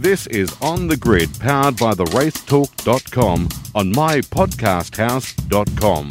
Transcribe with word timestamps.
This 0.00 0.26
is 0.28 0.56
On 0.62 0.86
the 0.86 0.96
Grid, 0.96 1.28
powered 1.40 1.76
by 1.76 1.92
the 1.92 2.06
racetalk.com 2.06 3.48
on 3.74 3.92
mypodcasthouse.com. 3.92 6.08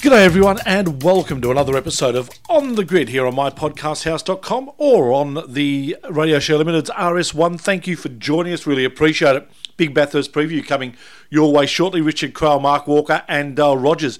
G'day 0.00 0.24
everyone 0.24 0.58
and 0.66 1.04
welcome 1.04 1.40
to 1.40 1.52
another 1.52 1.76
episode 1.76 2.16
of 2.16 2.30
On 2.48 2.74
the 2.74 2.84
Grid 2.84 3.10
here 3.10 3.28
on 3.28 3.36
mypodcasthouse.com 3.36 4.72
or 4.76 5.12
on 5.12 5.44
the 5.46 5.96
Radio 6.10 6.40
Show 6.40 6.56
Limited's 6.56 6.90
RS1. 6.90 7.60
Thank 7.60 7.86
you 7.86 7.94
for 7.94 8.08
joining 8.08 8.52
us, 8.52 8.66
really 8.66 8.84
appreciate 8.84 9.36
it. 9.36 9.48
Big 9.76 9.94
Bathurst 9.94 10.32
preview 10.32 10.66
coming 10.66 10.96
your 11.30 11.52
way 11.52 11.66
shortly. 11.66 12.00
Richard 12.00 12.34
Craill, 12.34 12.60
Mark 12.60 12.88
Walker 12.88 13.22
and 13.28 13.54
Dale 13.54 13.76
Rogers 13.76 14.18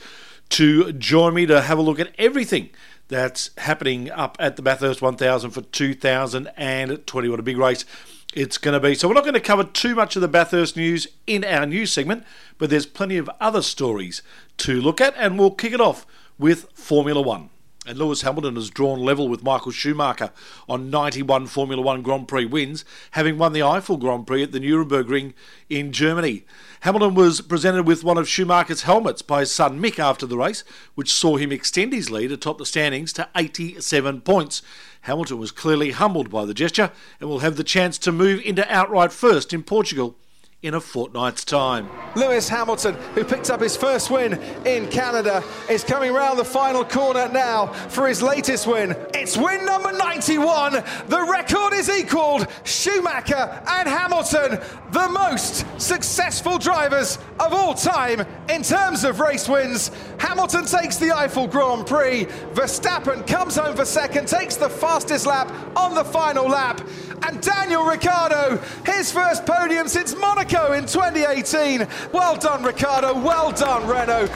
to 0.51 0.93
join 0.93 1.35
me 1.35 1.47
to 1.47 1.63
have 1.63 1.79
a 1.79 1.83
look 1.83 1.99
at 1.99 2.13
everything 2.19 2.71
that's 3.11 3.51
happening 3.59 4.11
up 4.11 4.37
at 4.41 4.57
the 4.57 4.63
Bathurst 4.63 5.03
1000 5.03 5.51
for 5.51 5.61
2020. 5.61 7.29
What 7.29 7.41
a 7.41 7.43
big 7.43 7.59
race 7.59 7.85
it's 8.33 8.57
going 8.57 8.81
to 8.81 8.81
be. 8.81 8.95
So 8.95 9.09
we're 9.09 9.15
not 9.15 9.25
going 9.25 9.35
to 9.35 9.41
cover 9.41 9.65
too 9.65 9.95
much 9.95 10.17
of 10.17 10.23
the 10.23 10.29
Bathurst 10.29 10.77
news 10.77 11.09
in 11.27 11.45
our 11.45 11.67
news 11.67 11.93
segment, 11.93 12.25
but 12.57 12.71
there's 12.71 12.87
plenty 12.87 13.19
of 13.19 13.29
other 13.41 13.61
stories 13.61 14.23
to 14.59 14.81
look 14.81 15.01
at, 15.01 15.15
and 15.17 15.39
we'll 15.39 15.51
kick 15.51 15.73
it 15.73 15.81
off 15.81 16.07
with 16.39 16.71
Formula 16.73 17.21
One. 17.21 17.51
And 17.91 17.99
Lewis 17.99 18.23
Hamilton 18.23 18.55
has 18.55 18.71
drawn 18.71 19.01
level 19.01 19.27
with 19.27 19.43
Michael 19.43 19.73
Schumacher 19.73 20.31
on 20.69 20.91
91 20.91 21.49
Formula 21.49 21.83
One 21.83 22.03
Grand 22.03 22.29
Prix 22.29 22.45
wins, 22.47 22.85
having 23.11 23.37
won 23.37 23.53
the 23.53 23.59
Eifel 23.59 23.99
Grand 23.99 24.29
Prix 24.29 24.45
at 24.45 24.53
the 24.53 24.61
Nürburgring 24.61 25.35
in 25.69 25.91
Germany. 25.91 26.45
Hamilton 26.83 27.17
was 27.17 27.41
presented 27.41 27.89
with 27.89 28.05
one 28.05 28.17
of 28.17 28.29
Schumacher's 28.29 28.83
helmets 28.83 29.23
by 29.23 29.41
his 29.41 29.51
son 29.51 29.83
Mick 29.83 29.99
after 29.99 30.25
the 30.25 30.37
race, 30.39 30.63
which 30.95 31.13
saw 31.13 31.37
him 31.37 31.51
extend 31.51 31.93
his 31.93 32.13
lead 32.13 32.31
atop 32.31 32.59
the 32.59 32.65
standings 32.65 33.13
to 33.15 33.29
87 33.35 34.21
points. 34.21 34.63
Hamilton 35.01 35.39
was 35.39 35.51
clearly 35.51 35.91
humbled 35.91 36.31
by 36.31 36.45
the 36.45 36.55
gesture 36.55 36.93
and 37.19 37.29
will 37.29 37.41
have 37.41 37.57
the 37.57 37.65
chance 37.65 37.99
to 37.99 38.13
move 38.13 38.41
into 38.43 38.73
outright 38.73 39.11
first 39.11 39.53
in 39.53 39.65
Portugal 39.65 40.15
in 40.63 40.75
a 40.75 40.81
fortnight's 40.81 41.43
time. 41.43 41.89
Lewis 42.15 42.49
Hamilton, 42.49 42.95
who 43.15 43.25
picked 43.25 43.49
up 43.51 43.63
his 43.63 43.77
first 43.77 44.11
win 44.11 44.35
in 44.67 44.87
Canada, 44.89 45.43
is 45.71 45.83
coming 45.83 46.13
round 46.13 46.39
the 46.39 46.45
final 46.45 46.85
corner 46.85 47.29
now 47.29 47.69
for 47.89 48.07
his 48.07 48.21
latest 48.21 48.67
win. 48.67 48.95
It's 49.15 49.39
win 49.39 49.65
number 49.65 49.91
91. 49.93 50.73
The 51.09 51.27
record 51.31 51.73
is 51.73 51.89
equalled. 51.89 52.47
Schumacher 52.65 53.63
and 53.69 53.89
Hamilton, 53.89 54.61
the 54.93 55.09
most 55.09 55.65
successful 55.81 56.59
drivers 56.59 57.19
of 57.39 57.55
all 57.55 57.73
time 57.73 58.27
in 58.51 58.63
terms 58.63 59.05
of 59.05 59.21
race 59.21 59.49
wins. 59.49 59.91
Hamilton 60.19 60.67
takes 60.67 60.99
the 60.99 61.07
Eifel 61.07 61.51
Grand 61.51 61.87
Prix. 61.87 62.27
Verstappen 62.53 63.27
comes 63.27 63.57
home 63.57 63.77
for 63.77 63.87
second, 63.87 64.29
takes 64.29 64.57
the 64.57 64.69
fastest 64.69 65.27
lap 65.27 65.51
on 65.75 65.95
the 65.95 66.05
final 66.05 66.47
lap. 66.47 66.87
And 67.23 67.41
Daniel 67.43 67.85
Ricciardo, 67.85 68.61
his 68.85 69.13
first 69.13 69.47
podium 69.47 69.89
since 69.89 70.15
Monaco 70.17 70.50
in 70.51 70.85
2018. 70.85 71.87
Well 72.13 72.35
done, 72.35 72.65
Ricciardo. 72.65 73.15
Well 73.15 73.53
done, 73.53 73.87
Renault. 73.87 74.29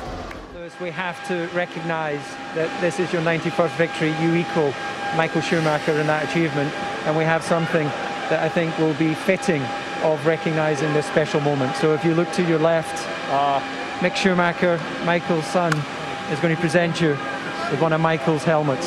Lewis, 0.54 0.72
we 0.80 0.90
have 0.90 1.26
to 1.26 1.48
recognise 1.48 2.22
that 2.54 2.70
this 2.80 3.00
is 3.00 3.12
your 3.12 3.20
91st 3.22 3.76
victory. 3.76 4.14
You 4.22 4.36
equal 4.36 4.72
Michael 5.16 5.40
Schumacher 5.40 5.98
in 5.98 6.06
that 6.06 6.28
achievement, 6.30 6.72
and 7.04 7.16
we 7.16 7.24
have 7.24 7.42
something 7.42 7.86
that 8.30 8.40
I 8.44 8.48
think 8.48 8.78
will 8.78 8.94
be 8.94 9.12
fitting 9.14 9.60
of 10.04 10.24
recognising 10.24 10.92
this 10.92 11.06
special 11.06 11.40
moment. 11.40 11.74
So 11.76 11.94
if 11.94 12.04
you 12.04 12.14
look 12.14 12.30
to 12.32 12.44
your 12.44 12.60
left, 12.60 13.04
uh, 13.32 13.60
Mick 13.98 14.14
Schumacher, 14.14 14.80
Michael's 15.04 15.46
son, 15.46 15.72
is 16.30 16.38
going 16.38 16.54
to 16.54 16.60
present 16.60 17.00
you 17.00 17.10
with 17.72 17.80
one 17.80 17.92
of 17.92 18.00
Michael's 18.00 18.44
helmets. 18.44 18.86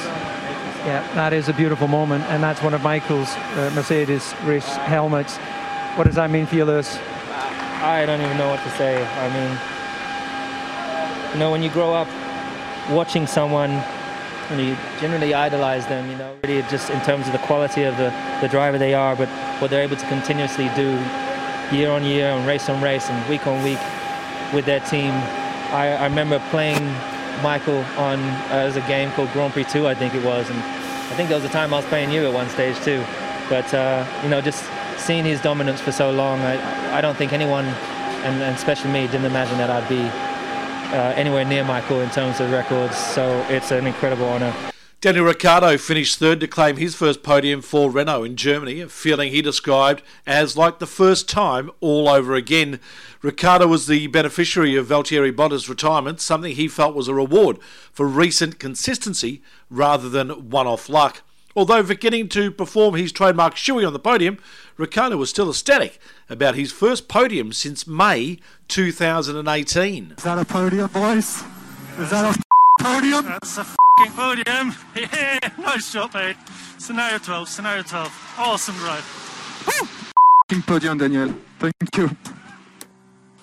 Yeah, 0.86 1.06
that 1.16 1.34
is 1.34 1.50
a 1.50 1.54
beautiful 1.54 1.90
moment, 1.90 2.24
and 2.26 2.42
that's 2.42 2.64
one 2.64 2.74
of 2.74 2.82
Michael's 2.84 3.30
uh, 3.36 3.72
Mercedes 3.76 4.34
race 4.46 4.66
helmets. 4.66 5.36
What 5.98 6.06
does 6.06 6.16
that 6.16 6.32
mean 6.32 6.46
for 6.46 6.56
you, 6.56 6.64
Lewis? 6.64 6.98
I 7.88 8.06
don't 8.06 8.20
even 8.20 8.38
know 8.38 8.50
what 8.50 8.62
to 8.64 8.70
say. 8.72 9.02
I 9.02 9.30
mean, 9.32 9.52
you 11.34 11.40
know, 11.40 11.52
when 11.52 11.64
you 11.64 11.70
grow 11.70 11.94
up 11.94 12.10
watching 12.92 13.26
someone 13.26 13.72
and 13.72 14.60
you 14.60 14.76
generally 15.00 15.34
idolize 15.34 15.88
them, 15.88 16.12
you 16.12 16.18
know, 16.18 16.36
really 16.44 16.62
just 16.64 16.90
in 16.90 17.00
terms 17.02 17.28
of 17.28 17.32
the 17.32 17.40
quality 17.40 17.84
of 17.84 17.96
the, 17.96 18.14
the 18.42 18.50
driver 18.50 18.78
they 18.78 18.94
are, 18.94 19.16
but 19.16 19.30
what 19.60 19.72
they're 19.72 19.84
able 19.84 19.96
to 19.96 20.06
continuously 20.08 20.70
do 20.76 21.00
year 21.72 21.90
on 21.90 22.04
year 22.04 22.28
and 22.28 22.46
race 22.46 22.68
on 22.68 22.84
race 22.84 23.10
and 23.10 23.30
week 23.30 23.48
on 23.48 23.64
week 23.64 23.80
with 24.54 24.66
their 24.66 24.82
team. 24.82 25.12
I, 25.72 25.96
I 25.98 26.08
remember 26.08 26.40
playing 26.50 26.84
Michael 27.42 27.86
on 27.98 28.20
uh, 28.20 28.68
as 28.68 28.76
a 28.76 28.82
game 28.82 29.12
called 29.12 29.32
Grand 29.32 29.54
Prix 29.54 29.64
2, 29.64 29.88
I 29.88 29.96
think 29.96 30.14
it 30.14 30.26
was, 30.26 30.50
and 30.50 30.60
I 30.60 31.16
think 31.16 31.30
there 31.30 31.38
was 31.38 31.50
a 31.50 31.54
time 31.54 31.74
I 31.74 31.78
was 31.78 31.86
playing 31.86 32.12
you 32.12 32.26
at 32.26 32.34
one 32.34 32.50
stage 32.50 32.76
too. 32.82 33.02
But 33.48 33.74
uh, 33.74 34.06
you 34.24 34.30
know, 34.30 34.42
just 34.42 34.70
seeing 34.98 35.24
his 35.24 35.42
dominance 35.42 35.82
for 35.82 35.92
so 35.92 36.12
long, 36.12 36.40
I, 36.42 36.98
I 36.98 37.02
don't 37.02 37.16
think 37.16 37.34
anyone, 37.34 37.66
and, 37.66 38.42
and 38.42 38.56
especially 38.56 38.92
me, 38.92 39.08
didn't 39.08 39.26
imagine 39.26 39.58
that 39.58 39.70
I'd 39.70 39.88
be 39.88 40.02
uh, 40.96 41.14
anywhere 41.16 41.46
near 41.46 41.64
Michael 41.64 42.02
in 42.02 42.10
terms 42.10 42.40
of 42.40 42.52
records. 42.52 42.96
So 42.96 43.46
it's 43.50 43.72
an 43.72 43.88
incredible 43.88 44.28
honour. 44.28 44.54
Daniel 45.00 45.26
Ricciardo 45.26 45.78
finished 45.78 46.18
third 46.18 46.40
to 46.40 46.48
claim 46.48 46.78
his 46.78 46.96
first 46.96 47.22
podium 47.22 47.62
for 47.62 47.92
Renault 47.92 48.24
in 48.24 48.36
Germany, 48.36 48.82
a 48.82 48.90
feeling 48.90 49.32
he 49.32 49.44
described 49.44 50.02
as 50.26 50.58
like 50.58 50.80
the 50.80 50.88
first 50.88 51.30
time 51.30 51.70
all 51.82 52.10
over 52.10 52.34
again. 52.34 52.80
Ricciardo 53.22 53.68
was 53.68 53.86
the 53.86 54.08
beneficiary 54.08 54.76
of 54.76 54.88
Valtteri 54.88 55.32
Bottas' 55.32 55.70
retirement, 55.70 56.20
something 56.20 56.56
he 56.56 56.68
felt 56.68 56.96
was 56.96 57.08
a 57.08 57.14
reward 57.14 57.60
for 57.94 58.08
recent 58.08 58.58
consistency 58.58 59.44
rather 59.70 60.10
than 60.10 60.50
one 60.50 60.66
off 60.66 60.90
luck. 60.90 61.22
Although 61.58 61.82
beginning 61.82 62.30
to 62.30 62.52
perform 62.52 62.94
his 62.94 63.12
trademark 63.12 63.56
shoey 63.56 63.86
on 63.86 63.92
the 63.92 63.98
podium, 63.98 64.38
Ricciardo 64.78 65.18
was 65.18 65.32
still 65.32 65.50
ecstatic 65.50 65.98
about 66.30 66.54
his 66.54 66.72
first 66.72 67.08
podium 67.08 67.52
since 67.52 67.88
May 67.88 68.38
2018. 68.68 70.14
Is 70.16 70.24
that 70.24 70.38
a 70.38 70.46
podium, 70.46 70.88
boys? 70.92 71.44
Is 71.98 72.12
that 72.12 72.38
a 72.38 72.40
podium? 72.80 73.26
That's 73.26 73.58
a 73.58 73.62
f***ing 73.62 74.12
podium. 74.12 74.76
Yeah, 74.96 75.40
nice 75.58 75.90
shot, 75.90 76.14
mate. 76.14 76.36
Scenario 76.78 77.18
12, 77.18 77.50
scenario 77.50 77.82
12. 77.82 78.36
Awesome 78.38 78.76
drive. 78.76 79.64
Woo! 79.66 79.88
F***ing 79.88 80.62
podium, 80.62 81.00
Daniel. 81.00 81.34
Thank 81.58 81.98
you. 81.98 82.12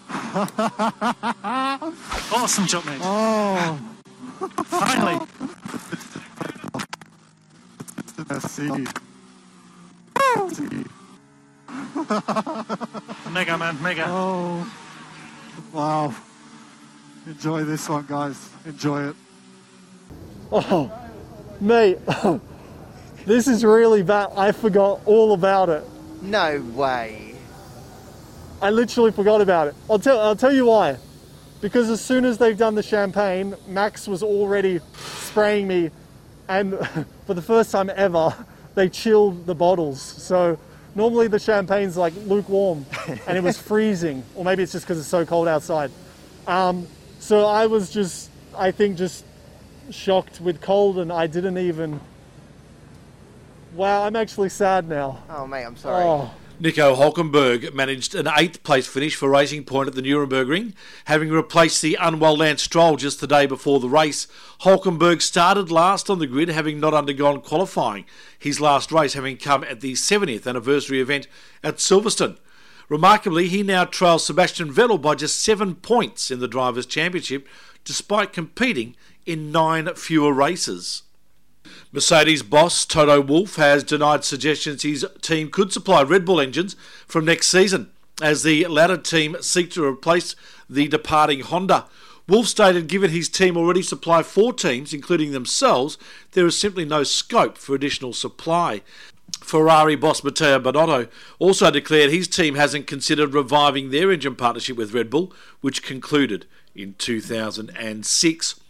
Awesome 2.33 2.67
shot, 2.67 2.87
mate. 2.87 3.01
Oh, 3.03 3.77
Finally. 4.67 5.27
merci. 8.29 8.71
Merci. 10.37 10.85
Oh. 10.87 10.95
Mega, 13.31 13.59
man, 13.59 13.83
mega. 13.83 14.05
Oh, 14.09 14.71
wow. 15.73 16.15
Enjoy 17.27 17.65
this 17.65 17.89
one, 17.89 18.05
guys. 18.07 18.49
Enjoy 18.67 19.09
it. 19.09 19.17
Oh, 20.53 20.93
mate, 21.61 21.99
this 23.27 23.49
is 23.49 23.65
really 23.65 24.03
bad. 24.03 24.29
I 24.37 24.53
forgot 24.53 25.01
all 25.07 25.33
about 25.33 25.69
it. 25.69 25.85
No 26.23 26.61
way. 26.75 27.35
I 28.61 28.71
literally 28.71 29.11
forgot 29.11 29.41
about 29.41 29.69
it. 29.69 29.75
I'll 29.91 29.99
tell. 29.99 30.21
I'll 30.21 30.37
tell 30.37 30.53
you 30.53 30.67
why. 30.67 30.97
Because 31.61 31.89
as 31.91 32.01
soon 32.01 32.25
as 32.25 32.39
they've 32.39 32.57
done 32.59 32.75
the 32.75 32.83
champagne, 32.83 33.55
Max 33.67 34.07
was 34.07 34.23
already 34.23 34.81
spraying 34.97 35.67
me, 35.67 35.91
and 36.49 36.79
for 37.27 37.35
the 37.35 37.43
first 37.43 37.71
time 37.71 37.91
ever, 37.95 38.35
they 38.75 38.89
chilled 38.89 39.47
the 39.47 39.55
bottles. 39.55 40.01
So 40.01 40.59
normally 40.95 41.29
the 41.29 41.39
champagne's 41.39 41.97
like 41.97 42.15
lukewarm, 42.27 42.87
and 43.27 43.37
it 43.37 43.43
was 43.43 43.59
freezing, 43.59 44.25
or 44.35 44.45
maybe 44.45 44.63
it's 44.63 44.73
just 44.73 44.85
because 44.85 44.99
it's 44.99 45.09
so 45.09 45.25
cold 45.25 45.49
outside. 45.49 45.91
Um, 46.47 46.87
so 47.19 47.47
I 47.47 47.67
was 47.67 47.91
just, 47.91 48.31
I 48.57 48.71
think, 48.71 48.97
just 48.97 49.25
shocked 49.91 50.41
with 50.41 50.61
cold, 50.61 50.99
and 50.99 51.13
I 51.13 51.27
didn't 51.27 51.59
even. 51.59 52.01
Wow, 53.75 54.05
I'm 54.05 54.15
actually 54.15 54.51
sad 54.51 54.89
now. 54.89 55.23
Oh, 55.29 55.47
mate, 55.47 55.65
I'm 55.65 55.77
sorry. 55.77 56.05
Oh. 56.05 56.31
Nico 56.65 56.97
Hulkenberg 56.97 57.75
managed 57.75 58.15
an 58.15 58.27
eighth 58.39 58.63
place 58.63 58.87
finish 58.87 59.15
for 59.15 59.29
Racing 59.29 59.65
Point 59.65 59.87
at 59.87 59.95
the 59.95 60.01
Nürburgring, 60.01 60.73
having 61.05 61.29
replaced 61.29 61.83
the 61.83 61.99
unwell 62.01 62.39
Lance 62.39 62.63
Stroll 62.63 62.97
just 62.97 63.21
the 63.21 63.27
day 63.27 63.45
before 63.45 63.81
the 63.81 63.89
race. 63.91 64.27
Hulkenberg 64.63 65.21
started 65.21 65.71
last 65.71 66.09
on 66.09 66.21
the 66.21 66.27
grid, 66.27 66.49
having 66.49 66.81
not 66.81 66.95
undergone 66.95 67.43
qualifying, 67.43 68.07
his 68.39 68.63
last 68.63 68.91
race 68.91 69.13
having 69.13 69.37
come 69.37 69.63
at 69.65 69.83
the 69.83 69.93
70th 69.93 70.47
anniversary 70.47 71.03
event 71.03 71.27
at 71.63 71.77
Silverstone. 71.77 72.39
Remarkably, 72.89 73.49
he 73.49 73.63
now 73.63 73.85
trails 73.85 74.25
Sebastian 74.25 74.73
Vettel 74.73 75.03
by 75.03 75.17
just 75.17 75.43
seven 75.43 75.75
points 75.75 76.31
in 76.31 76.41
the 76.41 76.49
Drivers' 76.49 76.87
Championship, 76.87 77.47
despite 77.85 78.33
competing 78.33 78.97
in 79.27 79.53
nine 79.53 79.95
fewer 79.97 80.33
races. 80.33 81.03
Mercedes 81.93 82.43
boss 82.43 82.85
Toto 82.85 83.21
Wolff 83.21 83.57
has 83.57 83.85
denied 83.85 84.25
suggestions 84.25 84.83
his 84.83 85.07
team 85.21 85.51
could 85.51 85.73
supply 85.73 86.03
Red 86.03 86.25
Bull 86.25 86.41
engines 86.41 86.75
from 87.07 87.25
next 87.25 87.49
season, 87.49 87.91
as 88.21 88.43
the 88.43 88.67
latter 88.67 88.97
team 88.97 89.37
seek 89.41 89.71
to 89.73 89.85
replace 89.85 90.35
the 90.69 90.89
departing 90.89 91.41
Honda. 91.41 91.87
Wolff 92.27 92.49
stated 92.49 92.87
given 92.89 93.11
his 93.11 93.29
team 93.29 93.57
already 93.57 93.83
supply 93.83 94.23
four 94.23 94.53
teams, 94.53 94.95
including 94.95 95.33
themselves, 95.33 95.99
there 96.33 96.47
is 96.47 96.59
simply 96.59 96.85
no 96.85 97.03
scope 97.03 97.59
for 97.59 97.75
additional 97.75 98.13
supply. 98.13 98.81
Ferrari 99.41 99.95
boss 99.95 100.25
Matteo 100.25 100.59
Binotto 100.59 101.09
also 101.39 101.71
declared 101.71 102.11
his 102.11 102.29
team 102.29 102.55
hasn't 102.55 102.87
considered 102.87 103.35
reviving 103.35 103.91
their 103.91 104.11
engine 104.11 104.37
partnership 104.37 104.77
with 104.77 104.95
Red 104.95 105.11
Bull, 105.11 105.33
which 105.61 105.83
concluded 105.83 106.47
in 106.75 106.95
2006. 106.99 108.61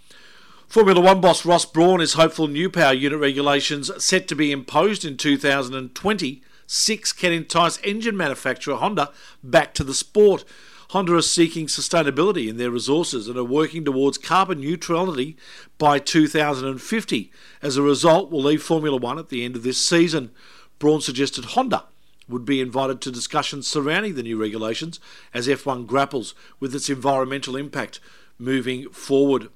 Formula 0.75 1.01
One 1.01 1.21
boss 1.21 1.45
Ross 1.45 1.65
Brawn 1.65 2.01
is 2.01 2.15
hopeful 2.15 2.49
new 2.49 2.69
power 2.69 2.93
unit 2.93 3.21
regulations 3.21 3.93
set 4.05 4.27
to 4.27 4.35
be 4.35 4.51
imposed 4.51 5.05
in 5.05 5.17
2026 5.17 7.13
can 7.13 7.33
entice 7.33 7.79
engine 7.85 8.17
manufacturer 8.17 8.75
Honda 8.75 9.13
back 9.41 9.73
to 9.75 9.85
the 9.85 9.95
sport. 9.95 10.45
Honda 10.91 11.15
is 11.15 11.31
seeking 11.31 11.69
sustainability 11.69 12.49
in 12.49 12.57
their 12.57 12.73
resources 12.73 13.29
and 13.29 13.39
are 13.39 13.45
working 13.45 13.85
towards 13.85 14.19
carbon 14.19 14.59
neutrality 14.59 15.37
by 15.79 16.01
2050. 16.01 17.31
As 17.63 17.77
a 17.77 17.83
result, 17.83 18.33
will 18.33 18.43
leave 18.43 18.61
Formula 18.61 18.97
One 18.97 19.21
at 19.21 19.29
the 19.29 19.45
end 19.45 19.55
of 19.55 19.63
this 19.63 19.81
season. 19.81 20.33
Brawn 20.81 21.01
suggested 21.01 21.45
Honda 21.45 21.85
would 22.29 22.45
be 22.45 22.61
invited 22.61 23.01
to 23.03 23.13
discussions 23.13 23.69
surrounding 23.69 24.17
the 24.17 24.25
new 24.25 24.37
regulations 24.37 24.99
as 25.33 25.47
F1 25.47 25.87
grapples 25.87 26.35
with 26.59 26.75
its 26.75 26.91
environmental 26.91 27.55
impact 27.55 28.01
moving 28.41 28.91
forward. 28.91 29.51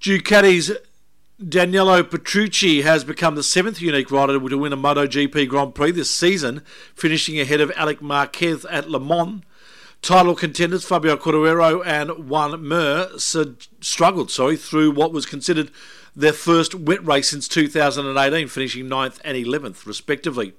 Ducati's 0.00 0.70
Danilo 1.46 2.04
Petrucci 2.04 2.82
has 2.82 3.02
become 3.02 3.34
the 3.34 3.42
seventh 3.42 3.80
unique 3.80 4.12
rider 4.12 4.38
to 4.38 4.56
win 4.56 4.72
a 4.72 4.76
MotoGP 4.76 5.48
Grand 5.48 5.74
Prix 5.74 5.90
this 5.90 6.08
season, 6.08 6.62
finishing 6.94 7.40
ahead 7.40 7.60
of 7.60 7.72
Alex 7.74 8.00
Marquez 8.00 8.64
at 8.66 8.88
Le 8.88 9.00
Mans. 9.00 9.42
Title 10.00 10.36
contenders 10.36 10.84
Fabio 10.84 11.16
Quartararo 11.16 11.84
and 11.84 12.28
Joan 12.28 12.68
Mir 12.68 13.08
struggled 13.80 14.30
sorry, 14.30 14.56
through 14.56 14.92
what 14.92 15.12
was 15.12 15.26
considered 15.26 15.72
their 16.14 16.32
first 16.32 16.76
wet 16.76 17.04
race 17.04 17.30
since 17.30 17.48
2018, 17.48 18.46
finishing 18.46 18.86
9th 18.86 19.18
and 19.24 19.36
11th, 19.36 19.84
respectively. 19.84 20.54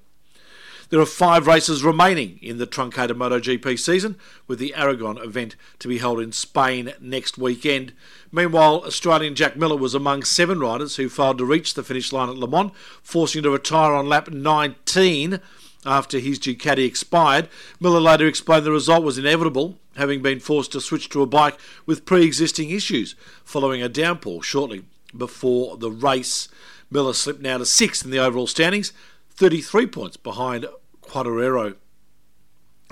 There 0.90 1.00
are 1.00 1.06
five 1.06 1.46
races 1.46 1.84
remaining 1.84 2.40
in 2.42 2.58
the 2.58 2.66
truncated 2.66 3.16
MotoGP 3.16 3.78
season, 3.78 4.16
with 4.48 4.58
the 4.58 4.74
Aragon 4.74 5.18
event 5.18 5.54
to 5.78 5.86
be 5.86 5.98
held 5.98 6.18
in 6.18 6.32
Spain 6.32 6.92
next 7.00 7.38
weekend. 7.38 7.92
Meanwhile, 8.32 8.82
Australian 8.84 9.36
Jack 9.36 9.56
Miller 9.56 9.76
was 9.76 9.94
among 9.94 10.24
seven 10.24 10.58
riders 10.58 10.96
who 10.96 11.08
failed 11.08 11.38
to 11.38 11.44
reach 11.44 11.74
the 11.74 11.84
finish 11.84 12.12
line 12.12 12.28
at 12.28 12.34
Le 12.34 12.48
Mans, 12.48 12.72
forcing 13.04 13.38
him 13.38 13.44
to 13.44 13.50
retire 13.50 13.92
on 13.92 14.08
lap 14.08 14.30
19 14.30 15.38
after 15.86 16.18
his 16.18 16.40
Ducati 16.40 16.84
expired. 16.84 17.48
Miller 17.78 18.00
later 18.00 18.26
explained 18.26 18.66
the 18.66 18.72
result 18.72 19.04
was 19.04 19.16
inevitable, 19.16 19.78
having 19.96 20.22
been 20.22 20.40
forced 20.40 20.72
to 20.72 20.80
switch 20.80 21.08
to 21.10 21.22
a 21.22 21.26
bike 21.26 21.56
with 21.86 22.04
pre 22.04 22.24
existing 22.24 22.70
issues 22.70 23.14
following 23.44 23.80
a 23.80 23.88
downpour 23.88 24.42
shortly 24.42 24.82
before 25.16 25.76
the 25.76 25.90
race. 25.90 26.48
Miller 26.90 27.12
slipped 27.12 27.40
now 27.40 27.58
to 27.58 27.64
sixth 27.64 28.04
in 28.04 28.10
the 28.10 28.18
overall 28.18 28.48
standings, 28.48 28.92
33 29.30 29.86
points 29.86 30.16
behind 30.16 30.66
Quartararo. 31.10 31.76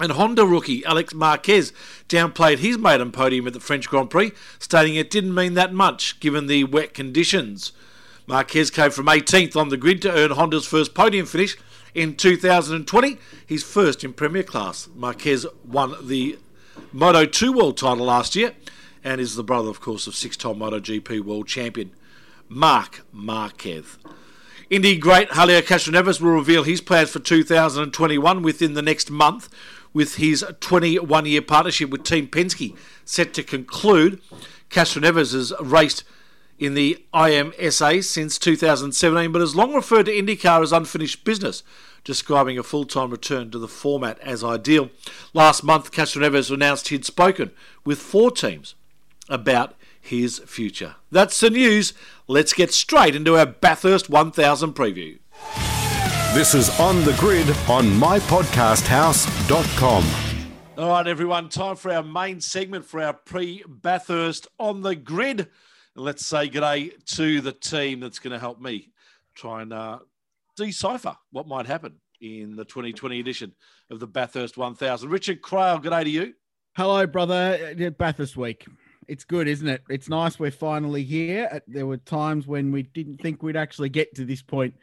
And 0.00 0.12
Honda 0.12 0.44
rookie 0.44 0.85
Alex 0.85 1.15
Marquez 1.15 1.73
downplayed 2.09 2.59
his 2.59 2.79
maiden 2.79 3.11
podium 3.11 3.47
at 3.47 3.53
the 3.53 3.61
French 3.61 3.88
Grand 3.88 4.11
Prix, 4.11 4.32
stating 4.59 4.94
it 4.94 5.11
didn't 5.11 5.35
mean 5.35 5.55
that 5.55 5.73
much 5.73 6.20
given 6.20 6.47
the 6.47 6.65
wet 6.65 6.94
conditions. 6.94 7.73
Marquez 8.26 8.70
came 8.70 8.91
from 8.91 9.06
18th 9.06 9.56
on 9.56 9.70
the 9.70 9.76
grid 9.76 10.03
to 10.03 10.12
earn 10.12 10.32
Honda's 10.32 10.67
first 10.67 10.94
podium 10.94 11.26
finish 11.26 11.56
in 11.94 12.15
2020, 12.15 13.19
his 13.47 13.62
first 13.62 14.05
in 14.05 14.12
Premier 14.12 14.43
Class. 14.43 14.88
Marquez 14.94 15.47
won 15.65 15.94
the 16.06 16.38
Moto 16.93 17.25
2 17.25 17.53
World 17.53 17.76
title 17.76 18.05
last 18.05 18.37
year 18.37 18.53
and 19.03 19.20
is 19.20 19.35
the 19.35 19.43
brother, 19.43 19.70
of 19.70 19.81
course, 19.81 20.06
of 20.06 20.15
six 20.15 20.37
time 20.37 20.56
MotoGP 20.56 21.20
World 21.20 21.47
Champion 21.47 21.93
Marc 22.49 23.05
Marquez. 23.12 23.97
Indy 24.70 24.99
great 24.99 25.32
Helio 25.32 25.62
Castroneves 25.62 26.20
will 26.20 26.32
reveal 26.32 26.62
his 26.62 26.82
plans 26.82 27.09
for 27.09 27.20
2021 27.20 28.43
within 28.43 28.75
the 28.75 28.82
next 28.82 29.11
month, 29.11 29.49
with 29.94 30.17
his 30.17 30.44
21 30.61 31.25
year 31.25 31.41
partnership 31.41 31.88
with 31.88 32.05
Team 32.05 32.26
Penske 32.26 32.76
set 33.03 33.32
to 33.32 33.43
conclude. 33.43 34.20
Castroneves 34.69 35.32
has 35.32 35.55
raced 35.59 36.05
in 36.59 36.75
the 36.75 37.03
IMSA 37.15 38.05
since 38.05 38.38
2017, 38.38 39.32
but 39.32 39.41
has 39.41 39.56
long 39.56 39.73
referred 39.73 40.05
to 40.05 40.12
IndyCar 40.12 40.62
as 40.62 40.73
unfinished 40.73 41.25
business, 41.25 41.62
describing 42.05 42.59
a 42.59 42.62
full 42.62 42.85
time 42.85 43.11
return 43.11 43.50
to 43.50 43.59
the 43.59 43.69
format 43.69 44.19
as 44.19 44.44
ideal. 44.44 44.91
Last 45.32 45.65
month, 45.65 45.93
Castroneves 45.93 46.50
announced 46.53 46.88
he'd 46.88 47.06
spoken 47.06 47.53
with 47.87 48.00
four 48.00 48.31
teams 48.31 48.75
about 49.31 49.76
his 50.08 50.40
future. 50.40 50.96
That's 51.10 51.38
the 51.38 51.50
news. 51.50 51.93
Let's 52.26 52.55
get 52.55 52.72
straight 52.72 53.14
into 53.14 53.37
our 53.37 53.46
Bathurst 53.46 54.10
1000 54.10 54.75
preview. 54.75 55.20
This 56.34 56.55
is 56.55 56.69
On 56.81 57.05
the 57.05 57.12
Grid 57.14 57.49
on 57.69 57.87
mypodcasthouse.com. 57.87 60.05
All 60.78 60.90
right, 60.90 61.06
everyone, 61.06 61.49
time 61.49 61.76
for 61.76 61.93
our 61.93 62.02
main 62.02 62.40
segment 62.40 62.84
for 62.84 63.00
our 63.02 63.12
pre 63.12 63.62
Bathurst 63.66 64.49
On 64.58 64.82
the 64.82 64.96
Grid. 64.96 65.49
Let's 65.94 66.25
say 66.25 66.49
g'day 66.49 67.05
to 67.16 67.40
the 67.40 67.52
team 67.52 68.00
that's 68.00 68.19
going 68.19 68.32
to 68.32 68.38
help 68.38 68.60
me 68.60 68.93
try 69.34 69.62
and 69.62 69.72
uh, 69.72 69.99
decipher 70.56 71.16
what 71.32 71.49
might 71.49 71.66
happen 71.66 71.94
in 72.20 72.56
the 72.56 72.64
2020 72.64 73.20
edition 73.20 73.55
of 73.90 74.00
the 74.00 74.06
Bathurst 74.06 74.56
1000. 74.56 75.10
Richard 75.10 75.43
Craill, 75.43 75.82
g'day 75.82 76.05
to 76.05 76.10
you. 76.10 76.34
Hello, 76.76 77.06
brother. 77.06 77.75
Bathurst 77.99 78.37
week 78.37 78.66
it's 79.08 79.25
good, 79.25 79.49
isn't 79.49 79.66
it? 79.66 79.82
It's 79.88 80.08
nice 80.08 80.38
we're 80.38 80.50
finally 80.50 81.02
here. 81.02 81.62
There 81.66 81.87
were 81.87 81.96
times 81.96 82.46
when 82.46 82.70
we 82.70 82.82
didn't 82.82 83.20
think 83.20 83.43
we'd 83.43 83.56
actually 83.56 83.88
get 83.88 84.14
to 84.16 84.25
this 84.25 84.43
point 84.43 84.75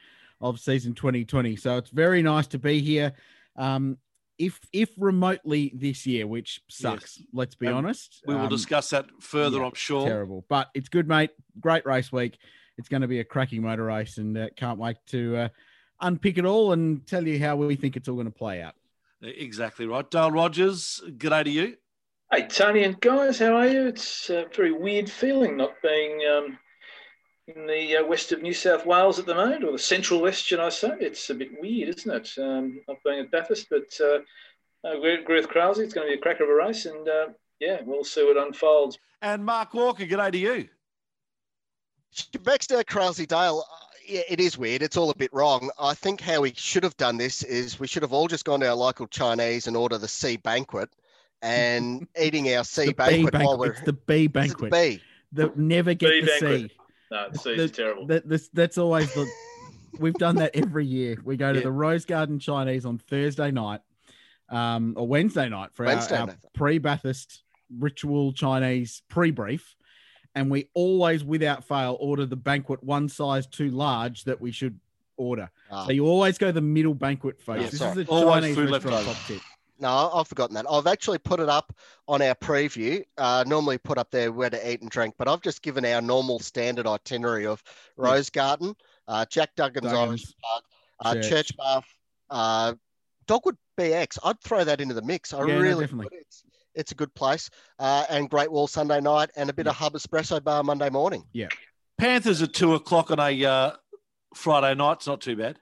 of 0.41 0.59
season 0.59 0.93
2020. 0.93 1.55
So 1.55 1.77
it's 1.77 1.91
very 1.91 2.21
nice 2.21 2.47
to 2.47 2.59
be 2.59 2.81
here. 2.81 3.13
Um, 3.55 3.97
if 4.37 4.59
if 4.73 4.89
remotely 4.97 5.71
this 5.73 6.05
year, 6.05 6.27
which 6.27 6.61
sucks. 6.67 7.19
Yes. 7.19 7.27
Let's 7.31 7.55
be 7.55 7.67
honest. 7.67 8.21
We 8.27 8.35
will 8.35 8.41
um, 8.41 8.49
discuss 8.49 8.89
that 8.89 9.05
further, 9.21 9.59
yeah, 9.59 9.65
I'm 9.67 9.75
sure. 9.75 10.05
Terrible, 10.05 10.43
but 10.49 10.69
it's 10.73 10.89
good, 10.89 11.07
mate. 11.07 11.29
Great 11.61 11.85
race 11.85 12.11
week. 12.11 12.37
It's 12.77 12.89
going 12.89 13.01
to 13.01 13.07
be 13.07 13.21
a 13.21 13.23
cracking 13.23 13.61
motor 13.61 13.85
race, 13.85 14.17
and 14.17 14.37
uh, 14.37 14.47
can't 14.57 14.77
wait 14.77 14.97
to 15.07 15.37
uh, 15.37 15.47
unpick 16.01 16.37
it 16.37 16.43
all 16.43 16.73
and 16.73 17.05
tell 17.07 17.25
you 17.25 17.39
how 17.39 17.55
we 17.55 17.77
think 17.77 17.95
it's 17.95 18.09
all 18.09 18.15
going 18.15 18.25
to 18.25 18.31
play 18.31 18.61
out. 18.61 18.75
Exactly 19.21 19.85
right, 19.85 20.09
Dale 20.11 20.31
Rogers. 20.31 21.01
Good 21.17 21.29
day 21.29 21.43
to 21.43 21.49
you. 21.49 21.77
Hey, 22.31 22.47
Tony 22.47 22.83
and 22.83 22.99
guys, 22.99 23.37
how 23.37 23.55
are 23.55 23.67
you? 23.67 23.85
It's 23.85 24.31
a 24.31 24.47
very 24.51 24.71
weird 24.71 25.11
feeling 25.11 25.57
not 25.57 25.79
being 25.83 26.19
um, 26.27 26.57
in 27.47 27.67
the 27.67 27.97
uh, 27.97 28.05
west 28.05 28.31
of 28.31 28.41
New 28.41 28.51
South 28.51 28.83
Wales 28.83 29.19
at 29.19 29.27
the 29.27 29.35
moment, 29.35 29.63
or 29.63 29.71
the 29.71 29.77
central 29.77 30.21
west, 30.21 30.43
should 30.43 30.59
I 30.59 30.69
say? 30.69 30.89
It's 30.99 31.29
a 31.29 31.35
bit 31.35 31.51
weird, 31.61 31.89
isn't 31.89 32.11
it? 32.11 32.29
Um, 32.41 32.81
not 32.87 32.97
being 33.05 33.19
at 33.19 33.31
Bathurst, 33.31 33.67
but 33.69 33.95
uh, 34.03 34.19
I 34.83 34.95
agree 34.95 35.35
with 35.35 35.49
Krause. 35.49 35.77
It's 35.77 35.93
going 35.93 36.07
to 36.07 36.13
be 36.13 36.17
a 36.17 36.21
cracker 36.21 36.45
of 36.45 36.49
a 36.49 36.55
race, 36.55 36.87
and 36.87 37.07
uh, 37.07 37.27
yeah, 37.59 37.81
we'll 37.85 38.03
see 38.03 38.25
what 38.25 38.43
unfolds. 38.43 38.97
And 39.21 39.45
Mark 39.45 39.75
Walker, 39.75 40.05
good 40.05 40.17
day 40.17 40.31
to 40.31 40.37
you. 40.37 40.69
Baxter 42.41 42.83
Krause 42.83 43.27
Dale, 43.27 43.63
uh, 43.71 43.85
yeah, 44.07 44.21
it 44.27 44.39
is 44.39 44.57
weird. 44.57 44.81
It's 44.81 44.97
all 44.97 45.11
a 45.11 45.15
bit 45.15 45.31
wrong. 45.31 45.69
I 45.79 45.93
think 45.93 46.21
how 46.21 46.41
we 46.41 46.53
should 46.55 46.83
have 46.83 46.97
done 46.97 47.17
this 47.17 47.43
is 47.43 47.79
we 47.79 47.87
should 47.87 48.01
have 48.01 48.13
all 48.13 48.27
just 48.27 48.45
gone 48.45 48.61
to 48.61 48.67
our 48.67 48.75
local 48.75 49.05
Chinese 49.05 49.67
and 49.67 49.77
order 49.77 49.99
the 49.99 50.07
sea 50.07 50.37
banquet 50.37 50.89
and 51.45 52.07
eating 52.19 52.53
our 52.53 52.63
C 52.63 52.91
banquet, 52.91 53.31
banquet, 53.31 53.45
while 53.45 53.57
we're 53.57 53.71
it's 53.71 53.81
the 53.81 53.93
B 53.93 54.27
banquet. 54.27 54.71
The 54.71 54.97
B. 54.97 55.01
The 55.31 55.51
never 55.55 55.93
get 55.93 56.09
B 56.09 56.21
the 56.21 56.27
banquet. 56.27 56.71
C. 56.71 56.77
No, 57.11 57.27
C 57.33 57.49
is 57.51 57.71
terrible. 57.71 58.07
That, 58.07 58.27
that's, 58.27 58.49
that's 58.49 58.77
always 58.77 59.13
the. 59.13 59.29
we've 59.99 60.15
done 60.15 60.37
that 60.37 60.55
every 60.55 60.85
year. 60.85 61.17
We 61.23 61.37
go 61.37 61.53
to 61.53 61.59
yeah. 61.59 61.63
the 61.63 61.71
Rose 61.71 62.05
Garden 62.05 62.39
Chinese 62.39 62.85
on 62.85 62.97
Thursday 62.97 63.51
night, 63.51 63.81
um, 64.49 64.95
or 64.97 65.07
Wednesday 65.07 65.47
night 65.47 65.69
for 65.73 65.85
Wednesday 65.85 66.17
our, 66.17 66.29
our 66.29 66.35
pre-Bathurst 66.53 67.43
ritual 67.77 68.33
Chinese 68.33 69.03
pre-brief, 69.09 69.75
and 70.33 70.49
we 70.49 70.69
always, 70.73 71.23
without 71.23 71.63
fail, 71.63 71.97
order 71.99 72.25
the 72.25 72.35
banquet 72.35 72.83
one 72.83 73.07
size 73.07 73.45
too 73.47 73.69
large 73.69 74.23
that 74.23 74.41
we 74.41 74.51
should 74.51 74.79
order. 75.17 75.49
Ah. 75.71 75.85
So 75.85 75.91
you 75.91 76.05
always 76.05 76.37
go 76.37 76.51
the 76.51 76.61
middle 76.61 76.93
banquet, 76.93 77.39
folks. 77.41 77.61
Yeah, 77.61 77.69
this 77.69 77.79
sorry. 77.79 78.01
is 78.01 78.07
the 78.07 78.21
Chinese 78.21 78.57
restaurant 78.57 79.05
top 79.05 79.15
tip. 79.27 79.41
No, 79.79 80.11
I've 80.13 80.27
forgotten 80.27 80.55
that. 80.55 80.65
I've 80.69 80.87
actually 80.87 81.17
put 81.17 81.39
it 81.39 81.49
up 81.49 81.75
on 82.07 82.21
our 82.21 82.35
preview. 82.35 83.03
Uh, 83.17 83.43
normally 83.45 83.77
put 83.77 83.97
up 83.97 84.09
there 84.11 84.31
where 84.31 84.49
to 84.49 84.71
eat 84.71 84.81
and 84.81 84.89
drink, 84.89 85.15
but 85.17 85.27
I've 85.27 85.41
just 85.41 85.61
given 85.61 85.85
our 85.85 86.01
normal 86.01 86.39
standard 86.39 86.87
itinerary 86.87 87.45
of 87.45 87.61
Rose 87.97 88.29
Garden, 88.29 88.75
uh, 89.07 89.25
Jack 89.25 89.55
Duggan's 89.55 89.91
Orange 89.91 90.33
Park, 90.41 90.63
uh, 91.01 91.13
Church, 91.15 91.29
Church 91.29 91.57
Bath, 91.57 91.85
uh, 92.29 92.73
Dogwood 93.27 93.57
BX. 93.77 94.19
I'd 94.23 94.39
throw 94.41 94.63
that 94.63 94.79
into 94.79 94.93
the 94.93 95.01
mix. 95.01 95.33
I 95.33 95.45
yeah, 95.45 95.55
really 95.55 95.87
no, 95.91 96.03
it's, 96.11 96.43
it's 96.73 96.91
a 96.91 96.95
good 96.95 97.13
place. 97.13 97.49
Uh, 97.79 98.05
and 98.09 98.29
Great 98.29 98.51
Wall 98.51 98.67
Sunday 98.67 99.01
night 99.01 99.29
and 99.35 99.49
a 99.49 99.53
bit 99.53 99.65
yeah. 99.65 99.71
of 99.71 99.77
Hub 99.77 99.93
Espresso 99.93 100.43
Bar 100.43 100.63
Monday 100.63 100.89
morning. 100.89 101.25
Yeah. 101.33 101.47
Panthers 101.97 102.41
at 102.41 102.53
two 102.53 102.75
o'clock 102.75 103.11
on 103.11 103.19
a 103.19 103.45
uh, 103.45 103.71
Friday 104.33 104.75
night. 104.75 104.93
It's 104.93 105.07
not 105.07 105.21
too 105.21 105.35
bad. 105.35 105.59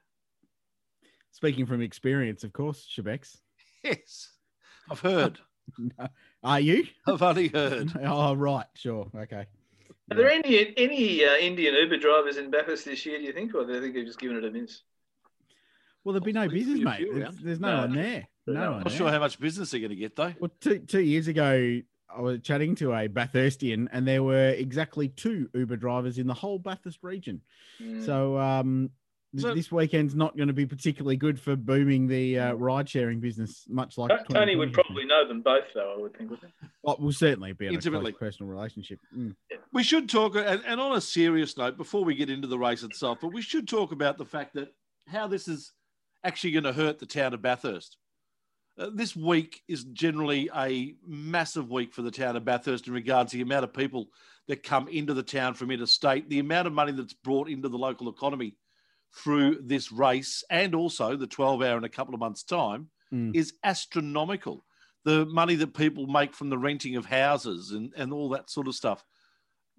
Speaking 1.31 1.65
from 1.65 1.81
experience, 1.81 2.43
of 2.43 2.53
course, 2.53 2.87
Shebex. 2.95 3.37
Yes, 3.83 4.31
I've 4.89 4.99
heard. 4.99 5.39
Are 6.43 6.59
you? 6.59 6.85
I've 7.07 7.21
only 7.21 7.47
heard. 7.47 7.91
oh, 8.03 8.33
right. 8.33 8.65
Sure. 8.75 9.09
Okay. 9.15 9.45
Are 10.11 10.17
there 10.17 10.29
any 10.29 10.73
any 10.77 11.23
uh, 11.25 11.35
Indian 11.35 11.75
Uber 11.75 11.97
drivers 11.97 12.37
in 12.37 12.51
Bathurst 12.51 12.85
this 12.85 13.05
year? 13.05 13.19
Do 13.19 13.25
you 13.25 13.33
think, 13.33 13.55
or 13.55 13.65
do 13.65 13.73
you 13.73 13.81
think 13.81 13.93
they've 13.93 14.05
just 14.05 14.19
given 14.19 14.37
it 14.37 14.45
a 14.45 14.51
miss? 14.51 14.81
Well, 16.03 16.13
there'd 16.13 16.23
be 16.23 16.33
no 16.33 16.49
business, 16.49 16.79
mate. 16.81 17.07
There's, 17.13 17.37
there's, 17.37 17.59
no, 17.61 17.75
no, 17.75 17.81
one 17.83 17.93
there. 17.93 18.27
No, 18.45 18.53
no. 18.53 18.71
one. 18.71 18.79
Not 18.79 18.89
there. 18.89 18.97
sure 18.97 19.09
how 19.09 19.19
much 19.19 19.39
business 19.39 19.71
they're 19.71 19.79
going 19.79 19.91
to 19.91 19.95
get 19.95 20.15
though. 20.15 20.33
Well, 20.39 20.51
two 20.59 20.79
two 20.79 21.01
years 21.01 21.29
ago, 21.29 21.81
I 22.15 22.21
was 22.21 22.41
chatting 22.41 22.75
to 22.75 22.93
a 22.93 23.07
Bathurstian, 23.07 23.89
and 23.91 24.07
there 24.07 24.23
were 24.23 24.49
exactly 24.49 25.07
two 25.07 25.49
Uber 25.53 25.77
drivers 25.77 26.17
in 26.17 26.27
the 26.27 26.33
whole 26.33 26.59
Bathurst 26.59 26.99
region. 27.01 27.41
Mm. 27.81 28.05
So, 28.05 28.37
um, 28.37 28.91
so, 29.37 29.53
this 29.53 29.71
weekend's 29.71 30.13
not 30.13 30.37
going 30.37 30.47
to 30.47 30.53
be 30.53 30.65
particularly 30.65 31.17
good 31.17 31.39
for 31.39 31.55
booming 31.55 32.07
the 32.07 32.37
uh, 32.37 32.53
ride 32.53 32.87
sharing 32.87 33.19
business, 33.19 33.65
much 33.67 33.97
like 33.97 34.11
Tony 34.29 34.55
would 34.55 34.73
probably 34.73 35.05
know 35.05 35.27
them 35.27 35.41
both, 35.41 35.63
though. 35.73 35.95
I 35.97 36.01
would 36.01 36.15
think. 36.15 36.29
Would 36.29 36.39
well, 36.83 36.97
will 36.99 37.11
certainly 37.11 37.53
be 37.53 37.67
intimately 37.67 38.11
a 38.11 38.13
personal 38.13 38.51
relationship. 38.51 38.99
Mm. 39.17 39.35
We 39.71 39.81
should 39.81 40.07
talk, 40.07 40.35
and, 40.35 40.61
and 40.65 40.79
on 40.79 40.95
a 40.95 41.01
serious 41.01 41.57
note, 41.57 41.77
before 41.77 42.03
we 42.03 42.13
get 42.13 42.29
into 42.29 42.47
the 42.47 42.59
race 42.59 42.83
itself, 42.83 43.19
but 43.21 43.33
we 43.33 43.41
should 43.41 43.67
talk 43.67 43.91
about 43.91 44.17
the 44.17 44.25
fact 44.25 44.53
that 44.53 44.73
how 45.07 45.27
this 45.27 45.47
is 45.47 45.71
actually 46.23 46.51
going 46.51 46.63
to 46.63 46.73
hurt 46.73 46.99
the 46.99 47.05
town 47.05 47.33
of 47.33 47.41
Bathurst. 47.41 47.97
Uh, 48.77 48.89
this 48.93 49.15
week 49.15 49.61
is 49.67 49.83
generally 49.85 50.49
a 50.55 50.95
massive 51.05 51.69
week 51.69 51.93
for 51.93 52.01
the 52.01 52.11
town 52.11 52.35
of 52.35 52.45
Bathurst 52.45 52.87
in 52.87 52.93
regards 52.93 53.31
to 53.31 53.37
the 53.37 53.43
amount 53.43 53.63
of 53.63 53.73
people 53.73 54.07
that 54.47 54.63
come 54.63 54.87
into 54.87 55.13
the 55.13 55.23
town 55.23 55.53
from 55.53 55.71
interstate, 55.71 56.29
the 56.29 56.39
amount 56.39 56.67
of 56.67 56.73
money 56.73 56.91
that's 56.91 57.13
brought 57.13 57.49
into 57.49 57.69
the 57.69 57.77
local 57.77 58.09
economy 58.09 58.55
through 59.15 59.59
this 59.63 59.91
race, 59.91 60.43
and 60.49 60.73
also 60.73 61.15
the 61.15 61.27
12 61.27 61.61
hour 61.61 61.77
in 61.77 61.83
a 61.83 61.89
couple 61.89 62.13
of 62.13 62.19
months' 62.19 62.43
time 62.43 62.89
mm. 63.13 63.35
is 63.35 63.53
astronomical. 63.63 64.65
The 65.05 65.25
money 65.25 65.55
that 65.55 65.73
people 65.73 66.07
make 66.07 66.33
from 66.33 66.49
the 66.49 66.57
renting 66.57 66.95
of 66.95 67.05
houses 67.05 67.71
and, 67.71 67.91
and 67.95 68.13
all 68.13 68.29
that 68.29 68.49
sort 68.49 68.67
of 68.67 68.75
stuff. 68.75 69.03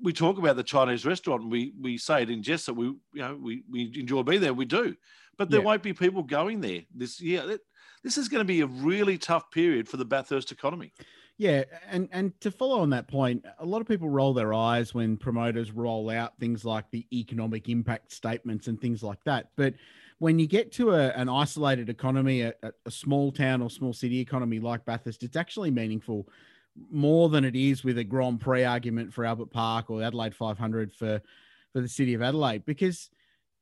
We 0.03 0.13
talk 0.13 0.39
about 0.39 0.57
the 0.57 0.63
Chinese 0.63 1.07
restaurant 1.07 1.43
and 1.43 1.53
we, 1.53 1.73
we 1.81 1.99
say 1.99 2.23
it 2.23 2.31
in 2.31 2.43
jest 2.43 2.67
that 2.67 2.75
we, 2.75 2.87
you 2.87 2.99
know, 3.15 3.39
we, 3.41 3.63
we 3.71 3.93
enjoy 3.97 4.23
being 4.23 4.41
there. 4.41 4.53
We 4.53 4.65
do. 4.65 4.97
But 5.39 5.51
there 5.51 5.61
yeah. 5.61 5.67
won't 5.67 5.83
be 5.83 5.93
people 5.93 6.23
going 6.23 6.61
there 6.61 6.83
this 6.95 7.21
year 7.21 7.59
this 8.05 8.19
is 8.19 8.29
going 8.29 8.43
to 8.43 8.45
be 8.45 8.61
a 8.61 8.67
really 8.67 9.17
tough 9.17 9.51
period 9.51 9.89
for 9.89 9.97
the 9.97 10.05
Bathurst 10.05 10.53
economy. 10.53 10.93
Yeah, 11.37 11.65
and 11.91 12.09
and 12.13 12.39
to 12.43 12.51
follow 12.53 12.79
on 12.81 12.91
that 12.91 13.09
point, 13.09 13.45
a 13.59 13.67
lot 13.67 13.81
of 13.81 13.89
people 13.89 14.09
roll 14.09 14.35
their 14.35 14.55
eyes 14.55 14.95
when 14.95 15.17
promoters 15.17 15.73
roll 15.73 16.09
out 16.11 16.39
things 16.39 16.65
like 16.65 16.89
the 16.93 17.07
economic 17.13 17.69
impact 17.69 18.13
statements 18.13 18.69
and 18.69 18.81
things 18.81 19.03
like 19.03 19.23
that. 19.25 19.51
But 19.57 19.75
when 20.19 20.39
you 20.39 20.47
get 20.47 20.71
to 20.75 20.93
a, 20.93 21.09
an 21.09 21.29
isolated 21.29 21.89
economy, 21.89 22.43
a, 22.43 22.55
a 22.87 22.91
small 22.91 23.33
town 23.33 23.63
or 23.63 23.71
small 23.71 23.93
city 23.93 24.21
economy 24.21 24.61
like 24.61 24.85
Bathurst, 24.85 25.25
it's 25.25 25.37
actually 25.37 25.73
meaningful 25.73 26.29
more 26.91 27.29
than 27.29 27.45
it 27.45 27.57
is 27.57 27.83
with 27.83 27.99
a 27.99 28.05
Grand 28.05 28.41
Prix 28.41 28.65
argument 28.65 29.13
for 29.13 29.25
Albert 29.25 29.51
Park 29.51 29.91
or 29.91 30.03
Adelaide 30.03 30.35
500 30.37 30.93
for 30.93 31.21
for 31.73 31.81
the 31.81 31.89
city 31.89 32.15
of 32.15 32.23
Adelaide 32.23 32.65
because 32.65 33.11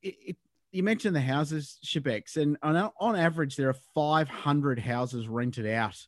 it, 0.02 0.14
it, 0.26 0.36
you 0.72 0.82
mentioned 0.82 1.16
the 1.16 1.20
houses, 1.22 1.78
Shebex, 1.84 2.36
and 2.36 2.58
on, 2.62 2.90
on 3.00 3.16
average, 3.16 3.56
there 3.56 3.70
are 3.70 3.76
500 3.94 4.78
houses 4.78 5.26
rented 5.26 5.66
out 5.66 6.06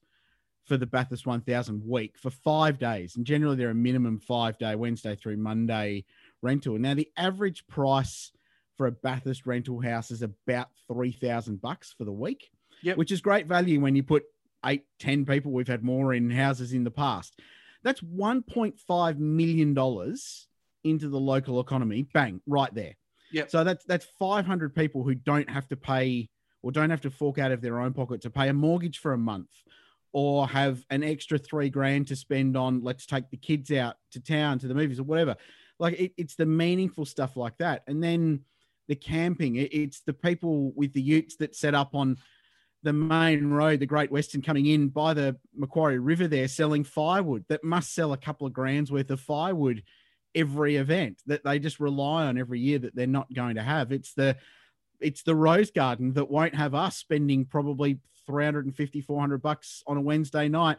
for 0.65 0.77
the 0.77 0.87
Bathurst 0.87 1.27
1000 1.27 1.83
week 1.87 2.17
for 2.19 2.31
five 2.31 2.79
days. 2.79 3.17
And 3.17 3.27
generally, 3.27 3.57
they're 3.57 3.71
a 3.71 3.75
minimum 3.75 4.19
five 4.19 4.59
day, 4.59 4.75
Wednesday 4.75 5.15
through 5.15 5.37
Monday 5.37 6.05
rental. 6.43 6.79
Now, 6.79 6.95
the 6.95 7.11
average 7.17 7.67
price 7.67 8.33
for 8.77 8.87
a 8.87 8.93
Bathurst 8.93 9.47
rental 9.47 9.81
house 9.81 10.11
is 10.11 10.23
about 10.23 10.69
3000 10.89 11.61
bucks 11.61 11.95
for 11.97 12.05
the 12.05 12.13
week, 12.13 12.51
yep. 12.83 12.97
which 12.97 13.13
is 13.13 13.21
great 13.21 13.47
value 13.47 13.81
when 13.81 13.95
you 13.95 14.03
put 14.03 14.25
eight, 14.65 14.85
10 15.01 15.27
people. 15.27 15.53
We've 15.53 15.69
had 15.69 15.85
more 15.85 16.15
in 16.15 16.31
houses 16.31 16.73
in 16.73 16.85
the 16.85 16.91
past. 16.91 17.39
That's 17.83 18.01
$1.5 18.01 19.19
million 19.19 20.17
into 20.85 21.09
the 21.09 21.21
local 21.21 21.61
economy. 21.61 22.07
Bang, 22.15 22.41
right 22.47 22.75
there. 22.75 22.95
Yeah. 23.31 23.45
So 23.49 23.65
that's 23.65 23.85
that's 23.85 24.07
500 24.19 24.75
people 24.75 25.03
who 25.03 25.15
don't 25.15 25.51
have 25.51 25.67
to 25.69 25.77
pay 25.77 26.29
or 26.63 26.73
don't 26.73 26.91
have 26.91 27.01
to 27.03 27.11
fork 27.11 27.39
out 27.39 27.53
of 27.53 27.61
their 27.61 27.81
own 27.81 27.93
pocket 27.93 28.23
to 28.23 28.31
pay 28.31 28.49
a 28.49 28.55
mortgage 28.55 28.99
for 28.99 29.13
a 29.13 29.19
month 29.19 29.51
or 30.15 30.47
have 30.47 30.83
an 30.91 31.03
extra 31.03 31.37
three 31.37 31.69
grand 31.69 32.07
to 32.07 32.15
spend 32.15 32.57
on 32.57 32.83
let's 32.85 33.05
take 33.05 33.29
the 33.31 33.37
kids 33.37 33.73
out 33.73 33.97
to 34.13 34.21
town 34.21 34.61
to 34.61 34.69
the 34.69 34.75
movies 34.75 35.01
or 35.01 35.03
whatever. 35.03 35.37
Like 35.81 35.99
it, 35.99 36.13
it's 36.17 36.37
the 36.37 36.47
meaningful 36.47 37.05
stuff 37.05 37.37
like 37.37 37.59
that. 37.59 37.83
And 37.89 38.03
then 38.03 38.43
the 38.87 38.95
camping, 38.95 39.57
it, 39.57 39.75
it's 39.75 40.03
the 40.03 40.13
people 40.13 40.73
with 40.77 40.93
the 40.93 41.03
utes 41.03 41.35
that 41.37 41.57
set 41.57 41.75
up 41.75 41.97
on 41.97 42.17
the 42.85 42.93
main 42.93 43.51
road, 43.51 43.81
the 43.81 43.87
Great 43.87 44.13
Western 44.13 44.41
coming 44.41 44.67
in 44.67 44.89
by 44.89 45.15
the 45.15 45.37
Macquarie 45.53 45.99
River 45.99 46.29
there 46.29 46.47
selling 46.47 46.85
firewood 46.85 47.45
that 47.49 47.65
must 47.65 47.93
sell 47.93 48.13
a 48.13 48.17
couple 48.17 48.47
of 48.47 48.53
grand's 48.53 48.93
worth 48.93 49.11
of 49.11 49.21
firewood 49.21 49.83
every 50.33 50.77
event 50.77 51.23
that 51.27 51.43
they 51.43 51.59
just 51.59 51.81
rely 51.81 52.27
on 52.27 52.39
every 52.39 52.61
year 52.61 52.79
that 52.79 52.95
they're 52.95 53.09
not 53.09 53.33
going 53.35 53.57
to 53.57 53.63
have. 53.63 53.91
It's 53.91 54.15
the 54.15 54.37
it's 55.01 55.25
the 55.25 55.35
rose 55.35 55.73
garden 55.73 56.13
that 56.15 56.31
won't 56.31 56.55
have 56.55 56.75
us 56.75 56.97
spending 56.97 57.45
probably 57.47 57.99
350 58.27 59.01
400 59.01 59.43
bucks 59.43 59.83
on 59.87 59.97
a 59.97 60.01
Wednesday 60.01 60.49
night 60.49 60.79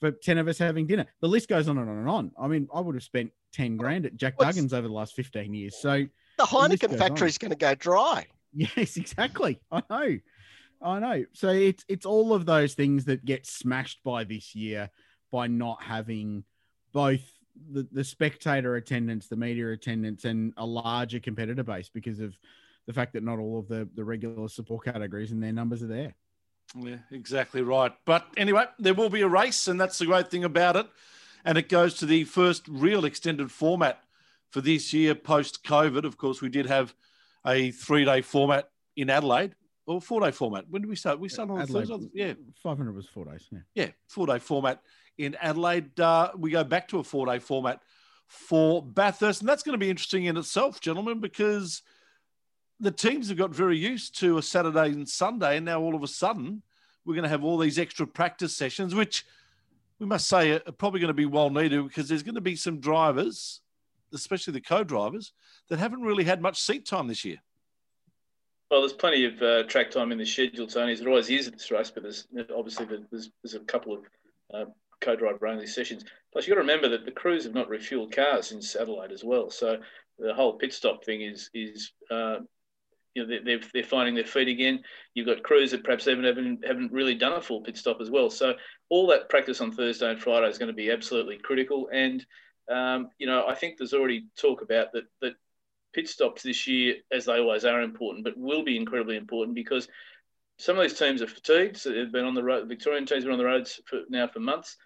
for 0.00 0.10
10 0.10 0.38
of 0.38 0.48
us 0.48 0.58
having 0.58 0.86
dinner. 0.86 1.06
The 1.20 1.28
list 1.28 1.48
goes 1.48 1.68
on 1.68 1.78
and 1.78 1.88
on 1.88 1.98
and 1.98 2.08
on. 2.08 2.32
I 2.38 2.46
mean, 2.46 2.68
I 2.74 2.80
would 2.80 2.94
have 2.94 3.04
spent 3.04 3.32
10 3.52 3.76
grand 3.76 4.06
at 4.06 4.16
Jack 4.16 4.38
Duggan's 4.38 4.72
over 4.72 4.86
the 4.86 4.94
last 4.94 5.14
15 5.14 5.54
years. 5.54 5.76
So 5.76 6.04
the 6.38 6.44
Heineken 6.44 6.98
factory 6.98 7.28
is 7.28 7.38
going 7.38 7.52
to 7.52 7.56
go 7.56 7.74
dry. 7.74 8.26
Yes, 8.56 8.96
exactly. 8.96 9.58
I 9.72 9.82
know. 9.90 10.18
I 10.80 10.98
know. 11.00 11.24
So 11.32 11.48
it's 11.48 11.84
it's 11.88 12.06
all 12.06 12.32
of 12.32 12.46
those 12.46 12.74
things 12.74 13.06
that 13.06 13.24
get 13.24 13.46
smashed 13.46 14.04
by 14.04 14.22
this 14.24 14.54
year 14.54 14.90
by 15.32 15.48
not 15.48 15.82
having 15.82 16.44
both 16.92 17.22
the, 17.72 17.86
the 17.90 18.04
spectator 18.04 18.76
attendance, 18.76 19.26
the 19.26 19.36
media 19.36 19.72
attendance, 19.72 20.24
and 20.24 20.52
a 20.56 20.66
larger 20.66 21.20
competitor 21.20 21.64
base 21.64 21.88
because 21.88 22.20
of 22.20 22.36
the 22.86 22.92
fact 22.92 23.14
that 23.14 23.22
not 23.22 23.38
all 23.38 23.58
of 23.58 23.68
the, 23.68 23.88
the 23.94 24.04
regular 24.04 24.48
support 24.48 24.84
categories 24.84 25.32
and 25.32 25.42
their 25.42 25.52
numbers 25.52 25.82
are 25.82 25.88
there. 25.88 26.14
Yeah, 26.74 26.96
exactly 27.10 27.62
right. 27.62 27.92
But 28.04 28.26
anyway, 28.36 28.64
there 28.78 28.94
will 28.94 29.10
be 29.10 29.22
a 29.22 29.28
race, 29.28 29.68
and 29.68 29.80
that's 29.80 29.98
the 29.98 30.06
great 30.06 30.30
thing 30.30 30.44
about 30.44 30.76
it. 30.76 30.86
And 31.44 31.58
it 31.58 31.68
goes 31.68 31.94
to 31.94 32.06
the 32.06 32.24
first 32.24 32.66
real 32.68 33.04
extended 33.04 33.52
format 33.52 34.02
for 34.50 34.60
this 34.60 34.92
year 34.92 35.14
post 35.14 35.64
COVID. 35.64 36.04
Of 36.04 36.16
course, 36.16 36.40
we 36.40 36.48
did 36.48 36.66
have 36.66 36.94
a 37.46 37.70
three 37.70 38.04
day 38.04 38.22
format 38.22 38.70
in 38.96 39.10
Adelaide 39.10 39.54
or 39.86 40.00
four 40.00 40.20
day 40.20 40.30
format. 40.30 40.64
When 40.68 40.82
did 40.82 40.88
we 40.88 40.96
start? 40.96 41.20
We 41.20 41.28
started 41.28 41.52
on 41.52 41.60
Adelaide, 41.60 41.88
Thursday. 41.88 42.10
Yeah, 42.14 42.32
500 42.62 42.94
was 42.94 43.06
four 43.06 43.26
days. 43.26 43.46
Yeah, 43.50 43.58
yeah 43.74 43.88
four 44.08 44.26
day 44.26 44.38
format 44.38 44.80
in 45.18 45.36
Adelaide. 45.40 45.98
Uh, 45.98 46.30
we 46.36 46.50
go 46.50 46.64
back 46.64 46.88
to 46.88 46.98
a 46.98 47.04
four 47.04 47.26
day 47.26 47.38
format 47.38 47.80
for 48.26 48.82
Bathurst. 48.82 49.40
And 49.40 49.48
that's 49.48 49.62
going 49.62 49.78
to 49.78 49.84
be 49.84 49.90
interesting 49.90 50.24
in 50.24 50.36
itself, 50.36 50.80
gentlemen, 50.80 51.20
because 51.20 51.82
the 52.84 52.90
teams 52.90 53.28
have 53.28 53.38
got 53.38 53.54
very 53.54 53.78
used 53.78 54.18
to 54.20 54.38
a 54.38 54.42
Saturday 54.42 54.88
and 54.88 55.08
Sunday. 55.08 55.56
And 55.56 55.66
now 55.66 55.80
all 55.80 55.94
of 55.94 56.02
a 56.02 56.08
sudden, 56.08 56.62
we're 57.04 57.14
going 57.14 57.24
to 57.24 57.28
have 57.28 57.44
all 57.44 57.58
these 57.58 57.78
extra 57.78 58.06
practice 58.06 58.56
sessions, 58.56 58.94
which 58.94 59.24
we 59.98 60.06
must 60.06 60.28
say 60.28 60.52
are 60.52 60.60
probably 60.60 61.00
going 61.00 61.08
to 61.08 61.14
be 61.14 61.26
well 61.26 61.50
needed 61.50 61.82
because 61.84 62.08
there's 62.08 62.22
going 62.22 62.34
to 62.34 62.40
be 62.40 62.56
some 62.56 62.80
drivers, 62.80 63.60
especially 64.12 64.52
the 64.52 64.60
co 64.60 64.84
drivers, 64.84 65.32
that 65.68 65.78
haven't 65.78 66.02
really 66.02 66.24
had 66.24 66.42
much 66.42 66.60
seat 66.60 66.86
time 66.86 67.08
this 67.08 67.24
year. 67.24 67.38
Well, 68.70 68.80
there's 68.80 68.92
plenty 68.92 69.24
of 69.24 69.40
uh, 69.40 69.62
track 69.64 69.90
time 69.90 70.10
in 70.10 70.18
the 70.18 70.26
schedule, 70.26 70.66
Tony. 70.66 70.94
There 70.94 71.08
always 71.08 71.30
is 71.30 71.46
at 71.46 71.52
this 71.54 71.70
race, 71.70 71.90
but 71.90 72.02
there's 72.02 72.26
obviously 72.56 72.86
there's, 72.86 73.30
there's 73.42 73.54
a 73.54 73.60
couple 73.60 73.94
of 73.94 74.00
uh, 74.52 74.64
co-driver 75.00 75.46
only 75.46 75.66
sessions. 75.66 76.04
Plus, 76.32 76.46
you've 76.46 76.56
got 76.56 76.62
to 76.62 76.66
remember 76.66 76.88
that 76.88 77.04
the 77.04 77.12
crews 77.12 77.44
have 77.44 77.54
not 77.54 77.68
refueled 77.68 78.12
cars 78.12 78.48
since 78.48 78.74
Adelaide 78.74 79.12
as 79.12 79.22
well. 79.22 79.50
So 79.50 79.78
the 80.18 80.34
whole 80.34 80.54
pit 80.54 80.72
stop 80.72 81.04
thing 81.04 81.22
is 81.22 81.50
is 81.54 81.92
uh, 82.10 82.38
you 83.14 83.26
know 83.26 83.38
they're, 83.44 83.60
they're 83.72 83.82
finding 83.82 84.14
their 84.14 84.24
feet 84.24 84.48
again. 84.48 84.82
You've 85.14 85.26
got 85.26 85.42
crews 85.42 85.70
that 85.70 85.84
perhaps 85.84 86.08
even 86.08 86.24
haven't 86.24 86.66
haven't 86.66 86.92
really 86.92 87.14
done 87.14 87.34
a 87.34 87.40
full 87.40 87.62
pit 87.62 87.76
stop 87.76 88.00
as 88.00 88.10
well. 88.10 88.30
So 88.30 88.54
all 88.88 89.06
that 89.08 89.28
practice 89.28 89.60
on 89.60 89.72
Thursday 89.72 90.10
and 90.10 90.20
Friday 90.20 90.48
is 90.48 90.58
going 90.58 90.68
to 90.68 90.74
be 90.74 90.90
absolutely 90.90 91.38
critical. 91.38 91.88
And 91.92 92.24
um, 92.70 93.08
you 93.18 93.26
know 93.26 93.46
I 93.46 93.54
think 93.54 93.76
there's 93.76 93.94
already 93.94 94.26
talk 94.36 94.62
about 94.62 94.92
that 94.92 95.04
that 95.20 95.34
pit 95.92 96.08
stops 96.08 96.42
this 96.42 96.66
year, 96.66 96.96
as 97.12 97.26
they 97.26 97.38
always 97.38 97.64
are 97.64 97.82
important, 97.82 98.24
but 98.24 98.36
will 98.36 98.64
be 98.64 98.76
incredibly 98.76 99.16
important 99.16 99.54
because 99.54 99.88
some 100.58 100.76
of 100.76 100.82
these 100.82 100.98
teams 100.98 101.22
are 101.22 101.26
fatigued. 101.26 101.76
So 101.76 101.90
they've 101.90 102.10
been 102.10 102.24
on 102.24 102.34
the 102.34 102.42
road. 102.42 102.68
Victorian 102.68 103.06
teams 103.06 103.24
have 103.24 103.30
been 103.30 103.32
on 103.32 103.38
the 103.38 103.44
roads 103.44 103.80
for, 103.86 104.00
now 104.08 104.26
for 104.26 104.40
months 104.40 104.76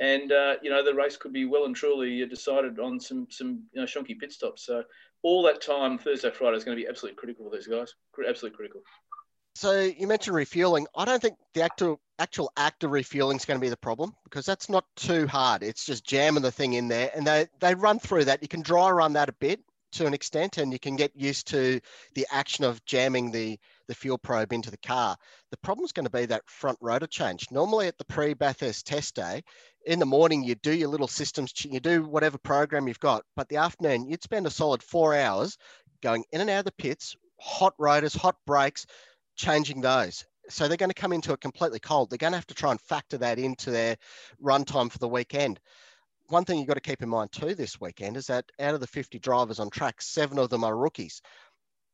and 0.00 0.32
uh, 0.32 0.54
you 0.62 0.70
know 0.70 0.84
the 0.84 0.94
race 0.94 1.16
could 1.16 1.32
be 1.32 1.44
well 1.44 1.66
and 1.66 1.76
truly 1.76 2.24
decided 2.26 2.78
on 2.78 2.98
some 2.98 3.26
some 3.30 3.62
you 3.72 3.80
know 3.80 3.86
shonky 3.86 4.18
pit 4.18 4.32
stops. 4.32 4.66
So 4.66 4.82
all 5.24 5.42
that 5.42 5.60
time 5.60 5.98
Thursday 5.98 6.30
Friday 6.30 6.56
is 6.56 6.62
going 6.62 6.76
to 6.76 6.82
be 6.82 6.88
absolutely 6.88 7.16
critical 7.16 7.50
for 7.50 7.56
these 7.56 7.66
guys. 7.66 7.94
Absolutely 8.28 8.56
critical. 8.56 8.82
So 9.56 9.80
you 9.80 10.06
mentioned 10.06 10.36
refueling. 10.36 10.86
I 10.96 11.04
don't 11.04 11.20
think 11.20 11.36
the 11.54 11.62
actual 11.62 12.00
actual 12.18 12.52
act 12.56 12.84
of 12.84 12.92
refueling 12.92 13.36
is 13.36 13.44
going 13.44 13.58
to 13.58 13.64
be 13.64 13.70
the 13.70 13.76
problem 13.76 14.14
because 14.24 14.46
that's 14.46 14.68
not 14.68 14.84
too 14.94 15.26
hard. 15.26 15.62
It's 15.62 15.84
just 15.84 16.04
jamming 16.04 16.42
the 16.42 16.52
thing 16.52 16.74
in 16.74 16.88
there, 16.88 17.10
and 17.14 17.26
they 17.26 17.46
they 17.60 17.74
run 17.74 17.98
through 17.98 18.26
that. 18.26 18.42
You 18.42 18.48
can 18.48 18.62
dry 18.62 18.90
run 18.90 19.14
that 19.14 19.28
a 19.28 19.32
bit 19.32 19.60
to 19.92 20.06
an 20.06 20.14
extent, 20.14 20.58
and 20.58 20.72
you 20.72 20.78
can 20.78 20.96
get 20.96 21.12
used 21.14 21.48
to 21.48 21.80
the 22.14 22.26
action 22.30 22.64
of 22.64 22.84
jamming 22.84 23.30
the 23.30 23.58
the 23.86 23.94
fuel 23.94 24.18
probe 24.18 24.52
into 24.52 24.70
the 24.70 24.78
car. 24.78 25.16
The 25.50 25.56
problem 25.58 25.84
is 25.84 25.92
going 25.92 26.06
to 26.06 26.10
be 26.10 26.26
that 26.26 26.48
front 26.48 26.78
rotor 26.80 27.06
change. 27.06 27.50
Normally 27.50 27.86
at 27.86 27.98
the 27.98 28.04
pre-Bathurst 28.04 28.86
test 28.86 29.14
day, 29.14 29.42
in 29.86 29.98
the 29.98 30.06
morning 30.06 30.42
you 30.42 30.54
do 30.54 30.72
your 30.74 30.88
little 30.88 31.08
systems, 31.08 31.52
you 31.64 31.80
do 31.80 32.04
whatever 32.04 32.38
program 32.38 32.88
you've 32.88 33.00
got, 33.00 33.24
but 33.36 33.48
the 33.48 33.56
afternoon 33.56 34.08
you'd 34.08 34.22
spend 34.22 34.46
a 34.46 34.50
solid 34.50 34.82
four 34.82 35.14
hours 35.14 35.58
going 36.02 36.24
in 36.32 36.40
and 36.40 36.50
out 36.50 36.60
of 36.60 36.64
the 36.64 36.72
pits, 36.72 37.16
hot 37.40 37.74
rotors, 37.78 38.14
hot 38.14 38.36
brakes, 38.46 38.86
changing 39.36 39.80
those. 39.80 40.24
So 40.48 40.68
they're 40.68 40.76
going 40.76 40.90
to 40.90 40.94
come 40.94 41.12
into 41.12 41.32
it 41.32 41.40
completely 41.40 41.80
cold. 41.80 42.10
They're 42.10 42.18
going 42.18 42.32
to 42.32 42.38
have 42.38 42.46
to 42.48 42.54
try 42.54 42.70
and 42.70 42.80
factor 42.80 43.18
that 43.18 43.38
into 43.38 43.70
their 43.70 43.96
run 44.40 44.64
time 44.64 44.90
for 44.90 44.98
the 44.98 45.08
weekend. 45.08 45.58
One 46.28 46.44
thing 46.44 46.58
you've 46.58 46.68
got 46.68 46.74
to 46.74 46.80
keep 46.80 47.02
in 47.02 47.08
mind 47.08 47.32
too 47.32 47.54
this 47.54 47.80
weekend 47.80 48.16
is 48.16 48.26
that 48.26 48.44
out 48.58 48.74
of 48.74 48.80
the 48.80 48.86
50 48.86 49.18
drivers 49.18 49.58
on 49.58 49.70
track, 49.70 50.00
seven 50.00 50.38
of 50.38 50.50
them 50.50 50.64
are 50.64 50.76
rookies. 50.76 51.20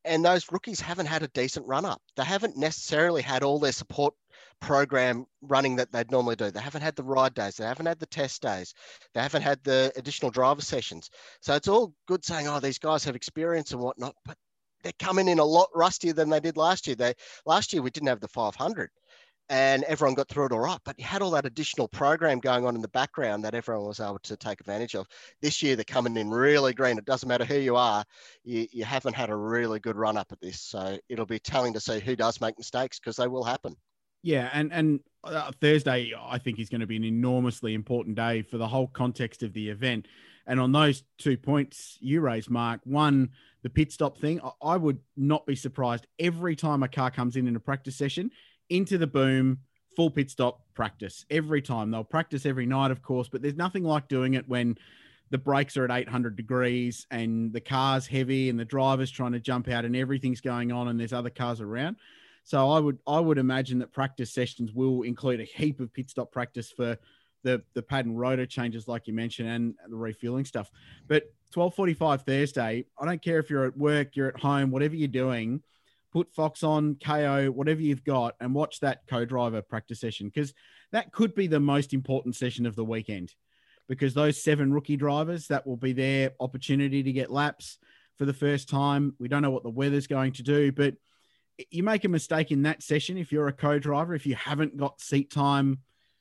And 0.04 0.25
those 0.25 0.50
rookies 0.50 0.80
haven't 0.80 1.07
had 1.07 1.23
a 1.23 1.28
decent 1.28 1.66
run 1.66 1.85
up. 1.85 2.00
They 2.16 2.25
haven't 2.25 2.57
necessarily 2.57 3.23
had 3.23 3.42
all 3.42 3.59
their 3.59 3.73
support 3.73 4.14
program 4.61 5.26
running 5.42 5.76
that 5.76 5.92
they'd 5.92 6.11
normally 6.11 6.37
do. 6.37 6.50
They 6.50 6.61
haven't 6.61 6.83
had 6.83 6.97
the 6.97 7.02
ride 7.02 7.35
days. 7.35 7.57
They 7.57 7.64
haven't 7.64 7.87
had 7.87 7.99
the 7.99 8.07
test 8.07 8.42
days. 8.42 8.75
They 9.14 9.21
haven't 9.21 9.42
had 9.42 9.62
the 9.62 9.92
additional 9.97 10.30
driver 10.30 10.62
sessions. 10.62 11.11
So 11.40 11.54
it's 11.54 11.69
all 11.69 11.95
good 12.07 12.25
saying, 12.25 12.49
oh, 12.49 12.61
these 12.61 12.78
guys 12.78 13.04
have 13.04 13.16
experience 13.16 13.73
and 13.73 13.80
whatnot, 13.80 14.14
but 14.25 14.37
they're 14.83 14.92
coming 14.99 15.28
in 15.28 15.38
a 15.38 15.45
lot 15.45 15.69
rustier 15.75 16.14
than 16.14 16.30
they 16.30 16.40
did 16.40 16.57
last 16.57 16.87
year. 16.87 16.97
They 16.97 17.14
last 17.45 17.73
year 17.73 17.83
we 17.83 17.90
didn't 17.90 18.09
have 18.09 18.21
the 18.21 18.28
500 18.28 18.90
and 19.50 19.83
everyone 19.85 20.14
got 20.14 20.28
through 20.28 20.47
it 20.47 20.52
all 20.52 20.61
right. 20.61 20.78
But 20.85 20.97
you 20.97 21.04
had 21.04 21.23
all 21.23 21.33
that 21.33 21.45
additional 21.45 21.88
program 21.88 22.38
going 22.38 22.64
on 22.64 22.76
in 22.76 22.83
the 22.83 22.88
background 22.88 23.45
that 23.45 23.54
everyone 23.54 23.85
was 23.85 23.99
able 23.99 24.21
to 24.21 24.37
take 24.37 24.61
advantage 24.61 24.95
of. 24.95 25.09
This 25.42 25.61
year, 25.61 25.75
they're 25.75 25.85
coming 25.85 26.16
in 26.16 26.30
really 26.30 26.73
green. 26.73 26.97
It 26.97 27.04
doesn't 27.04 27.28
matter 27.28 27.45
who 27.45 27.59
you 27.59 27.75
are, 27.75 28.04
you, 28.45 28.69
you 28.71 28.85
haven't 28.85 29.14
had 29.14 29.28
a 29.28 29.37
really 29.37 29.80
good 29.80 29.97
run 29.97 30.16
up 30.16 30.30
at 30.30 30.40
this. 30.40 30.61
So 30.61 30.99
it'll 31.09 31.26
be 31.26 31.40
telling 31.40 31.73
to 31.75 31.80
see 31.80 31.99
who 31.99 32.14
does 32.14 32.40
make 32.40 32.57
mistakes 32.59 33.00
because 33.00 33.16
they 33.16 33.26
will 33.26 33.45
happen. 33.45 33.75
Yeah, 34.23 34.50
and 34.52 34.73
and 34.73 35.00
uh, 35.25 35.50
Thursday 35.61 36.12
I 36.19 36.38
think 36.38 36.59
is 36.59 36.69
going 36.69 36.83
to 36.83 36.87
be 36.87 36.97
an 36.97 37.04
enormously 37.04 37.75
important 37.75 38.16
day 38.16 38.42
for 38.42 38.59
the 38.59 38.69
whole 38.69 38.87
context 38.87 39.42
of 39.42 39.52
the 39.52 39.71
event. 39.71 40.07
And 40.47 40.61
on 40.61 40.73
those 40.73 41.02
two 41.19 41.37
points 41.37 41.97
you 42.00 42.21
raised, 42.21 42.50
Mark, 42.50 42.80
one 42.85 43.30
the 43.62 43.71
pit 43.71 43.92
stop 43.92 44.19
thing, 44.19 44.40
I 44.62 44.76
would 44.76 45.00
not 45.16 45.47
be 45.47 45.57
surprised 45.57 46.07
every 46.19 46.54
time 46.57 46.83
a 46.83 46.88
car 46.88 47.11
comes 47.11 47.37
in 47.37 47.49
in 47.49 47.57
a 47.57 47.61
practice 47.61 47.97
session 47.97 48.30
into 48.71 48.97
the 48.99 49.07
boom, 49.07 49.59
full 49.97 50.11
pit 50.11 50.31
stop 50.31 50.62
practice 50.75 51.27
every 51.31 51.61
time. 51.61 51.91
They'll 51.91 52.05
practice 52.05 52.47
every 52.47 52.67
night, 52.67 52.91
of 52.91 53.03
course, 53.03 53.29
but 53.29 53.43
there's 53.43 53.57
nothing 53.57 53.85
like 53.85 54.09
doing 54.09 54.35
it 54.35 54.49
when 54.49 54.79
the 55.31 55.39
brakes 55.39 55.77
are 55.77 55.85
at 55.85 55.91
800 55.91 56.37
degrees 56.37 57.07
and 57.11 57.53
the 57.53 57.61
car's 57.61 58.07
heavy 58.07 58.49
and 58.49 58.59
the 58.59 58.65
driver's 58.65 59.11
trying 59.11 59.33
to 59.33 59.41
jump 59.41 59.69
out 59.69 59.85
and 59.85 59.95
everything's 59.95 60.41
going 60.41 60.73
on 60.73 60.89
and 60.89 60.99
there's 60.99 61.12
other 61.12 61.31
cars 61.31 61.61
around. 61.61 61.97
So 62.45 62.71
I 62.71 62.81
would 62.81 62.99
I 63.07 63.21
would 63.21 63.39
imagine 63.39 63.79
that 63.79 63.93
practice 63.93 64.33
sessions 64.33 64.73
will 64.73 65.03
include 65.03 65.41
a 65.41 65.45
heap 65.45 65.81
of 65.81 65.93
pit 65.93 66.11
stop 66.11 66.33
practice 66.33 66.73
for 66.73 66.97
the 67.43 67.62
the 67.75 67.83
pad 67.83 68.07
and 68.07 68.19
rotor 68.19 68.47
changes 68.47 68.89
like 68.89 69.07
you 69.07 69.15
mentioned 69.15 69.49
and 69.49 69.75
the 69.89 69.97
refueling 69.97 70.45
stuff. 70.45 70.71
But 71.07 71.33
12:45 71.55 72.23
Thursday, 72.23 72.87
I 72.99 73.05
don't 73.05 73.23
care 73.23 73.39
if 73.39 73.50
you're 73.50 73.67
at 73.67 73.77
work, 73.77 74.17
you're 74.17 74.29
at 74.29 74.41
home, 74.41 74.71
whatever 74.71 74.97
you're 74.97 75.09
doing, 75.09 75.62
put 76.12 76.35
Fox 76.35 76.62
on, 76.62 76.97
KO, 76.97 77.50
whatever 77.50 77.81
you've 77.81 78.05
got, 78.05 78.35
and 78.40 78.55
watch 78.55 78.81
that 78.81 79.07
co-driver 79.09 79.62
practice 79.62 80.00
session 80.00 80.29
because 80.29 80.52
that 80.93 81.12
could 81.12 81.35
be 81.35 81.47
the 81.47 81.61
most 81.61 81.93
important 81.93 82.37
session 82.37 82.67
of 82.67 82.76
the 82.76 82.85
weekend. 82.85 83.35
Because 83.88 84.14
those 84.14 84.43
seven 84.43 84.73
rookie 84.73 84.97
drivers, 84.97 85.49
that 85.49 85.67
will 85.67 85.76
be 85.76 85.93
their 85.93 86.33
opportunity 86.38 87.02
to 87.02 87.12
get 87.12 87.31
laps 87.31 87.79
for 88.17 88.25
the 88.25 88.33
first 88.33 88.69
time. 88.69 89.14
We 89.19 89.29
don't 89.29 89.43
know 89.43 89.50
what 89.50 89.64
the 89.64 89.71
weather's 89.71 90.07
going 90.07 90.33
to 90.35 90.43
do, 90.43 90.71
but 90.71 90.95
you 91.71 91.83
make 91.83 92.05
a 92.05 92.09
mistake 92.09 92.52
in 92.52 92.62
that 92.62 92.83
session 92.83 93.19
if 93.19 93.33
you're 93.33 93.49
a 93.49 93.52
co-driver, 93.52 94.14
if 94.14 94.26
you 94.26 94.35
haven't 94.35 94.76
got 94.76 95.00
seat 95.00 95.31
time 95.31 95.79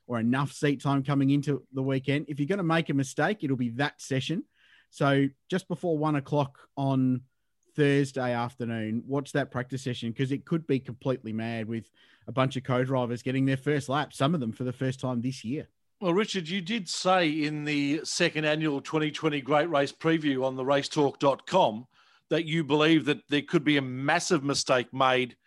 or 0.08 0.19
enough 0.19 0.51
seat 0.51 0.81
time 0.81 1.03
coming 1.03 1.29
into 1.29 1.63
the 1.74 1.84
weekend, 1.84 2.25
if 2.27 2.39
you're 2.39 2.48
going 2.48 2.58
to 2.58 2.63
make 2.63 2.89
a 2.89 2.93
mistake, 2.93 3.43
it'll 3.43 3.55
be 3.55 3.69
that 3.69 4.01
session. 4.01 4.43
So 4.89 5.27
just 5.50 5.67
before 5.67 5.98
one 5.98 6.15
o'clock 6.15 6.58
on 6.75 7.22
Thursday 7.79 8.33
afternoon, 8.33 9.03
watch 9.07 9.31
that 9.31 9.51
practice 9.51 9.83
session 9.83 10.11
because 10.11 10.33
it 10.33 10.44
could 10.44 10.68
be 10.68 10.81
completely 10.81 11.31
mad 11.31 11.65
with 11.65 11.89
a 12.27 12.31
bunch 12.33 12.57
of 12.57 12.65
co-drivers 12.65 13.24
getting 13.24 13.46
their 13.46 13.55
first 13.55 13.87
lap, 13.87 14.11
some 14.11 14.33
of 14.33 14.42
them 14.42 14.51
for 14.51 14.65
the 14.65 14.74
first 14.74 15.00
time 15.00 15.22
this 15.22 15.46
year. 15.46 15.70
Well, 16.01 16.13
Richard, 16.13 16.50
you 16.50 16.59
did 16.59 16.89
say 16.89 17.29
in 17.29 17.63
the 17.63 18.01
second 18.03 18.44
annual 18.44 18.81
2020 18.81 19.39
Great 19.39 19.70
Race 19.70 19.94
preview 19.94 20.44
on 20.44 20.57
the 20.57 20.63
racetalk.com 20.65 21.87
that 22.29 22.44
you 22.44 22.65
believe 22.65 23.05
that 23.05 23.22
there 23.29 23.44
could 23.44 23.63
be 23.63 23.77
a 23.77 23.81
massive 23.81 24.44
mistake 24.44 24.94
made 24.94 25.37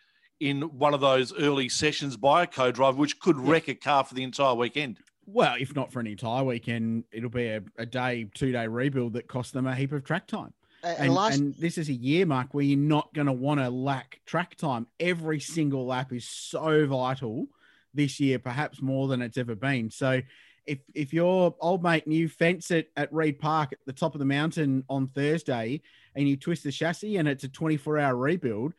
in 0.40 0.62
one 0.62 0.94
of 0.94 1.02
those 1.02 1.34
early 1.38 1.68
sessions 1.68 2.16
by 2.16 2.44
a 2.44 2.46
co-driver, 2.46 2.96
which 2.96 3.20
could 3.20 3.36
wreck 3.36 3.68
a 3.68 3.74
car 3.74 4.04
for 4.04 4.14
the 4.14 4.22
entire 4.22 4.54
weekend. 4.54 5.00
Well, 5.26 5.56
if 5.60 5.76
not 5.76 5.92
for 5.92 6.00
an 6.00 6.06
entire 6.06 6.44
weekend, 6.44 7.04
it'll 7.12 7.28
be 7.28 7.48
a, 7.48 7.60
a 7.76 7.84
day, 7.84 8.26
two 8.32 8.52
day 8.52 8.66
rebuild 8.66 9.12
that 9.12 9.28
costs 9.28 9.52
them 9.52 9.66
a 9.66 9.74
heap 9.74 9.92
of 9.92 10.02
track 10.02 10.26
time. 10.26 10.54
And, 10.82 10.98
and, 10.98 11.14
last... 11.14 11.38
and 11.38 11.54
this 11.56 11.78
is 11.78 11.88
a 11.88 11.94
year 11.94 12.26
mark 12.26 12.54
where 12.54 12.64
you're 12.64 12.78
not 12.78 13.12
going 13.14 13.26
to 13.26 13.32
want 13.32 13.60
to 13.60 13.70
lack 13.70 14.20
track 14.26 14.56
time. 14.56 14.86
Every 14.98 15.40
single 15.40 15.86
lap 15.86 16.12
is 16.12 16.28
so 16.28 16.86
vital 16.86 17.46
this 17.94 18.18
year, 18.20 18.38
perhaps 18.38 18.82
more 18.82 19.08
than 19.08 19.22
it's 19.22 19.38
ever 19.38 19.54
been. 19.54 19.90
So 19.90 20.22
if 20.66 20.78
if 20.94 21.12
your 21.12 21.54
old 21.60 21.82
mate 21.82 22.06
and 22.06 22.14
you 22.14 22.28
fence 22.28 22.70
it 22.70 22.90
at 22.96 23.12
Reid 23.12 23.38
Park 23.38 23.72
at 23.72 23.78
the 23.86 23.92
top 23.92 24.14
of 24.14 24.18
the 24.18 24.24
mountain 24.24 24.84
on 24.88 25.08
Thursday 25.08 25.80
and 26.14 26.28
you 26.28 26.36
twist 26.36 26.64
the 26.64 26.72
chassis 26.72 27.16
and 27.16 27.28
it's 27.28 27.44
a 27.44 27.48
24 27.48 27.98
hour 27.98 28.16
rebuild, 28.16 28.74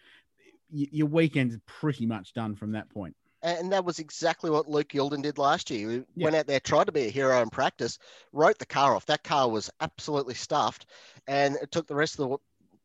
your 0.70 1.08
weekend's 1.08 1.58
pretty 1.66 2.06
much 2.06 2.34
done 2.34 2.56
from 2.56 2.72
that 2.72 2.90
point. 2.90 3.16
And 3.44 3.74
that 3.74 3.84
was 3.84 4.00
exactly 4.00 4.50
what 4.50 4.70
Luke 4.70 4.90
Youlden 4.90 5.22
did 5.22 5.38
last 5.38 5.70
year. 5.70 5.90
He 5.90 6.04
yeah. 6.16 6.24
went 6.24 6.36
out 6.38 6.48
there, 6.48 6.62
tried 6.62 6.86
to 6.86 6.94
be 6.94 7.08
a 7.08 7.10
hero 7.10 7.42
in 7.42 7.50
practice, 7.50 8.00
wrote 8.32 8.58
the 8.58 8.66
car 8.66 8.96
off. 8.96 9.06
That 9.06 9.24
car 9.24 9.50
was 9.50 9.70
absolutely 9.82 10.34
stuffed, 10.34 10.86
and 11.28 11.58
it 11.58 11.70
took 11.70 11.86
the 11.86 11.96
rest 11.96 12.20
of 12.20 12.30
the 12.30 12.38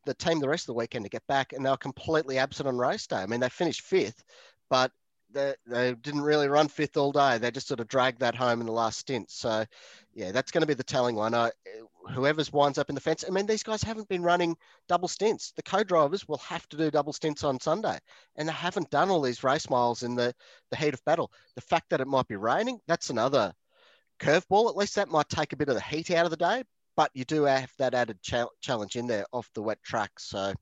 the 0.05 0.15
team 0.15 0.41
the 0.41 0.49
rest 0.49 0.65
of 0.65 0.69
the 0.69 0.79
weekend 0.79 1.05
to 1.05 1.11
get 1.11 1.27
back, 1.27 1.53
and 1.53 1.65
they 1.65 1.71
were 1.71 1.77
completely 1.77 2.39
absent 2.39 2.67
on 2.67 2.77
race 2.77 3.07
day. 3.07 3.17
I 3.17 3.27
mean, 3.27 3.41
they 3.41 3.49
finished 3.51 3.83
fifth, 3.83 4.25
but 4.71 4.91
they, 5.33 5.55
they 5.67 5.95
didn't 5.95 6.23
really 6.23 6.49
run 6.49 6.69
fifth 6.69 6.97
all 6.97 7.13
day. 7.13 7.39
They 7.39 7.51
just 7.51 7.69
sort 7.69 7.81
of 7.81 7.89
dragged 7.89 8.21
that 8.21 8.35
home 8.35 8.61
in 8.61 8.67
the 8.67 8.73
last 8.73 8.99
stint. 8.99 9.31
So, 9.31 9.65
yeah, 10.15 10.33
that's 10.33 10.51
going 10.51 10.63
to 10.63 10.67
be 10.67 10.75
the 10.75 10.85
telling 10.85 11.17
one. 11.17 11.35
Whoever's 12.11 12.53
winds 12.53 12.79
up 12.79 12.89
in 12.89 12.95
the 12.95 13.01
fence. 13.01 13.25
I 13.27 13.31
mean, 13.31 13.47
these 13.47 13.63
guys 13.63 13.83
haven't 13.83 14.09
been 14.09 14.23
running 14.23 14.57
double 14.89 15.09
stints. 15.09 15.53
The 15.53 15.63
co-drivers 15.63 16.27
will 16.27 16.39
have 16.39 16.67
to 16.71 16.77
do 16.77 16.91
double 16.91 17.13
stints 17.13 17.45
on 17.45 17.61
Sunday, 17.61 17.99
and 18.37 18.49
they 18.49 18.53
haven't 18.53 18.91
done 18.91 19.11
all 19.11 19.21
these 19.21 19.45
race 19.45 19.69
miles 19.69 20.03
in 20.03 20.15
the 20.15 20.35
the 20.71 20.77
heat 20.77 20.95
of 20.95 21.05
battle. 21.05 21.31
The 21.55 21.61
fact 21.61 21.91
that 21.91 22.01
it 22.01 22.09
might 22.09 22.29
be 22.29 22.37
raining, 22.37 22.81
that's 22.87 23.11
another 23.11 23.53
curveball. 24.19 24.71
At 24.71 24.77
least 24.77 24.95
that 24.95 25.11
might 25.11 25.29
take 25.29 25.53
a 25.53 25.57
bit 25.57 25.69
of 25.69 25.75
the 25.75 25.83
heat 25.83 26.11
out 26.11 26.25
of 26.25 26.31
the 26.31 26.37
day. 26.37 26.65
But 26.97 27.11
you 27.15 27.25
do 27.25 27.45
have 27.45 27.71
that 27.79 27.95
added 27.95 28.21
cha- 28.23 28.49
challenge 28.61 28.97
in 28.97 29.07
there 29.07 29.27
off 29.33 29.49
the 29.55 29.63
wet 29.63 29.83
track. 29.83 30.19
So. 30.19 30.55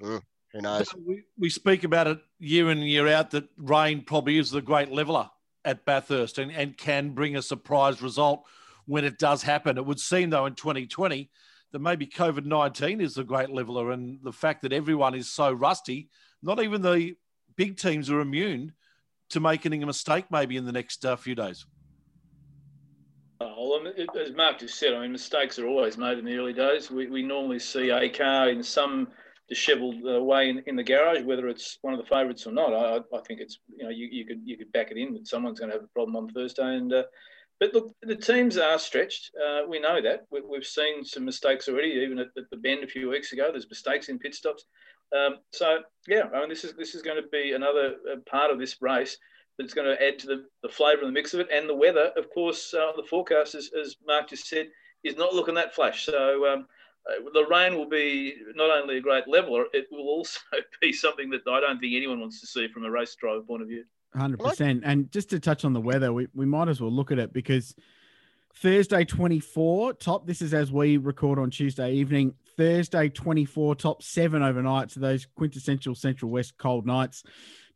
Mm. 0.00 0.22
Who 0.52 0.62
knows? 0.62 0.94
We, 0.94 1.24
we 1.38 1.50
speak 1.50 1.84
about 1.84 2.06
it 2.06 2.18
year 2.38 2.70
in 2.70 2.78
and 2.78 2.88
year 2.88 3.08
out 3.08 3.32
that 3.32 3.48
rain 3.56 4.02
probably 4.02 4.38
is 4.38 4.50
the 4.50 4.62
great 4.62 4.90
leveler 4.90 5.28
at 5.64 5.84
Bathurst 5.84 6.38
and, 6.38 6.50
and 6.50 6.76
can 6.76 7.10
bring 7.10 7.36
a 7.36 7.42
surprise 7.42 8.00
result 8.00 8.44
when 8.86 9.04
it 9.04 9.18
does 9.18 9.42
happen. 9.42 9.76
It 9.76 9.84
would 9.84 10.00
seem, 10.00 10.30
though, 10.30 10.46
in 10.46 10.54
2020 10.54 11.30
that 11.72 11.78
maybe 11.78 12.06
COVID 12.06 12.46
19 12.46 13.00
is 13.00 13.14
the 13.14 13.24
great 13.24 13.50
leveler 13.50 13.90
and 13.90 14.18
the 14.22 14.32
fact 14.32 14.62
that 14.62 14.72
everyone 14.72 15.14
is 15.14 15.30
so 15.30 15.52
rusty, 15.52 16.08
not 16.42 16.62
even 16.62 16.80
the 16.80 17.14
big 17.56 17.76
teams 17.76 18.08
are 18.08 18.20
immune 18.20 18.72
to 19.30 19.40
making 19.40 19.82
a 19.82 19.86
mistake 19.86 20.24
maybe 20.30 20.56
in 20.56 20.64
the 20.64 20.72
next 20.72 21.04
uh, 21.04 21.16
few 21.16 21.34
days. 21.34 21.66
Oh, 23.40 23.80
well, 23.82 23.92
as 24.20 24.32
Mark 24.32 24.58
just 24.60 24.78
said, 24.78 24.94
I 24.94 25.00
mean, 25.02 25.12
mistakes 25.12 25.58
are 25.58 25.66
always 25.66 25.98
made 25.98 26.18
in 26.18 26.24
the 26.24 26.36
early 26.36 26.54
days. 26.54 26.90
We, 26.90 27.08
we 27.08 27.22
normally 27.22 27.58
see 27.58 27.90
a 27.90 28.08
car 28.08 28.48
in 28.48 28.62
some 28.62 29.08
dishevelled 29.48 29.96
uh, 30.06 30.22
way 30.22 30.50
in, 30.50 30.62
in 30.66 30.76
the 30.76 30.82
garage, 30.82 31.22
whether 31.22 31.48
it's 31.48 31.78
one 31.82 31.94
of 31.94 32.00
the 32.00 32.06
favourites 32.06 32.46
or 32.46 32.52
not. 32.52 32.72
I, 32.72 32.96
I 33.16 33.20
think 33.26 33.40
it's 33.40 33.58
you 33.76 33.84
know 33.84 33.90
you, 33.90 34.08
you 34.10 34.26
could 34.26 34.40
you 34.44 34.56
could 34.56 34.72
back 34.72 34.90
it 34.90 34.96
in 34.96 35.14
that 35.14 35.26
someone's 35.26 35.58
going 35.58 35.70
to 35.70 35.76
have 35.76 35.84
a 35.84 35.88
problem 35.88 36.16
on 36.16 36.28
Thursday. 36.28 36.76
And 36.76 36.92
uh, 36.92 37.04
but 37.60 37.74
look, 37.74 37.92
the 38.02 38.16
teams 38.16 38.56
are 38.56 38.78
stretched. 38.78 39.32
Uh, 39.36 39.62
we 39.68 39.80
know 39.80 40.00
that 40.00 40.26
we, 40.30 40.40
have 40.54 40.66
seen 40.66 41.04
some 41.04 41.24
mistakes 41.24 41.68
already, 41.68 41.88
even 41.88 42.18
at, 42.18 42.28
at, 42.36 42.44
the 42.50 42.56
bend 42.56 42.84
a 42.84 42.88
few 42.88 43.08
weeks 43.08 43.32
ago. 43.32 43.48
There's 43.50 43.68
mistakes 43.68 44.08
in 44.08 44.18
pit 44.18 44.34
stops. 44.34 44.64
Um, 45.16 45.38
so 45.52 45.78
yeah, 46.06 46.24
I 46.34 46.40
mean 46.40 46.50
this 46.50 46.64
is 46.64 46.74
this 46.74 46.94
is 46.94 47.02
going 47.02 47.20
to 47.20 47.28
be 47.28 47.52
another 47.52 47.96
uh, 48.10 48.16
part 48.30 48.50
of 48.50 48.58
this 48.58 48.76
race 48.80 49.16
that's 49.58 49.74
going 49.74 49.88
to 49.88 50.06
add 50.06 50.18
to 50.20 50.26
the, 50.26 50.44
the 50.62 50.68
flavour 50.68 51.00
and 51.00 51.08
the 51.08 51.12
mix 51.12 51.34
of 51.34 51.40
it. 51.40 51.48
And 51.52 51.68
the 51.68 51.74
weather, 51.74 52.12
of 52.16 52.30
course, 52.30 52.72
uh, 52.72 52.92
the 52.96 53.02
forecast, 53.02 53.54
as, 53.54 53.70
as 53.78 53.96
Mark 54.06 54.28
just 54.28 54.46
said, 54.46 54.68
is 55.02 55.16
not 55.16 55.34
looking 55.34 55.54
that 55.54 55.74
flash. 55.74 56.04
So 56.04 56.46
um, 56.46 56.60
uh, 56.60 56.64
Uh, 57.06 57.30
the 57.32 57.46
rain 57.50 57.76
will 57.76 57.88
be 57.88 58.34
not 58.54 58.70
only 58.70 58.98
a 58.98 59.00
great 59.00 59.26
leveler, 59.26 59.66
it 59.72 59.86
will 59.90 60.08
also 60.08 60.40
be 60.80 60.92
something 60.92 61.30
that 61.30 61.42
I 61.48 61.60
don't 61.60 61.78
think 61.80 61.94
anyone 61.94 62.20
wants 62.20 62.40
to 62.40 62.46
see 62.46 62.68
from 62.68 62.84
a 62.84 62.90
race 62.90 63.14
driver 63.14 63.42
point 63.42 63.62
of 63.62 63.68
view. 63.68 63.84
100%. 64.16 64.80
And 64.84 65.10
just 65.12 65.30
to 65.30 65.40
touch 65.40 65.64
on 65.64 65.72
the 65.72 65.80
weather, 65.80 66.12
we, 66.12 66.28
we 66.34 66.46
might 66.46 66.68
as 66.68 66.80
well 66.80 66.90
look 66.90 67.12
at 67.12 67.18
it 67.18 67.32
because 67.32 67.74
Thursday 68.56 69.04
24 69.04 69.94
top, 69.94 70.26
this 70.26 70.42
is 70.42 70.54
as 70.54 70.72
we 70.72 70.96
record 70.96 71.38
on 71.38 71.50
Tuesday 71.50 71.92
evening. 71.92 72.34
Thursday 72.56 73.08
24 73.08 73.76
top 73.76 74.02
seven 74.02 74.42
overnight. 74.42 74.90
So 74.90 75.00
those 75.00 75.26
quintessential 75.36 75.94
Central 75.94 76.30
West 76.30 76.58
cold 76.58 76.86
nights. 76.86 77.22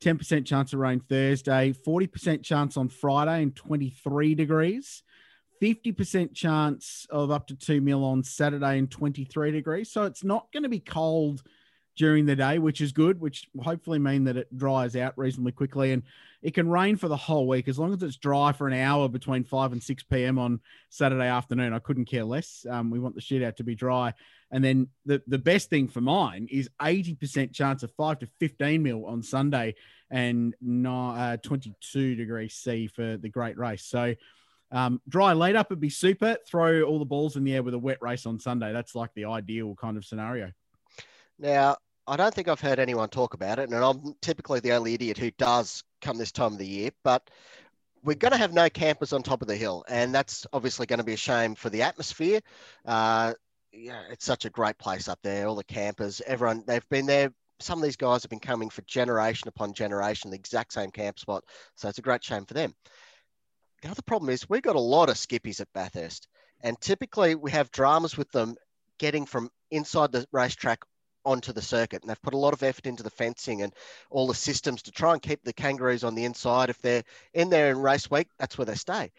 10% 0.02 0.44
chance 0.44 0.72
of 0.72 0.80
rain 0.80 0.98
Thursday, 0.98 1.72
40% 1.86 2.42
chance 2.42 2.76
on 2.76 2.88
Friday 2.88 3.42
and 3.42 3.54
23 3.54 4.34
degrees. 4.34 5.04
50% 5.62 6.34
chance 6.34 7.06
of 7.08 7.30
up 7.30 7.46
to 7.46 7.54
2 7.54 7.80
mil 7.80 8.04
on 8.04 8.24
Saturday 8.24 8.78
and 8.78 8.90
23 8.90 9.52
degrees. 9.52 9.92
So 9.92 10.02
it's 10.02 10.24
not 10.24 10.50
going 10.52 10.64
to 10.64 10.68
be 10.68 10.80
cold 10.80 11.42
during 11.96 12.26
the 12.26 12.34
day, 12.34 12.58
which 12.58 12.80
is 12.80 12.90
good, 12.90 13.20
which 13.20 13.46
hopefully 13.60 14.00
mean 14.00 14.24
that 14.24 14.36
it 14.36 14.56
dries 14.56 14.96
out 14.96 15.16
reasonably 15.16 15.52
quickly. 15.52 15.92
And 15.92 16.02
it 16.42 16.54
can 16.54 16.68
rain 16.68 16.96
for 16.96 17.06
the 17.06 17.16
whole 17.16 17.46
week 17.46 17.68
as 17.68 17.78
long 17.78 17.92
as 17.92 18.02
it's 18.02 18.16
dry 18.16 18.50
for 18.50 18.66
an 18.66 18.72
hour 18.74 19.08
between 19.08 19.44
5 19.44 19.72
and 19.72 19.82
6 19.82 20.02
p.m. 20.04 20.36
on 20.36 20.58
Saturday 20.88 21.28
afternoon. 21.28 21.72
I 21.72 21.78
couldn't 21.78 22.06
care 22.06 22.24
less. 22.24 22.66
Um, 22.68 22.90
we 22.90 22.98
want 22.98 23.14
the 23.14 23.20
shit 23.20 23.44
out 23.44 23.58
to 23.58 23.64
be 23.64 23.76
dry. 23.76 24.14
And 24.50 24.64
then 24.64 24.88
the, 25.06 25.22
the 25.28 25.38
best 25.38 25.70
thing 25.70 25.86
for 25.86 26.00
mine 26.00 26.48
is 26.50 26.70
80% 26.80 27.52
chance 27.52 27.84
of 27.84 27.92
5 27.92 28.18
to 28.20 28.28
15 28.40 28.82
mil 28.82 29.06
on 29.06 29.22
Sunday 29.22 29.76
and 30.10 30.54
uh, 30.86 31.36
22 31.36 32.16
degrees 32.16 32.54
C 32.54 32.88
for 32.88 33.16
the 33.16 33.28
great 33.28 33.56
race. 33.56 33.84
So, 33.84 34.14
um, 34.72 35.00
dry 35.08 35.32
late 35.34 35.54
up 35.54 35.70
would 35.70 35.80
be 35.80 35.90
super. 35.90 36.36
Throw 36.46 36.82
all 36.82 36.98
the 36.98 37.04
balls 37.04 37.36
in 37.36 37.44
the 37.44 37.54
air 37.54 37.62
with 37.62 37.74
a 37.74 37.78
wet 37.78 37.98
race 38.00 38.26
on 38.26 38.40
Sunday. 38.40 38.72
That's 38.72 38.94
like 38.94 39.10
the 39.14 39.26
ideal 39.26 39.74
kind 39.76 39.96
of 39.96 40.04
scenario. 40.04 40.50
Now, 41.38 41.76
I 42.06 42.16
don't 42.16 42.34
think 42.34 42.48
I've 42.48 42.60
heard 42.60 42.78
anyone 42.78 43.08
talk 43.08 43.34
about 43.34 43.58
it, 43.58 43.70
and 43.70 43.84
I'm 43.84 44.14
typically 44.22 44.60
the 44.60 44.72
only 44.72 44.94
idiot 44.94 45.18
who 45.18 45.30
does 45.32 45.84
come 46.00 46.18
this 46.18 46.32
time 46.32 46.52
of 46.52 46.58
the 46.58 46.66
year, 46.66 46.90
but 47.04 47.30
we're 48.02 48.16
going 48.16 48.32
to 48.32 48.38
have 48.38 48.52
no 48.52 48.68
campers 48.68 49.12
on 49.12 49.22
top 49.22 49.42
of 49.42 49.48
the 49.48 49.56
hill, 49.56 49.84
and 49.88 50.12
that's 50.12 50.46
obviously 50.52 50.86
going 50.86 50.98
to 50.98 51.04
be 51.04 51.12
a 51.12 51.16
shame 51.18 51.54
for 51.54 51.70
the 51.70 51.82
atmosphere. 51.82 52.40
Uh, 52.84 53.34
yeah, 53.72 54.02
it's 54.10 54.24
such 54.24 54.44
a 54.44 54.50
great 54.50 54.78
place 54.78 55.08
up 55.08 55.20
there. 55.22 55.46
All 55.46 55.54
the 55.54 55.64
campers, 55.64 56.20
everyone, 56.26 56.64
they've 56.66 56.88
been 56.88 57.06
there. 57.06 57.32
Some 57.60 57.78
of 57.78 57.84
these 57.84 57.96
guys 57.96 58.22
have 58.22 58.30
been 58.30 58.40
coming 58.40 58.70
for 58.70 58.82
generation 58.82 59.46
upon 59.46 59.72
generation, 59.72 60.30
the 60.30 60.36
exact 60.36 60.72
same 60.72 60.90
camp 60.90 61.20
spot. 61.20 61.44
So 61.76 61.88
it's 61.88 61.98
a 61.98 62.02
great 62.02 62.24
shame 62.24 62.44
for 62.44 62.54
them. 62.54 62.74
The 63.82 63.90
other 63.90 64.02
problem 64.02 64.30
is 64.30 64.48
we've 64.48 64.62
got 64.62 64.76
a 64.76 64.80
lot 64.80 65.08
of 65.08 65.16
skippies 65.16 65.60
at 65.60 65.72
Bathurst, 65.72 66.28
and 66.60 66.80
typically 66.80 67.34
we 67.34 67.50
have 67.50 67.72
dramas 67.72 68.16
with 68.16 68.30
them 68.30 68.56
getting 68.98 69.26
from 69.26 69.50
inside 69.72 70.12
the 70.12 70.24
racetrack 70.30 70.84
onto 71.24 71.52
the 71.52 71.62
circuit. 71.62 72.02
And 72.02 72.08
they've 72.08 72.22
put 72.22 72.34
a 72.34 72.38
lot 72.38 72.52
of 72.52 72.62
effort 72.62 72.86
into 72.86 73.02
the 73.02 73.10
fencing 73.10 73.62
and 73.62 73.72
all 74.10 74.28
the 74.28 74.34
systems 74.34 74.82
to 74.82 74.92
try 74.92 75.12
and 75.12 75.20
keep 75.20 75.42
the 75.42 75.52
kangaroos 75.52 76.04
on 76.04 76.14
the 76.14 76.24
inside. 76.24 76.70
If 76.70 76.80
they're 76.80 77.02
in 77.34 77.50
there 77.50 77.70
in 77.70 77.78
race 77.78 78.08
week, 78.08 78.28
that's 78.38 78.56
where 78.56 78.64
they 78.64 78.76
stay. 78.76 79.10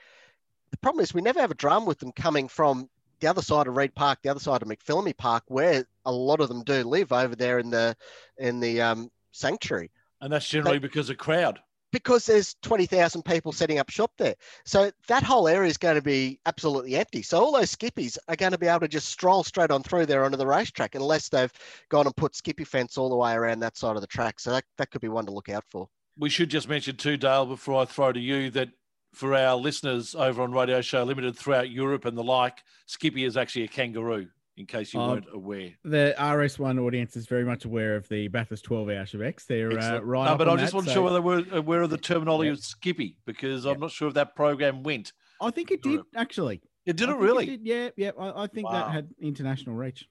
The 0.72 0.78
problem 0.78 1.04
is 1.04 1.14
we 1.14 1.22
never 1.22 1.42
have 1.42 1.52
a 1.52 1.56
drama 1.56 1.86
with 1.86 2.00
them 2.00 2.14
coming 2.14 2.48
from 2.48 2.90
the 3.20 3.28
other 3.28 3.42
side 3.42 3.68
of 3.68 3.76
Reid 3.76 3.94
Park, 3.94 4.20
the 4.22 4.30
other 4.30 4.40
side 4.40 4.62
of 4.62 4.68
McPhillamy 4.68 5.16
Park, 5.16 5.44
where 5.48 5.86
a 6.06 6.12
lot 6.12 6.40
of 6.40 6.48
them 6.48 6.64
do 6.64 6.84
live 6.84 7.12
over 7.12 7.36
there 7.36 7.60
in 7.60 7.70
the 7.70 7.96
in 8.38 8.62
the 8.62 8.82
um, 8.82 9.12
sanctuary. 9.32 9.92
And 10.22 10.32
that's 10.32 10.48
generally 10.48 10.80
but, 10.80 10.90
because 10.90 11.10
of 11.10 11.18
crowd 11.18 11.60
because 11.94 12.26
there's 12.26 12.56
20,000 12.64 13.24
people 13.24 13.54
setting 13.54 13.78
up 13.78 13.90
shop 13.90 14.12
there. 14.18 14.36
So 14.66 14.92
that 15.08 15.24
whole 15.24 15.48
area 15.48 15.70
is 15.70 15.78
going 15.78 15.96
to 15.96 16.02
be 16.02 16.40
absolutely 16.46 16.96
empty. 16.96 17.22
So 17.22 17.40
all 17.40 17.54
those 17.54 17.74
skippies 17.74 18.18
are 18.28 18.36
going 18.36 18.52
to 18.52 18.58
be 18.58 18.68
able 18.68 18.82
to 18.82 18.88
just 18.88 19.10
stroll 19.10 19.44
straight 19.44 19.72
on 19.72 19.84
through 19.84 20.08
there 20.08 20.26
onto 20.26 20.36
the 20.36 20.48
racetrack 20.48 20.96
unless 20.96 21.30
they've 21.30 21.54
gone 21.90 22.08
and 22.08 22.16
put 22.16 22.36
skippy 22.36 22.64
fence 22.64 22.98
all 22.98 23.10
the 23.10 23.16
way 23.16 23.34
around 23.34 23.60
that 23.60 23.78
side 23.78 23.96
of 23.96 24.02
the 24.02 24.08
track. 24.08 24.40
So 24.40 24.52
that, 24.52 24.66
that 24.80 24.90
could 24.90 25.02
be 25.02 25.08
one 25.08 25.28
to 25.28 25.32
look 25.32 25.50
out 25.50 25.64
for. 25.70 25.88
We 26.18 26.30
should 26.30 26.50
just 26.50 26.68
mention 26.68 26.98
too, 26.98 27.16
Dale, 27.16 27.46
before 27.46 27.82
I 27.82 27.86
throw 27.86 28.12
to 28.12 28.20
you 28.20 28.50
that 28.52 28.70
for 29.14 29.36
our 29.36 29.56
listeners 29.56 30.16
over 30.16 30.42
on 30.42 30.52
Radio 30.52 30.82
Show 30.82 31.04
Limited 31.04 31.38
throughout 31.38 31.70
Europe 31.70 32.06
and 32.06 32.18
the 32.18 32.24
like, 32.24 32.64
Skippy 32.88 33.24
is 33.24 33.38
actually 33.38 33.66
a 33.66 33.68
kangaroo 33.68 34.28
in 34.58 34.66
case 34.66 34.94
you 34.94 35.00
uh, 35.00 35.10
weren't 35.10 35.26
aware. 35.34 35.72
The 35.84 36.16
RS1 36.18 36.80
audience 36.80 37.16
is 37.16 37.26
very 37.26 37.44
much 37.44 37.66
aware 37.66 37.96
of 37.96 38.08
the 38.10 38.28
Bathurst 38.28 38.64
12 38.66 38.90
hour 38.90 39.04
Shebex. 39.06 39.46
They're 39.46 39.72
uh, 39.72 40.00
right. 40.00 40.26
No, 40.26 40.38
but 40.38 40.48
I 40.48 40.56
just 40.56 40.72
that, 40.72 40.76
wasn't 40.76 40.90
so... 40.90 40.94
sure 40.96 41.04
whether 41.04 41.16
they 41.16 41.22
were 41.22 41.58
aware 41.58 41.82
of 41.82 41.90
the 41.90 41.98
terminology 41.98 42.48
yeah. 42.48 42.54
of 42.54 42.60
Skippy 42.60 43.18
because 43.26 43.66
yeah. 43.66 43.72
I'm 43.72 43.80
not 43.80 43.92
sure 43.92 44.08
if 44.08 44.14
that 44.16 44.36
program 44.36 44.84
went. 44.84 45.14
I 45.42 45.52
think 45.52 45.72
it 45.72 45.82
did 45.82 46.02
actually. 46.16 46.62
It 46.86 46.96
did 46.96 47.10
I 47.10 47.14
it 47.14 47.18
really? 47.18 47.46
It 47.46 47.64
did, 47.64 47.68
yeah, 47.68 47.90
yeah. 47.96 48.12
I, 48.20 48.44
I 48.44 48.48
think 48.48 48.68
wow. 48.68 48.74
that 48.74 48.92
had 48.92 49.10
international 49.22 49.76
reach. 49.76 50.06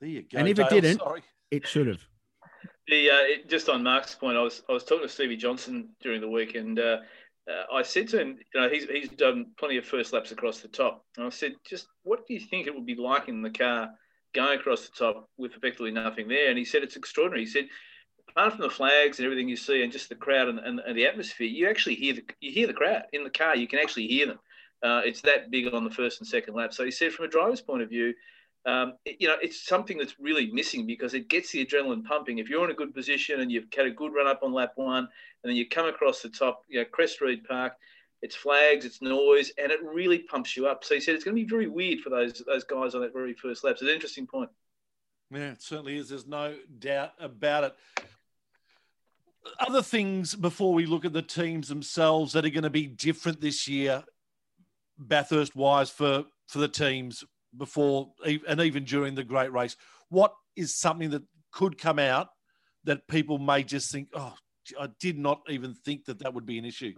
There 0.00 0.08
you 0.08 0.22
go. 0.22 0.38
And 0.38 0.48
if 0.48 0.56
Dale, 0.56 0.66
it 0.66 0.70
didn't, 0.70 0.98
sorry. 0.98 1.22
it 1.50 1.66
should 1.66 1.86
have. 1.86 2.00
The 2.88 3.10
uh, 3.10 3.14
it, 3.20 3.48
just 3.48 3.68
on 3.68 3.82
Mark's 3.82 4.14
point, 4.14 4.36
I 4.36 4.42
was 4.42 4.62
I 4.68 4.72
was 4.72 4.84
talking 4.84 5.06
to 5.06 5.08
Stevie 5.08 5.36
Johnson 5.36 5.90
during 6.00 6.20
the 6.20 6.28
week, 6.28 6.54
and 6.54 6.78
uh, 6.78 6.98
uh, 7.50 7.74
I 7.74 7.82
said 7.82 8.08
to 8.08 8.20
him, 8.20 8.38
you 8.54 8.60
know, 8.60 8.68
he's, 8.68 8.84
he's 8.84 9.08
done 9.08 9.46
plenty 9.58 9.76
of 9.76 9.84
first 9.84 10.12
laps 10.12 10.30
across 10.32 10.60
the 10.60 10.68
top. 10.68 11.04
And 11.16 11.26
I 11.26 11.30
said, 11.30 11.54
just 11.68 11.88
what 12.02 12.26
do 12.26 12.34
you 12.34 12.40
think 12.40 12.66
it 12.66 12.74
would 12.74 12.86
be 12.86 12.94
like 12.94 13.28
in 13.28 13.42
the 13.42 13.50
car 13.50 13.90
going 14.34 14.58
across 14.58 14.86
the 14.86 14.96
top 14.96 15.28
with 15.36 15.52
effectively 15.54 15.90
nothing 15.90 16.28
there? 16.28 16.48
And 16.48 16.58
he 16.58 16.64
said, 16.64 16.82
it's 16.82 16.96
extraordinary. 16.96 17.44
He 17.44 17.50
said, 17.50 17.68
apart 18.28 18.52
from 18.52 18.62
the 18.62 18.70
flags 18.70 19.18
and 19.18 19.26
everything 19.26 19.48
you 19.48 19.56
see 19.56 19.82
and 19.82 19.92
just 19.92 20.08
the 20.08 20.14
crowd 20.14 20.48
and, 20.48 20.58
and, 20.58 20.80
and 20.80 20.96
the 20.96 21.06
atmosphere, 21.06 21.48
you 21.48 21.68
actually 21.68 21.96
hear 21.96 22.14
the, 22.14 22.24
you 22.40 22.52
hear 22.52 22.66
the 22.66 22.72
crowd 22.72 23.02
in 23.12 23.24
the 23.24 23.30
car. 23.30 23.56
You 23.56 23.68
can 23.68 23.78
actually 23.78 24.06
hear 24.06 24.26
them. 24.26 24.38
Uh, 24.82 25.02
it's 25.04 25.20
that 25.22 25.50
big 25.50 25.72
on 25.74 25.84
the 25.84 25.90
first 25.90 26.20
and 26.20 26.28
second 26.28 26.54
lap. 26.54 26.72
So 26.72 26.84
he 26.84 26.90
said, 26.90 27.12
from 27.12 27.26
a 27.26 27.28
driver's 27.28 27.60
point 27.60 27.82
of 27.82 27.88
view, 27.88 28.14
um, 28.66 28.94
you 29.06 29.26
know, 29.26 29.36
it's 29.40 29.66
something 29.66 29.96
that's 29.96 30.20
really 30.20 30.50
missing 30.52 30.86
because 30.86 31.14
it 31.14 31.28
gets 31.28 31.50
the 31.50 31.64
adrenaline 31.64 32.04
pumping. 32.04 32.38
If 32.38 32.48
you're 32.50 32.64
in 32.64 32.70
a 32.70 32.74
good 32.74 32.94
position 32.94 33.40
and 33.40 33.50
you've 33.50 33.66
had 33.74 33.86
a 33.86 33.90
good 33.90 34.12
run 34.12 34.26
up 34.26 34.40
on 34.42 34.52
lap 34.52 34.72
one, 34.74 35.08
and 35.42 35.50
then 35.50 35.56
you 35.56 35.68
come 35.68 35.86
across 35.86 36.20
the 36.20 36.28
top, 36.28 36.64
you 36.68 36.78
know, 36.78 36.84
Crest 36.84 37.20
Reid 37.20 37.44
Park, 37.44 37.72
it's 38.22 38.36
flags, 38.36 38.84
it's 38.84 39.00
noise, 39.00 39.50
and 39.58 39.72
it 39.72 39.80
really 39.82 40.18
pumps 40.18 40.56
you 40.56 40.66
up. 40.66 40.84
So 40.84 40.94
he 40.94 41.00
said 41.00 41.14
it's 41.14 41.24
going 41.24 41.36
to 41.36 41.42
be 41.42 41.48
very 41.48 41.68
weird 41.68 42.00
for 42.00 42.10
those 42.10 42.42
those 42.46 42.64
guys 42.64 42.94
on 42.94 43.00
that 43.00 43.12
very 43.12 43.34
first 43.34 43.64
lap. 43.64 43.78
So 43.78 43.84
It's 43.84 43.90
an 43.90 43.94
interesting 43.94 44.26
point. 44.26 44.50
Yeah, 45.30 45.52
it 45.52 45.62
certainly 45.62 45.96
is. 45.96 46.08
There's 46.08 46.26
no 46.26 46.56
doubt 46.78 47.12
about 47.18 47.64
it. 47.64 47.76
Other 49.58 49.80
things 49.80 50.34
before 50.34 50.74
we 50.74 50.84
look 50.84 51.04
at 51.04 51.14
the 51.14 51.22
teams 51.22 51.68
themselves 51.68 52.32
that 52.34 52.44
are 52.44 52.50
going 52.50 52.64
to 52.64 52.70
be 52.70 52.86
different 52.86 53.40
this 53.40 53.66
year, 53.66 54.04
Bathurst 54.98 55.56
wise 55.56 55.88
for 55.88 56.24
for 56.46 56.58
the 56.58 56.68
teams 56.68 57.24
before 57.56 58.12
and 58.24 58.60
even 58.60 58.84
during 58.84 59.14
the 59.14 59.24
great 59.24 59.52
race. 59.52 59.76
What 60.08 60.34
is 60.56 60.76
something 60.76 61.10
that 61.10 61.22
could 61.52 61.78
come 61.78 61.98
out 61.98 62.28
that 62.84 63.06
people 63.08 63.38
may 63.38 63.62
just 63.62 63.90
think, 63.90 64.08
oh, 64.14 64.34
I 64.78 64.88
did 64.98 65.18
not 65.18 65.42
even 65.48 65.74
think 65.74 66.06
that 66.06 66.20
that 66.20 66.34
would 66.34 66.46
be 66.46 66.58
an 66.58 66.64
issue? 66.64 66.94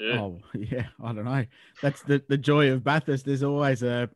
Oh 0.00 0.40
yeah, 0.54 0.86
I 1.02 1.12
don't 1.12 1.24
know. 1.24 1.44
That's 1.82 2.02
the, 2.02 2.22
the 2.28 2.38
joy 2.38 2.70
of 2.70 2.84
Bathurst. 2.84 3.24
There's 3.24 3.42
always 3.42 3.82
a 3.82 4.08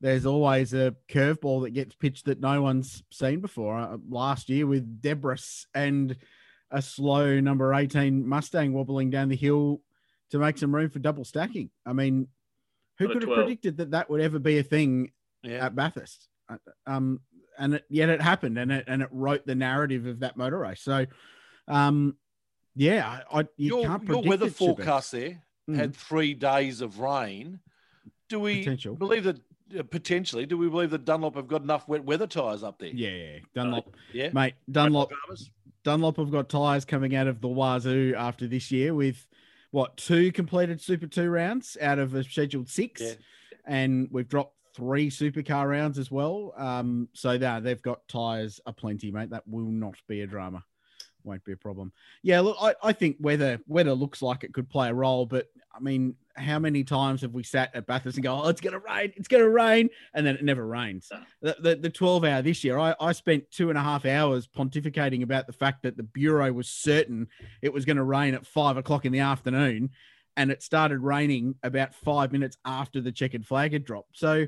there's 0.00 0.26
always 0.26 0.74
a 0.74 0.94
curveball 1.08 1.62
that 1.62 1.70
gets 1.70 1.94
pitched 1.94 2.26
that 2.26 2.40
no 2.40 2.60
one's 2.60 3.02
seen 3.10 3.40
before. 3.40 3.78
Uh, 3.78 3.96
last 4.08 4.50
year 4.50 4.66
with 4.66 5.00
Debris 5.00 5.64
and 5.74 6.16
a 6.70 6.82
slow 6.82 7.40
number 7.40 7.72
18 7.72 8.28
Mustang 8.28 8.74
wobbling 8.74 9.08
down 9.08 9.30
the 9.30 9.36
hill 9.36 9.80
to 10.30 10.38
make 10.38 10.58
some 10.58 10.74
room 10.74 10.90
for 10.90 10.98
double 10.98 11.24
stacking. 11.24 11.70
I 11.86 11.94
mean, 11.94 12.28
who 12.98 13.08
could 13.08 13.22
have 13.22 13.32
predicted 13.32 13.78
that 13.78 13.92
that 13.92 14.10
would 14.10 14.20
ever 14.20 14.38
be 14.38 14.58
a 14.58 14.62
thing 14.62 15.12
yeah. 15.42 15.64
at 15.64 15.74
Bathurst? 15.74 16.28
Uh, 16.48 16.56
um, 16.86 17.20
and 17.58 17.74
it, 17.74 17.84
yet 17.88 18.08
it 18.08 18.20
happened, 18.20 18.58
and 18.58 18.70
it 18.70 18.84
and 18.86 19.02
it 19.02 19.08
wrote 19.10 19.46
the 19.46 19.54
narrative 19.54 20.06
of 20.06 20.20
that 20.20 20.36
motor 20.36 20.58
race. 20.58 20.80
So, 20.80 21.06
um, 21.68 22.16
yeah, 22.74 23.20
I, 23.32 23.40
you 23.56 23.78
your, 23.78 23.86
can't 23.86 24.08
your 24.08 24.22
weather 24.22 24.50
forecast 24.50 25.12
there 25.12 25.42
mm. 25.68 25.76
had 25.76 25.94
three 25.94 26.34
days 26.34 26.80
of 26.80 27.00
rain. 27.00 27.60
Do 28.28 28.40
we 28.40 28.58
Potential. 28.58 28.94
believe 28.94 29.24
that 29.24 29.40
uh, 29.78 29.82
potentially? 29.82 30.46
Do 30.46 30.58
we 30.58 30.68
believe 30.68 30.90
that 30.90 31.04
Dunlop 31.04 31.36
have 31.36 31.48
got 31.48 31.62
enough 31.62 31.88
wet 31.88 32.04
weather 32.04 32.26
tires 32.26 32.62
up 32.62 32.78
there? 32.78 32.90
Yeah, 32.90 33.38
Dunlop. 33.54 33.88
Uh, 33.88 33.98
yeah, 34.12 34.30
mate, 34.32 34.54
Dunlop. 34.70 35.12
Dunlop 35.84 36.16
have 36.16 36.32
got 36.32 36.48
tires 36.48 36.84
coming 36.84 37.14
out 37.14 37.28
of 37.28 37.40
the 37.40 37.48
wazoo 37.48 38.14
after 38.16 38.48
this 38.48 38.72
year 38.72 38.92
with 38.92 39.26
what 39.70 39.96
two 39.96 40.32
completed 40.32 40.80
Super 40.80 41.06
Two 41.06 41.30
rounds 41.30 41.76
out 41.80 41.98
of 41.98 42.14
a 42.14 42.24
scheduled 42.24 42.68
six, 42.68 43.00
yeah. 43.00 43.12
and 43.64 44.08
we've 44.10 44.28
dropped 44.28 44.55
three 44.76 45.10
supercar 45.10 45.68
rounds 45.68 45.98
as 45.98 46.10
well. 46.10 46.52
Um, 46.56 47.08
so 47.14 47.38
that 47.38 47.64
they've 47.64 47.82
got 47.82 48.06
tires 48.08 48.60
aplenty, 48.66 49.10
mate. 49.10 49.30
That 49.30 49.48
will 49.48 49.70
not 49.70 49.96
be 50.06 50.20
a 50.20 50.26
drama. 50.26 50.62
Won't 51.24 51.44
be 51.44 51.52
a 51.52 51.56
problem. 51.56 51.92
Yeah, 52.22 52.38
look, 52.40 52.56
I, 52.60 52.74
I 52.84 52.92
think 52.92 53.16
weather 53.18 53.58
weather 53.66 53.94
looks 53.94 54.22
like 54.22 54.44
it 54.44 54.54
could 54.54 54.68
play 54.68 54.90
a 54.90 54.94
role, 54.94 55.26
but 55.26 55.48
I 55.74 55.80
mean, 55.80 56.14
how 56.36 56.60
many 56.60 56.84
times 56.84 57.22
have 57.22 57.32
we 57.32 57.42
sat 57.42 57.74
at 57.74 57.86
Bathurst 57.86 58.16
and 58.16 58.22
go, 58.22 58.40
"Oh, 58.44 58.48
it's 58.48 58.60
going 58.60 58.74
to 58.74 58.78
rain, 58.78 59.12
it's 59.16 59.26
going 59.26 59.42
to 59.42 59.50
rain," 59.50 59.90
and 60.14 60.24
then 60.24 60.36
it 60.36 60.44
never 60.44 60.64
rains. 60.64 61.10
The, 61.42 61.56
the, 61.58 61.74
the 61.74 61.90
twelve 61.90 62.24
hour 62.24 62.42
this 62.42 62.62
year, 62.62 62.78
I, 62.78 62.94
I 63.00 63.10
spent 63.10 63.50
two 63.50 63.70
and 63.70 63.78
a 63.78 63.82
half 63.82 64.06
hours 64.06 64.46
pontificating 64.46 65.24
about 65.24 65.48
the 65.48 65.52
fact 65.52 65.82
that 65.82 65.96
the 65.96 66.04
bureau 66.04 66.52
was 66.52 66.68
certain 66.68 67.26
it 67.60 67.72
was 67.72 67.84
going 67.84 67.96
to 67.96 68.04
rain 68.04 68.34
at 68.34 68.46
five 68.46 68.76
o'clock 68.76 69.04
in 69.04 69.12
the 69.12 69.18
afternoon, 69.18 69.90
and 70.36 70.52
it 70.52 70.62
started 70.62 71.00
raining 71.00 71.56
about 71.64 71.92
five 71.92 72.30
minutes 72.30 72.56
after 72.64 73.00
the 73.00 73.10
checkered 73.10 73.44
flag 73.44 73.72
had 73.72 73.84
dropped. 73.84 74.16
So, 74.16 74.46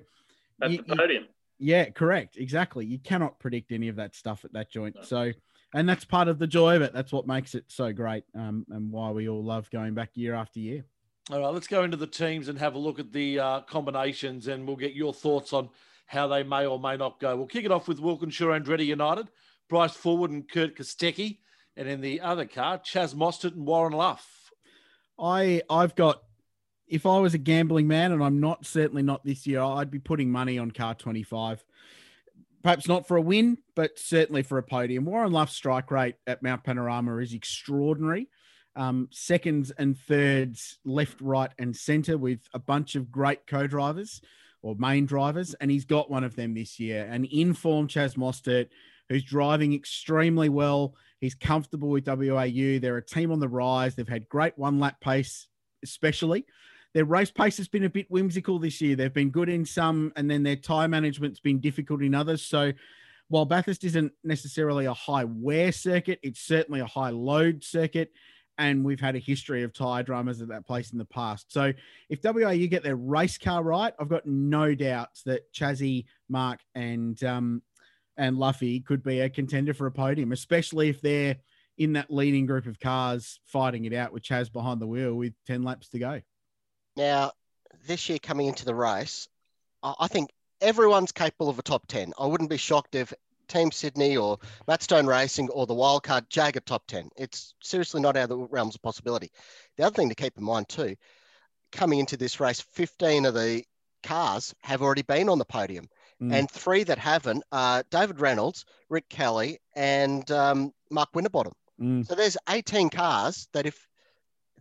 at 0.63 0.71
you, 0.71 0.83
the 0.87 0.97
podium. 0.97 1.25
You, 1.59 1.75
yeah, 1.75 1.91
correct, 1.91 2.37
exactly. 2.37 2.87
You 2.87 2.99
cannot 2.99 3.39
predict 3.39 3.73
any 3.73 3.89
of 3.89 3.97
that 3.97 4.15
stuff 4.15 4.45
at 4.45 4.53
that 4.53 4.71
joint. 4.71 4.97
No. 4.97 5.03
So. 5.03 5.33
And 5.75 5.87
that's 5.87 6.07
part 6.07 6.29
of 6.29 6.39
the 6.39 6.47
joy 6.47 6.77
of 6.77 6.81
it. 6.81 6.95
That's 6.95 7.13
what 7.13 7.27
makes 7.27 7.55
it 7.55 7.65
so 7.69 7.93
great, 7.93 8.25
um, 8.35 8.65
and 8.71 8.91
why 8.91 9.11
we 9.11 9.29
all 9.29 9.45
love 9.45 9.69
going 9.69 9.93
back 9.93 10.13
year 10.15 10.35
after 10.35 10.61
year. 10.61 10.83
All 11.31 11.41
right, 11.41 11.53
let's 11.53 11.67
go 11.67 11.85
into 11.85 11.99
the 11.99 12.07
teams 12.07 12.49
and 12.49 12.59
have 12.59 12.75
a 12.75 12.79
look 12.79 12.99
at 12.99 13.13
the 13.13 13.39
uh, 13.39 13.61
combinations, 13.61 14.49
and 14.49 14.67
we'll 14.67 14.77
get 14.77 14.95
your 14.95 15.13
thoughts 15.13 15.53
on 15.53 15.69
how 16.07 16.27
they 16.27 16.43
may 16.43 16.65
or 16.65 16.81
may 16.81 16.97
not 16.97 17.21
go. 17.21 17.37
We'll 17.37 17.47
kick 17.47 17.67
it 17.67 17.71
off 17.71 17.87
with 17.87 18.01
Walkinshaw 18.01 18.59
Andretti 18.59 18.87
United, 18.87 19.29
Bryce 19.69 19.95
Fullwood 19.95 20.31
and 20.31 20.49
Kurt 20.49 20.75
Kostecki, 20.75 21.41
and 21.77 21.87
in 21.87 22.01
the 22.01 22.23
other 22.23 22.47
car, 22.47 22.79
Chaz 22.79 23.15
Mostert 23.15 23.53
and 23.53 23.67
Warren 23.67 23.93
Luff. 23.93 24.51
I 25.21 25.61
I've 25.69 25.95
got. 25.95 26.23
If 26.89 27.07
I 27.07 27.19
was 27.19 27.35
a 27.35 27.39
gambling 27.39 27.87
man, 27.87 28.13
and 28.13 28.23
I'm 28.23 28.41
not 28.41 28.67
certainly 28.67 29.03
not 29.03 29.25
this 29.25 29.47
year, 29.47 29.61
I'd 29.61 29.91
be 29.91 29.99
putting 29.99 30.31
money 30.31 30.59
on 30.59 30.71
car 30.71 30.95
25. 30.95 31.65
perhaps 32.63 32.89
not 32.89 33.07
for 33.07 33.17
a 33.17 33.23
win, 33.23 33.59
but 33.77 33.99
certainly 33.99 34.43
for 34.43 34.59
a 34.59 34.63
podium. 34.63 35.05
Warren 35.05 35.33
Luff's 35.33 35.55
strike 35.55 35.91
rate 35.91 36.17
at 36.27 36.43
Mount 36.43 36.65
Panorama 36.65 37.19
is 37.19 37.33
extraordinary. 37.33 38.29
Um, 38.75 39.09
seconds 39.11 39.71
and 39.73 39.99
thirds, 39.99 40.79
left, 40.85 41.21
right, 41.21 41.51
and 41.59 41.75
centre 41.75 42.19
with 42.19 42.41
a 42.55 42.59
bunch 42.59 42.95
of 42.95 43.11
great 43.11 43.47
co-drivers 43.47 44.21
or 44.63 44.75
main 44.77 45.07
drivers, 45.07 45.55
and 45.55 45.71
he's 45.71 45.85
got 45.85 46.11
one 46.11 46.25
of 46.25 46.37
them 46.37 46.55
this 46.55 46.79
year. 46.81 47.09
An 47.11 47.25
informed 47.25 47.91
Chaz 47.91 48.17
Mostert 48.17 48.69
who's 49.09 49.25
driving 49.25 49.75
extremely 49.75 50.49
well. 50.49 50.95
He's 51.21 51.35
comfortable 51.35 51.89
with 51.89 52.07
WAU. 52.07 52.79
They're 52.79 52.99
a 52.99 53.05
team 53.05 53.33
on 53.33 53.41
the 53.41 53.49
rise. 53.49 53.95
They've 53.95 54.09
had 54.09 54.29
great 54.29 54.57
one 54.57 54.79
lap 54.79 55.01
pace, 55.01 55.49
especially. 55.83 56.45
Their 56.95 57.05
race 57.05 57.31
pace 57.31 57.59
has 57.59 57.69
been 57.69 57.85
a 57.85 57.91
bit 57.91 58.11
whimsical 58.11 58.59
this 58.59 58.81
year. 58.81 58.97
They've 58.97 59.13
been 59.13 59.31
good 59.31 59.49
in 59.49 59.65
some, 59.65 60.13
and 60.17 60.31
then 60.31 60.43
their 60.43 60.57
tyre 60.57 60.89
management's 60.89 61.41
been 61.41 61.61
difficult 61.61 62.03
in 62.03 62.15
others. 62.15 62.43
So 62.43 62.73
while 63.29 63.45
Bathurst 63.45 63.85
isn't 63.85 64.13
necessarily 64.25 64.87
a 64.87 64.95
high 64.95 65.25
wear 65.25 65.71
circuit, 65.71 66.19
it's 66.23 66.41
certainly 66.41 66.81
a 66.81 66.87
high 66.87 67.11
load 67.11 67.63
circuit. 67.63 68.13
And 68.57 68.85
we've 68.85 68.99
had 68.99 69.15
a 69.15 69.21
history 69.21 69.63
of 69.63 69.73
tyre 69.73 70.03
dramas 70.03 70.43
at 70.43 70.49
that 70.49 70.67
place 70.67 70.91
in 70.91 70.99
the 70.99 71.05
past. 71.05 71.53
So 71.53 71.73
if 72.09 72.21
WAU 72.25 72.67
get 72.67 72.83
their 72.83 72.97
race 72.97 73.39
car 73.39 73.63
right, 73.63 73.95
I've 74.01 74.09
got 74.09 74.27
no 74.27 74.75
doubts 74.75 75.23
that 75.25 75.53
Chazzy, 75.53 76.07
Mark, 76.29 76.59
and 76.75 77.23
um, 77.23 77.63
and 78.17 78.37
Luffy 78.37 78.81
could 78.81 79.05
be 79.05 79.21
a 79.21 79.31
contender 79.31 79.73
for 79.73 79.87
a 79.87 79.93
podium, 79.93 80.33
especially 80.33 80.89
if 80.89 81.01
they're 81.01 81.37
in 81.79 81.93
that 81.93 82.11
leading 82.11 82.47
group 82.47 82.67
of 82.67 82.81
cars 82.81 83.39
fighting 83.47 83.85
it 83.85 83.95
out 83.95 84.13
with 84.13 84.25
Chaz 84.25 84.53
behind 84.53 84.81
the 84.81 84.87
wheel 84.87 85.15
with 85.15 85.33
10 85.47 85.63
laps 85.63 85.89
to 85.91 86.01
go. 86.01 86.21
Now, 86.99 87.31
this 87.87 88.09
year 88.09 88.19
coming 88.19 88.49
into 88.49 88.65
the 88.65 88.75
race, 88.75 89.29
I 89.85 90.09
think 90.09 90.31
everyone's 90.61 91.13
capable 91.13 91.49
of 91.49 91.57
a 91.61 91.63
top 91.63 91.87
10. 91.87 92.13
I 92.19 92.27
wouldn't 92.27 92.51
be 92.51 92.57
shocked 92.57 92.97
if 92.97 93.15
Team 93.47 93.71
Sydney 93.71 94.17
or 94.17 94.39
Matt 94.67 94.83
Stone 94.83 95.07
Racing 95.07 95.49
or 95.51 95.65
the 95.65 95.77
wildcard 95.77 96.29
jag 96.29 96.57
a 96.57 96.61
top 96.61 96.89
10. 96.89 97.11
It's 97.17 97.55
seriously 97.63 98.01
not 98.01 98.17
out 98.17 98.25
of 98.25 98.29
the 98.31 98.39
realms 98.39 98.75
of 98.75 98.83
possibility. 98.83 99.31
The 99.77 99.85
other 99.85 99.95
thing 99.95 100.09
to 100.09 100.17
keep 100.17 100.37
in 100.37 100.43
mind 100.43 100.69
too, 100.69 100.97
coming 101.71 102.01
into 102.01 102.17
this 102.17 102.41
race, 102.41 102.61
15 102.61 103.27
of 103.27 103.35
the 103.35 103.63
cars 104.03 104.53
have 104.65 104.83
already 104.83 105.03
been 105.03 105.29
on 105.29 105.39
the 105.39 105.45
podium. 105.45 105.89
Mm. 106.21 106.35
And 106.35 106.51
three 106.51 106.83
that 106.83 106.99
haven't 106.99 107.45
are 107.53 107.85
David 107.93 108.21
Reynolds, 108.21 108.65
Rick 108.89 109.09
Kelly, 109.09 109.61
and 109.77 110.29
um, 110.33 110.73
Mark 110.91 111.11
Winterbottom. 111.15 111.53
Mm. 111.81 112.05
So 112.05 112.17
there's 112.17 112.37
18 112.49 112.91
cars 112.91 113.47
that 113.53 113.67
if 113.67 113.87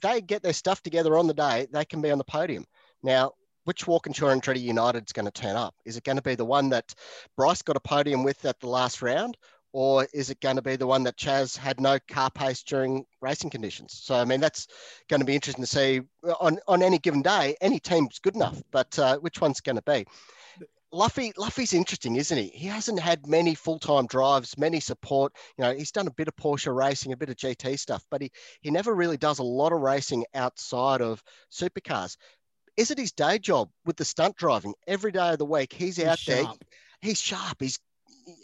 they 0.02 0.22
get 0.22 0.44
their 0.44 0.54
stuff 0.54 0.82
together 0.82 1.18
on 1.18 1.28
the 1.28 1.34
day, 1.34 1.68
they 1.72 1.86
can 1.86 2.02
be 2.02 2.12
on 2.12 2.18
the 2.18 2.24
podium. 2.24 2.66
Now, 3.04 3.34
which 3.66 3.86
Walkinshaw 3.86 4.28
Andretti 4.28 4.62
United 4.62 5.06
is 5.06 5.12
going 5.12 5.26
to 5.26 5.32
turn 5.32 5.56
up? 5.56 5.76
Is 5.86 5.98
it 5.98 6.04
going 6.04 6.16
to 6.16 6.22
be 6.22 6.36
the 6.36 6.46
one 6.46 6.70
that 6.70 6.96
Bryce 7.36 7.62
got 7.62 7.76
a 7.76 7.82
podium 7.82 8.24
with 8.24 8.46
at 8.46 8.60
the 8.60 8.70
last 8.70 9.02
round? 9.02 9.38
Or 9.74 10.08
is 10.14 10.30
it 10.30 10.40
going 10.40 10.56
to 10.56 10.62
be 10.62 10.78
the 10.78 10.88
one 10.88 11.04
that 11.04 11.18
Chaz 11.18 11.58
had 11.58 11.82
no 11.82 12.00
car 12.08 12.32
pace 12.32 12.64
during 12.64 13.06
racing 13.22 13.50
conditions? 13.50 14.00
So, 14.02 14.16
I 14.16 14.24
mean, 14.24 14.40
that's 14.40 14.68
going 15.10 15.20
to 15.20 15.26
be 15.26 15.36
interesting 15.36 15.64
to 15.64 15.70
see 15.70 16.02
on, 16.40 16.60
on 16.68 16.82
any 16.82 16.98
given 16.98 17.22
day. 17.22 17.58
Any 17.60 17.80
team's 17.80 18.20
good 18.20 18.36
enough, 18.36 18.64
but 18.72 18.98
uh, 18.98 19.18
which 19.18 19.42
one's 19.42 19.60
going 19.60 19.76
to 19.76 19.82
be? 19.82 20.06
Luffy, 20.92 21.34
Luffy's 21.38 21.74
interesting, 21.74 22.16
isn't 22.16 22.38
he? 22.38 22.48
He 22.48 22.68
hasn't 22.68 23.00
had 23.00 23.28
many 23.28 23.56
full-time 23.56 24.08
drives, 24.08 24.58
many 24.58 24.80
support. 24.80 25.34
You 25.58 25.66
know, 25.66 25.74
he's 25.74 25.92
done 25.92 26.08
a 26.08 26.12
bit 26.12 26.30
of 26.30 26.36
Porsche 26.36 26.74
racing, 26.74 27.12
a 27.12 27.18
bit 27.18 27.30
of 27.30 27.36
GT 27.36 27.78
stuff, 27.78 28.04
but 28.10 28.22
he 28.22 28.32
he 28.62 28.72
never 28.72 28.96
really 28.96 29.18
does 29.18 29.40
a 29.40 29.44
lot 29.44 29.74
of 29.74 29.82
racing 29.82 30.26
outside 30.34 31.02
of 31.02 31.22
supercars. 31.52 32.16
Is 32.78 32.92
it 32.92 33.00
his 33.00 33.12
day 33.12 33.40
job 33.40 33.70
with 33.86 33.98
the 33.98 34.06
stunt 34.06 34.38
driving 34.38 34.76
every 34.88 35.12
day 35.12 35.30
of 35.32 35.40
the 35.40 35.46
week? 35.46 35.74
He's, 35.74 35.98
he's 35.98 36.06
out 36.06 36.20
sharp. 36.20 36.60
there. 36.60 36.68
He's 37.02 37.20
sharp. 37.20 37.58
He's 37.60 37.80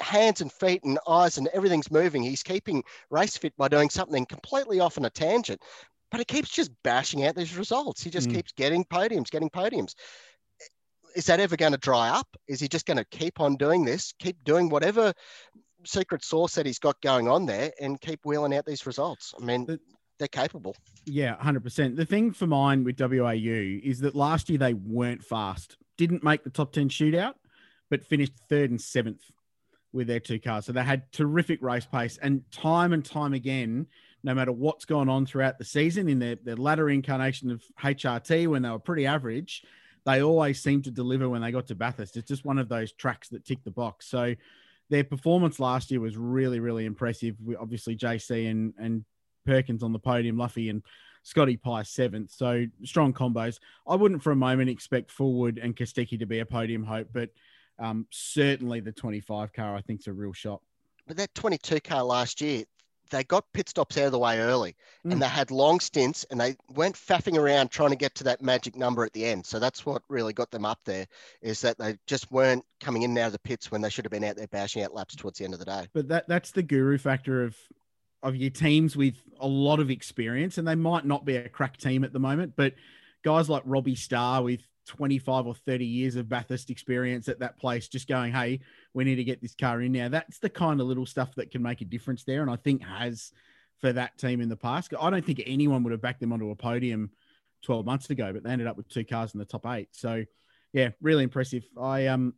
hands 0.01 0.41
and 0.41 0.51
feet 0.51 0.83
and 0.83 0.99
eyes 1.07 1.37
and 1.37 1.47
everything's 1.49 1.91
moving. 1.91 2.23
He's 2.23 2.43
keeping 2.43 2.83
race 3.09 3.37
fit 3.37 3.55
by 3.57 3.67
doing 3.67 3.89
something 3.89 4.25
completely 4.25 4.79
off 4.79 4.97
on 4.97 5.05
a 5.05 5.09
tangent, 5.09 5.61
but 6.09 6.19
he 6.19 6.25
keeps 6.25 6.49
just 6.49 6.71
bashing 6.83 7.25
out 7.25 7.35
these 7.35 7.55
results. 7.55 8.03
He 8.03 8.09
just 8.09 8.29
mm. 8.29 8.35
keeps 8.35 8.51
getting 8.53 8.85
podiums, 8.85 9.29
getting 9.29 9.49
podiums 9.49 9.93
is 11.15 11.25
that 11.25 11.39
ever 11.39 11.55
going 11.55 11.71
to 11.71 11.77
dry 11.77 12.09
up? 12.09 12.27
Is 12.47 12.59
he 12.59 12.67
just 12.67 12.85
going 12.85 12.97
to 12.97 13.05
keep 13.05 13.39
on 13.39 13.55
doing 13.55 13.85
this, 13.85 14.13
keep 14.19 14.43
doing 14.43 14.69
whatever 14.69 15.13
secret 15.85 16.23
sauce 16.23 16.55
that 16.55 16.65
he's 16.65 16.79
got 16.79 16.99
going 17.01 17.27
on 17.27 17.45
there, 17.45 17.71
and 17.79 17.99
keep 17.99 18.25
wheeling 18.25 18.55
out 18.55 18.65
these 18.65 18.85
results? 18.85 19.33
I 19.39 19.43
mean, 19.43 19.79
they're 20.19 20.27
capable. 20.27 20.75
Yeah, 21.05 21.35
hundred 21.37 21.63
percent. 21.63 21.95
The 21.95 22.05
thing 22.05 22.31
for 22.31 22.47
mine 22.47 22.83
with 22.83 22.99
WAU 22.99 23.79
is 23.83 23.99
that 23.99 24.15
last 24.15 24.49
year 24.49 24.59
they 24.59 24.73
weren't 24.73 25.23
fast, 25.23 25.77
didn't 25.97 26.23
make 26.23 26.43
the 26.43 26.49
top 26.49 26.71
ten 26.71 26.89
shootout, 26.89 27.33
but 27.89 28.05
finished 28.05 28.33
third 28.49 28.69
and 28.69 28.81
seventh 28.81 29.21
with 29.91 30.07
their 30.07 30.19
two 30.19 30.39
cars. 30.39 30.65
So 30.65 30.71
they 30.71 30.83
had 30.83 31.11
terrific 31.11 31.61
race 31.61 31.85
pace, 31.85 32.17
and 32.21 32.43
time 32.51 32.93
and 32.93 33.03
time 33.03 33.33
again, 33.33 33.87
no 34.23 34.33
matter 34.33 34.51
what's 34.51 34.85
gone 34.85 35.09
on 35.09 35.25
throughout 35.25 35.57
the 35.57 35.65
season 35.65 36.07
in 36.09 36.19
their, 36.19 36.35
their 36.35 36.55
latter 36.55 36.89
incarnation 36.89 37.51
of 37.51 37.61
HRT 37.81 38.47
when 38.47 38.61
they 38.61 38.69
were 38.69 38.79
pretty 38.79 39.05
average, 39.05 39.63
they 40.05 40.21
always 40.21 40.61
seem 40.61 40.81
to 40.83 40.91
deliver 40.91 41.29
when 41.29 41.41
they 41.41 41.51
got 41.51 41.67
to 41.67 41.75
Bathurst. 41.75 42.17
It's 42.17 42.27
just 42.27 42.45
one 42.45 42.59
of 42.59 42.69
those 42.69 42.91
tracks 42.91 43.29
that 43.29 43.45
tick 43.45 43.63
the 43.63 43.71
box. 43.71 44.07
So 44.07 44.35
their 44.89 45.03
performance 45.03 45.59
last 45.59 45.91
year 45.91 46.01
was 46.01 46.17
really, 46.17 46.59
really 46.59 46.85
impressive. 46.85 47.35
Obviously, 47.59 47.95
JC 47.95 48.49
and, 48.49 48.73
and 48.77 49.05
Perkins 49.45 49.83
on 49.83 49.93
the 49.93 49.99
podium, 49.99 50.37
Luffy 50.37 50.69
and 50.69 50.83
Scotty 51.23 51.57
Pye 51.57 51.83
seventh. 51.83 52.31
So 52.31 52.65
strong 52.83 53.13
combos. 53.13 53.59
I 53.87 53.95
wouldn't 53.95 54.21
for 54.21 54.31
a 54.31 54.35
moment 54.35 54.69
expect 54.69 55.15
Fullwood 55.15 55.63
and 55.63 55.75
Kostecki 55.75 56.19
to 56.19 56.25
be 56.25 56.39
a 56.39 56.45
podium 56.45 56.83
hope, 56.83 57.07
but 57.13 57.29
um, 57.79 58.05
certainly 58.11 58.81
the 58.81 58.91
25 58.91 59.53
car 59.53 59.75
I 59.75 59.81
think 59.81 60.01
is 60.01 60.07
a 60.07 60.13
real 60.13 60.33
shot. 60.33 60.61
But 61.07 61.17
that 61.17 61.33
22 61.33 61.79
car 61.81 62.03
last 62.03 62.39
year, 62.41 62.63
they 63.09 63.23
got 63.23 63.45
pit 63.53 63.69
stops 63.69 63.97
out 63.97 64.05
of 64.05 64.11
the 64.11 64.19
way 64.19 64.39
early 64.39 64.75
mm. 65.05 65.11
and 65.11 65.21
they 65.21 65.27
had 65.27 65.51
long 65.51 65.79
stints 65.79 66.25
and 66.31 66.39
they 66.39 66.55
weren't 66.73 66.95
faffing 66.95 67.37
around 67.37 67.69
trying 67.69 67.89
to 67.89 67.95
get 67.95 68.15
to 68.15 68.23
that 68.23 68.41
magic 68.41 68.75
number 68.75 69.03
at 69.03 69.13
the 69.13 69.25
end. 69.25 69.45
So 69.45 69.59
that's 69.59 69.85
what 69.85 70.01
really 70.09 70.33
got 70.33 70.51
them 70.51 70.65
up 70.65 70.79
there 70.85 71.07
is 71.41 71.61
that 71.61 71.77
they 71.77 71.97
just 72.07 72.31
weren't 72.31 72.65
coming 72.79 73.03
in 73.03 73.11
and 73.11 73.19
out 73.19 73.27
of 73.27 73.33
the 73.33 73.39
pits 73.39 73.71
when 73.71 73.81
they 73.81 73.89
should 73.89 74.05
have 74.05 74.11
been 74.11 74.23
out 74.23 74.35
there 74.35 74.47
bashing 74.47 74.83
out 74.83 74.93
laps 74.93 75.15
towards 75.15 75.37
the 75.39 75.45
end 75.45 75.53
of 75.53 75.59
the 75.59 75.65
day. 75.65 75.87
But 75.93 76.07
that 76.09 76.27
that's 76.27 76.51
the 76.51 76.63
guru 76.63 76.97
factor 76.97 77.43
of 77.43 77.55
of 78.23 78.35
your 78.35 78.49
teams 78.49 78.95
with 78.95 79.15
a 79.39 79.47
lot 79.47 79.79
of 79.79 79.91
experience 79.91 80.57
and 80.57 80.67
they 80.67 80.75
might 80.75 81.05
not 81.05 81.25
be 81.25 81.35
a 81.35 81.49
crack 81.49 81.77
team 81.77 82.03
at 82.03 82.13
the 82.13 82.19
moment, 82.19 82.53
but 82.55 82.73
guys 83.23 83.49
like 83.49 83.63
Robbie 83.65 83.95
Starr 83.95 84.43
with 84.43 84.61
25 84.87 85.47
or 85.47 85.55
30 85.55 85.85
years 85.85 86.15
of 86.15 86.29
Bathurst 86.29 86.69
experience 86.69 87.27
at 87.27 87.39
that 87.39 87.57
place, 87.57 87.87
just 87.87 88.07
going, 88.07 88.31
hey, 88.31 88.59
we 88.93 89.03
need 89.03 89.15
to 89.15 89.23
get 89.23 89.41
this 89.41 89.55
car 89.55 89.81
in 89.81 89.91
now. 89.91 90.09
That's 90.09 90.39
the 90.39 90.49
kind 90.49 90.81
of 90.81 90.87
little 90.87 91.05
stuff 91.05 91.35
that 91.35 91.51
can 91.51 91.61
make 91.61 91.81
a 91.81 91.85
difference 91.85 92.23
there. 92.23 92.41
And 92.41 92.51
I 92.51 92.55
think 92.55 92.83
has 92.83 93.31
for 93.79 93.93
that 93.93 94.17
team 94.17 94.41
in 94.41 94.49
the 94.49 94.55
past. 94.55 94.93
I 94.99 95.09
don't 95.09 95.25
think 95.25 95.41
anyone 95.45 95.83
would 95.83 95.91
have 95.91 96.01
backed 96.01 96.21
them 96.21 96.31
onto 96.31 96.51
a 96.51 96.55
podium 96.55 97.11
12 97.63 97.85
months 97.85 98.09
ago, 98.09 98.31
but 98.33 98.43
they 98.43 98.51
ended 98.51 98.67
up 98.67 98.77
with 98.77 98.87
two 98.87 99.03
cars 99.03 99.33
in 99.33 99.39
the 99.39 99.45
top 99.45 99.65
eight. 99.65 99.89
So 99.91 100.23
yeah, 100.71 100.89
really 101.01 101.23
impressive. 101.23 101.63
I 101.79 102.07
um 102.07 102.33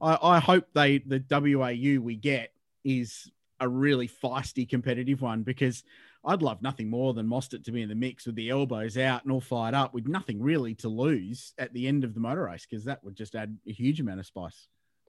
I, 0.00 0.18
I 0.20 0.38
hope 0.38 0.66
they 0.74 0.98
the 0.98 1.22
WAU 1.30 2.00
we 2.02 2.16
get 2.16 2.52
is 2.84 3.30
a 3.60 3.68
really 3.68 4.08
feisty 4.08 4.68
competitive 4.68 5.20
one 5.20 5.42
because 5.42 5.84
I'd 6.24 6.42
love 6.42 6.60
nothing 6.60 6.90
more 6.90 7.14
than 7.14 7.26
Mostert 7.26 7.64
to 7.64 7.72
be 7.72 7.82
in 7.82 7.88
the 7.88 7.94
mix 7.94 8.26
with 8.26 8.34
the 8.34 8.50
elbows 8.50 8.98
out 8.98 9.22
and 9.22 9.32
all 9.32 9.40
fired 9.40 9.74
up 9.74 9.94
with 9.94 10.06
nothing 10.06 10.40
really 10.42 10.74
to 10.76 10.88
lose 10.88 11.54
at 11.58 11.72
the 11.72 11.86
end 11.86 12.04
of 12.04 12.12
the 12.12 12.20
motor 12.20 12.44
race 12.44 12.66
because 12.68 12.84
that 12.84 13.02
would 13.02 13.16
just 13.16 13.34
add 13.34 13.56
a 13.66 13.72
huge 13.72 14.00
amount 14.00 14.20
of 14.20 14.26
spice. 14.26 14.68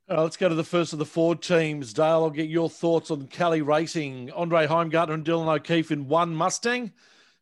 Uh, 0.09 0.23
let's 0.23 0.37
go 0.37 0.49
to 0.49 0.55
the 0.55 0.63
first 0.63 0.93
of 0.93 0.99
the 0.99 1.05
Ford 1.05 1.41
teams. 1.41 1.93
Dale, 1.93 2.23
I'll 2.23 2.29
get 2.29 2.49
your 2.49 2.69
thoughts 2.69 3.11
on 3.11 3.27
Kelly 3.27 3.61
Racing. 3.61 4.31
Andre 4.31 4.67
Heimgartner 4.67 5.13
and 5.13 5.25
Dylan 5.25 5.53
O'Keeffe 5.53 5.91
in 5.91 6.07
one 6.07 6.33
Mustang, 6.33 6.91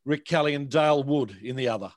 Rick 0.03 0.25
Kelly 0.25 0.55
and 0.55 0.69
Dale 0.69 1.03
Wood 1.03 1.37
in 1.41 1.55
the 1.55 1.69
other. 1.69 1.91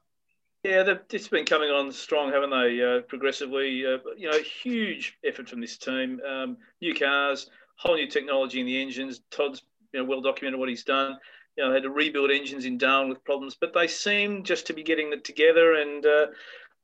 Yeah, 0.62 0.82
they've 0.82 1.08
just 1.08 1.30
been 1.30 1.44
coming 1.44 1.70
on 1.70 1.90
strong, 1.90 2.32
haven't 2.32 2.50
they? 2.50 2.80
Uh, 2.82 3.00
progressively, 3.02 3.84
uh, 3.84 3.98
you 4.16 4.30
know, 4.30 4.38
huge 4.38 5.18
effort 5.24 5.48
from 5.48 5.60
this 5.60 5.76
team. 5.76 6.20
Um, 6.26 6.58
new 6.80 6.94
cars, 6.94 7.50
whole 7.76 7.96
new 7.96 8.06
technology 8.06 8.60
in 8.60 8.66
the 8.66 8.80
engines. 8.80 9.22
Todd's 9.30 9.62
you 9.92 10.00
know 10.00 10.06
well 10.06 10.20
documented 10.20 10.60
what 10.60 10.68
he's 10.68 10.84
done 10.84 11.18
you 11.56 11.64
know, 11.64 11.72
had 11.72 11.82
to 11.82 11.90
rebuild 11.90 12.30
engines 12.30 12.64
in 12.64 12.78
Darwin 12.78 13.08
with 13.08 13.24
problems, 13.24 13.56
but 13.60 13.72
they 13.74 13.86
seem 13.86 14.42
just 14.42 14.66
to 14.66 14.72
be 14.72 14.82
getting 14.82 15.12
it 15.12 15.24
together. 15.24 15.74
And, 15.74 16.04
uh, 16.04 16.26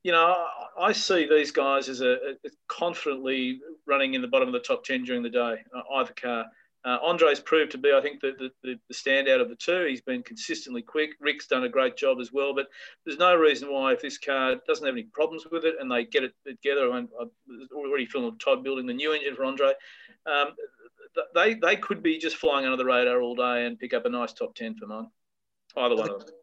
you 0.03 0.11
know, 0.11 0.45
I 0.79 0.91
see 0.91 1.27
these 1.27 1.51
guys 1.51 1.89
as 1.89 2.01
a, 2.01 2.13
a, 2.13 2.49
confidently 2.67 3.59
running 3.87 4.13
in 4.13 4.21
the 4.21 4.27
bottom 4.27 4.47
of 4.47 4.53
the 4.53 4.59
top 4.59 4.83
10 4.83 5.03
during 5.03 5.23
the 5.23 5.29
day, 5.29 5.57
uh, 5.75 5.81
either 5.95 6.13
car. 6.13 6.45
Uh, 6.85 6.97
Andre's 7.03 7.41
proved 7.41 7.71
to 7.71 7.77
be, 7.77 7.91
I 7.91 7.99
think, 7.99 8.21
the, 8.21 8.51
the, 8.63 8.79
the, 8.87 8.93
standout 8.93 9.41
of 9.41 9.49
the 9.49 9.55
two. 9.55 9.85
He's 9.89 9.99
been 9.99 10.23
consistently 10.23 10.81
quick. 10.81 11.09
Rick's 11.19 11.47
done 11.47 11.65
a 11.65 11.69
great 11.69 11.97
job 11.97 12.19
as 12.21 12.31
well. 12.31 12.55
But 12.55 12.67
there's 13.05 13.19
no 13.19 13.35
reason 13.35 13.69
why, 13.69 13.91
if 13.91 14.01
this 14.01 14.17
car 14.17 14.55
doesn't 14.65 14.85
have 14.85 14.95
any 14.95 15.03
problems 15.03 15.45
with 15.51 15.65
it 15.65 15.75
and 15.81 15.91
they 15.91 16.05
get 16.05 16.23
it 16.23 16.33
together, 16.47 16.89
I'm 16.93 17.09
already 17.73 18.05
feeling 18.05 18.37
Todd 18.37 18.63
building 18.63 18.85
the 18.85 18.93
new 18.93 19.11
engine 19.11 19.35
for 19.35 19.43
Andre. 19.43 19.73
Um, 20.25 20.53
they 21.33 21.55
they 21.55 21.75
could 21.75 22.03
be 22.03 22.17
just 22.17 22.37
flying 22.37 22.65
under 22.65 22.77
the 22.77 22.85
radar 22.85 23.21
all 23.21 23.35
day 23.35 23.65
and 23.65 23.79
pick 23.79 23.93
up 23.93 24.05
a 24.05 24.09
nice 24.09 24.33
top 24.33 24.55
ten 24.55 24.75
for 24.75 24.87
mine. 24.87 25.07
Either 25.77 25.95
one 25.95 26.07
the, 26.07 26.13
of 26.15 26.25
them. 26.25 26.35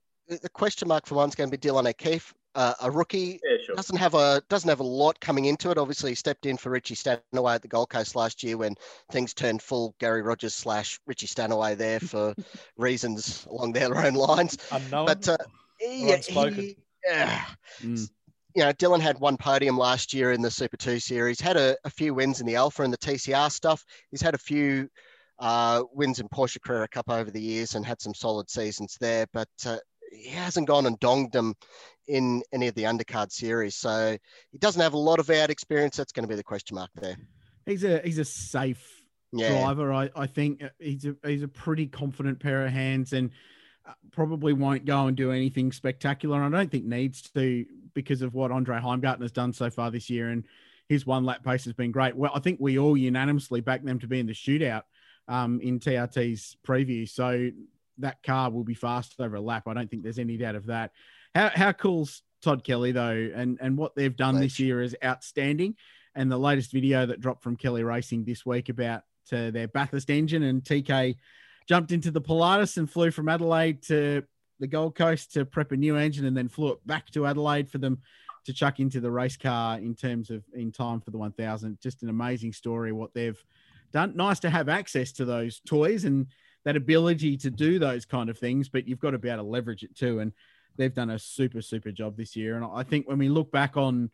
The 0.42 0.48
question 0.48 0.88
mark 0.88 1.06
for 1.06 1.14
one's 1.14 1.34
going 1.34 1.50
to 1.50 1.56
be 1.56 1.68
Dylan 1.68 1.88
O'Keeffe, 1.88 2.34
uh, 2.56 2.74
a 2.82 2.90
rookie. 2.90 3.38
Yeah, 3.44 3.58
sure. 3.64 3.76
Doesn't 3.76 3.96
have 3.96 4.14
a 4.14 4.42
doesn't 4.48 4.68
have 4.68 4.80
a 4.80 4.84
lot 4.84 5.20
coming 5.20 5.44
into 5.44 5.70
it. 5.70 5.78
Obviously, 5.78 6.10
he 6.10 6.14
stepped 6.14 6.46
in 6.46 6.56
for 6.56 6.70
Richie 6.70 6.96
Stanaway 6.96 7.54
at 7.54 7.62
the 7.62 7.68
Gold 7.68 7.90
Coast 7.90 8.16
last 8.16 8.42
year 8.42 8.56
when 8.56 8.74
things 9.12 9.34
turned 9.34 9.62
full 9.62 9.94
Garry 10.00 10.22
Rogers 10.22 10.54
slash 10.54 10.98
Richie 11.06 11.26
Stanaway 11.28 11.76
there 11.76 12.00
for 12.00 12.34
reasons 12.76 13.46
along 13.50 13.72
their 13.72 13.96
own 13.96 14.14
lines. 14.14 14.58
Unknown. 14.72 15.06
But 15.06 15.28
uh, 15.28 15.36
yeah, 15.80 16.16
he, 16.16 16.76
yeah. 17.06 17.44
Mm. 17.82 18.10
You 18.56 18.62
know, 18.62 18.72
Dylan 18.72 19.00
had 19.00 19.18
one 19.18 19.36
podium 19.36 19.76
last 19.76 20.14
year 20.14 20.32
in 20.32 20.40
the 20.40 20.50
Super 20.50 20.78
2 20.78 20.98
series, 20.98 21.38
had 21.38 21.58
a, 21.58 21.76
a 21.84 21.90
few 21.90 22.14
wins 22.14 22.40
in 22.40 22.46
the 22.46 22.56
Alpha 22.56 22.82
and 22.82 22.92
the 22.92 22.96
TCR 22.96 23.52
stuff. 23.52 23.84
He's 24.10 24.22
had 24.22 24.34
a 24.34 24.38
few 24.38 24.88
uh, 25.38 25.82
wins 25.92 26.20
in 26.20 26.28
Porsche 26.30 26.60
Carrera 26.62 26.88
Cup 26.88 27.10
over 27.10 27.30
the 27.30 27.40
years 27.40 27.74
and 27.74 27.84
had 27.84 28.00
some 28.00 28.14
solid 28.14 28.48
seasons 28.48 28.96
there, 28.98 29.26
but 29.34 29.48
uh, 29.66 29.76
he 30.10 30.30
hasn't 30.30 30.68
gone 30.68 30.86
and 30.86 30.98
donged 31.00 31.32
them 31.32 31.54
in 32.08 32.42
any 32.50 32.66
of 32.66 32.74
the 32.74 32.84
undercard 32.84 33.30
series. 33.30 33.76
So 33.76 34.16
he 34.50 34.58
doesn't 34.58 34.80
have 34.80 34.94
a 34.94 34.98
lot 34.98 35.18
of 35.18 35.28
out 35.28 35.50
experience. 35.50 35.96
That's 35.96 36.12
going 36.12 36.24
to 36.24 36.28
be 36.28 36.36
the 36.36 36.42
question 36.42 36.76
mark 36.76 36.90
there. 36.94 37.16
He's 37.66 37.84
a 37.84 38.00
he's 38.02 38.18
a 38.18 38.24
safe 38.24 39.02
yeah. 39.32 39.60
driver. 39.60 39.92
I, 39.92 40.08
I 40.16 40.26
think 40.26 40.62
he's 40.78 41.04
a 41.04 41.16
he's 41.24 41.42
a 41.42 41.48
pretty 41.48 41.86
confident 41.88 42.40
pair 42.40 42.64
of 42.64 42.72
hands 42.72 43.12
and 43.12 43.30
probably 44.12 44.52
won't 44.52 44.84
go 44.84 45.06
and 45.06 45.16
do 45.16 45.32
anything 45.32 45.72
spectacular. 45.72 46.42
I 46.42 46.48
don't 46.48 46.70
think 46.70 46.84
needs 46.84 47.22
to 47.34 47.64
because 47.94 48.22
of 48.22 48.34
what 48.34 48.50
Andre 48.50 48.78
Heimgartner 48.78 49.22
has 49.22 49.32
done 49.32 49.52
so 49.52 49.70
far 49.70 49.90
this 49.90 50.10
year 50.10 50.28
and 50.28 50.44
his 50.88 51.06
one 51.06 51.24
lap 51.24 51.42
pace 51.44 51.64
has 51.64 51.72
been 51.72 51.90
great. 51.90 52.14
Well, 52.14 52.30
I 52.34 52.40
think 52.40 52.58
we 52.60 52.78
all 52.78 52.96
unanimously 52.96 53.60
back 53.60 53.82
them 53.82 53.98
to 54.00 54.06
be 54.06 54.20
in 54.20 54.26
the 54.26 54.32
shootout 54.32 54.82
um, 55.28 55.60
in 55.60 55.80
TRT's 55.80 56.56
preview. 56.66 57.08
So 57.08 57.50
that 57.98 58.22
car 58.22 58.50
will 58.50 58.64
be 58.64 58.74
fast 58.74 59.14
over 59.18 59.36
a 59.36 59.40
lap. 59.40 59.66
I 59.66 59.74
don't 59.74 59.90
think 59.90 60.02
there's 60.02 60.18
any 60.18 60.36
doubt 60.36 60.54
of 60.54 60.66
that. 60.66 60.92
How 61.34 61.50
how 61.54 61.72
cool's 61.72 62.22
Todd 62.42 62.64
Kelly 62.64 62.92
though, 62.92 63.30
and 63.34 63.58
and 63.60 63.76
what 63.76 63.94
they've 63.94 64.16
done 64.16 64.38
this 64.38 64.58
year 64.60 64.82
is 64.82 64.96
outstanding. 65.04 65.76
And 66.14 66.30
the 66.30 66.38
latest 66.38 66.72
video 66.72 67.04
that 67.04 67.20
dropped 67.20 67.42
from 67.42 67.56
Kelly 67.56 67.82
Racing 67.82 68.24
this 68.24 68.46
week 68.46 68.70
about 68.70 69.02
uh, 69.32 69.50
their 69.50 69.68
Bathurst 69.68 70.08
engine 70.08 70.44
and 70.44 70.62
TK 70.62 71.16
jumped 71.68 71.92
into 71.92 72.10
the 72.10 72.20
Pilatus 72.20 72.76
and 72.76 72.90
flew 72.90 73.10
from 73.10 73.28
Adelaide 73.28 73.82
to 73.84 74.22
the 74.60 74.66
Gold 74.66 74.94
Coast 74.94 75.32
to 75.34 75.44
prep 75.44 75.72
a 75.72 75.76
new 75.76 75.96
engine 75.96 76.24
and 76.24 76.36
then 76.36 76.48
flew 76.48 76.72
it 76.72 76.86
back 76.86 77.10
to 77.10 77.26
Adelaide 77.26 77.70
for 77.70 77.78
them 77.78 77.98
to 78.46 78.52
chuck 78.52 78.78
into 78.78 79.00
the 79.00 79.10
race 79.10 79.36
car 79.36 79.78
in 79.78 79.94
terms 79.94 80.30
of 80.30 80.44
in 80.54 80.70
time 80.70 81.00
for 81.00 81.10
the 81.10 81.18
1000. 81.18 81.78
Just 81.82 82.02
an 82.02 82.08
amazing 82.08 82.52
story 82.52 82.92
what 82.92 83.12
they've 83.12 83.42
done. 83.92 84.16
Nice 84.16 84.38
to 84.40 84.50
have 84.50 84.68
access 84.68 85.12
to 85.12 85.24
those 85.24 85.60
toys 85.66 86.04
and 86.04 86.26
that 86.64 86.76
ability 86.76 87.36
to 87.38 87.50
do 87.50 87.78
those 87.78 88.04
kind 88.04 88.30
of 88.30 88.38
things, 88.38 88.68
but 88.68 88.88
you've 88.88 89.00
got 89.00 89.10
to 89.10 89.18
be 89.18 89.28
able 89.28 89.44
to 89.44 89.48
leverage 89.48 89.82
it 89.82 89.96
too. 89.96 90.20
And 90.20 90.32
they've 90.76 90.94
done 90.94 91.10
a 91.10 91.18
super, 91.18 91.60
super 91.60 91.90
job 91.90 92.16
this 92.16 92.36
year. 92.36 92.56
And 92.56 92.64
I 92.64 92.82
think 92.82 93.08
when 93.08 93.18
we 93.18 93.28
look 93.28 93.50
back 93.50 93.76
on 93.76 94.10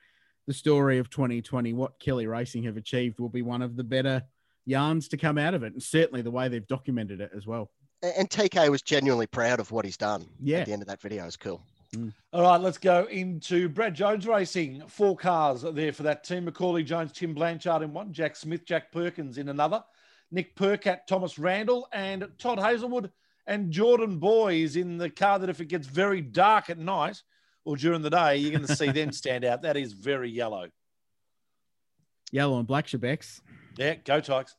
the 0.47 0.55
story 0.55 0.99
of 0.99 1.11
2020, 1.11 1.73
what 1.73 1.99
Kelly 1.99 2.27
Racing 2.27 2.65
have 2.65 2.77
achieved 2.77 3.21
will 3.21 3.29
be 3.29 3.43
one 3.43 3.63
of 3.63 3.77
the 3.77 3.85
better 3.85 4.23
yarns 4.67 5.09
to 5.09 5.17
come 5.17 5.39
out 5.39 5.55
of 5.55 5.63
it. 5.63 5.73
And 5.73 5.83
certainly 5.83 6.23
the 6.23 6.31
way 6.31 6.49
they've 6.49 6.67
documented 6.67 7.21
it 7.21 7.31
as 7.35 7.47
well. 7.47 7.71
And 8.03 8.29
TK 8.29 8.69
was 8.69 8.83
genuinely 8.83 9.27
proud 9.27 9.61
of 9.61 9.71
what 9.71 9.85
he's 9.85 9.97
done. 9.97 10.27
Yeah. 10.41 10.59
At 10.59 10.67
the 10.67 10.73
end 10.73 10.83
of 10.83 10.89
that 10.89 11.01
video 11.01 11.25
is 11.27 11.37
cool. 11.37 11.63
Mm. 11.95 12.13
All 12.33 12.43
right, 12.43 12.61
let's 12.61 12.79
go 12.79 13.05
into 13.05 13.69
Brad 13.69 13.95
Jones 13.95 14.27
Racing. 14.27 14.83
Four 14.89 15.17
cars 15.17 15.63
there 15.63 15.93
for 15.93 16.03
that 16.05 16.25
team. 16.25 16.47
Macaulay 16.47 16.83
Jones, 16.83 17.13
Tim 17.13 17.35
Blanchard 17.35 17.83
in 17.83 17.93
one, 17.93 18.13
Jack 18.13 18.35
Smith, 18.35 18.65
Jack 18.65 18.91
Perkins 18.91 19.39
in 19.39 19.51
another, 19.51 19.85
Nick 20.31 20.57
Percat, 20.57 21.07
Thomas 21.07 21.39
Randall, 21.39 21.87
and 21.93 22.27
Todd 22.39 22.59
Hazelwood 22.59 23.11
and 23.47 23.71
Jordan 23.71 24.19
Boys 24.19 24.77
in 24.77 24.97
the 24.97 25.11
car 25.11 25.39
that 25.39 25.51
if 25.51 25.61
it 25.61 25.67
gets 25.67 25.87
very 25.87 26.21
dark 26.21 26.71
at 26.71 26.79
night 26.79 27.23
or 27.65 27.77
during 27.77 28.03
the 28.03 28.11
day, 28.11 28.37
you're 28.37 28.53
going 28.53 28.67
to 28.67 28.77
see 28.77 28.91
them 28.91 29.13
stand 29.13 29.45
out. 29.45 29.63
That 29.63 29.77
is 29.77 29.93
very 29.93 30.31
yellow. 30.31 30.69
Yellow 32.31 32.59
and 32.59 32.67
black 32.67 32.87
Shebex. 32.87 33.41
Yeah, 33.77 33.95
go 33.95 34.21
Tykes. 34.21 34.57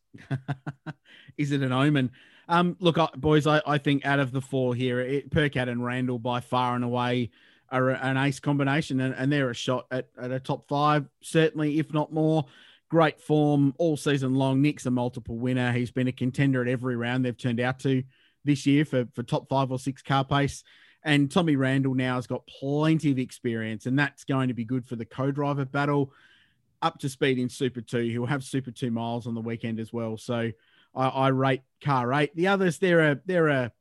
is 1.37 1.51
it 1.51 1.61
an 1.61 1.71
omen? 1.71 2.11
Um, 2.47 2.75
look, 2.79 2.97
boys, 3.15 3.47
I, 3.47 3.61
I 3.65 3.77
think 3.77 4.05
out 4.05 4.19
of 4.19 4.31
the 4.31 4.41
four 4.41 4.75
here, 4.75 4.99
it, 4.99 5.29
Percat 5.29 5.69
and 5.69 5.83
Randall 5.83 6.19
by 6.19 6.39
far 6.39 6.75
and 6.75 6.83
away 6.83 7.31
are 7.69 7.89
an 7.89 8.17
ace 8.17 8.39
combination, 8.39 8.99
and, 8.99 9.15
and 9.15 9.31
they're 9.31 9.49
a 9.49 9.55
shot 9.55 9.87
at, 9.91 10.09
at 10.21 10.31
a 10.31 10.39
top 10.39 10.67
five, 10.67 11.07
certainly, 11.21 11.79
if 11.79 11.93
not 11.93 12.13
more. 12.13 12.45
Great 12.89 13.19
form 13.19 13.73
all 13.79 13.97
season 13.97 14.35
long. 14.35 14.61
Nick's 14.61 14.85
a 14.85 14.91
multiple 14.91 15.37
winner. 15.37 15.71
He's 15.71 15.89
been 15.89 16.07
a 16.07 16.11
contender 16.11 16.61
at 16.61 16.67
every 16.67 16.95
round 16.95 17.25
they've 17.25 17.37
turned 17.37 17.59
out 17.59 17.79
to 17.79 18.03
this 18.45 18.67
year 18.67 18.85
for, 18.85 19.07
for 19.15 19.23
top 19.23 19.49
five 19.49 19.71
or 19.71 19.79
six 19.79 20.01
car 20.01 20.23
pace. 20.23 20.63
And 21.03 21.31
Tommy 21.31 21.55
Randall 21.55 21.95
now 21.95 22.15
has 22.15 22.27
got 22.27 22.47
plenty 22.47 23.11
of 23.11 23.17
experience, 23.17 23.87
and 23.87 23.97
that's 23.97 24.23
going 24.23 24.49
to 24.49 24.53
be 24.53 24.65
good 24.65 24.85
for 24.85 24.95
the 24.95 25.05
co 25.05 25.31
driver 25.31 25.65
battle. 25.65 26.13
Up 26.83 26.99
to 26.99 27.09
speed 27.09 27.39
in 27.39 27.49
Super 27.49 27.81
2. 27.81 28.01
He'll 28.09 28.25
have 28.27 28.43
Super 28.43 28.69
2 28.69 28.91
miles 28.91 29.25
on 29.25 29.33
the 29.33 29.41
weekend 29.41 29.79
as 29.79 29.91
well. 29.91 30.17
So 30.17 30.51
I, 30.95 31.07
I 31.07 31.27
rate 31.29 31.61
car 31.81 32.13
eight. 32.13 32.35
The 32.35 32.47
others, 32.47 32.77
they're 32.77 33.11
a 33.11 33.19
they're 33.25 33.47
a 33.47 33.71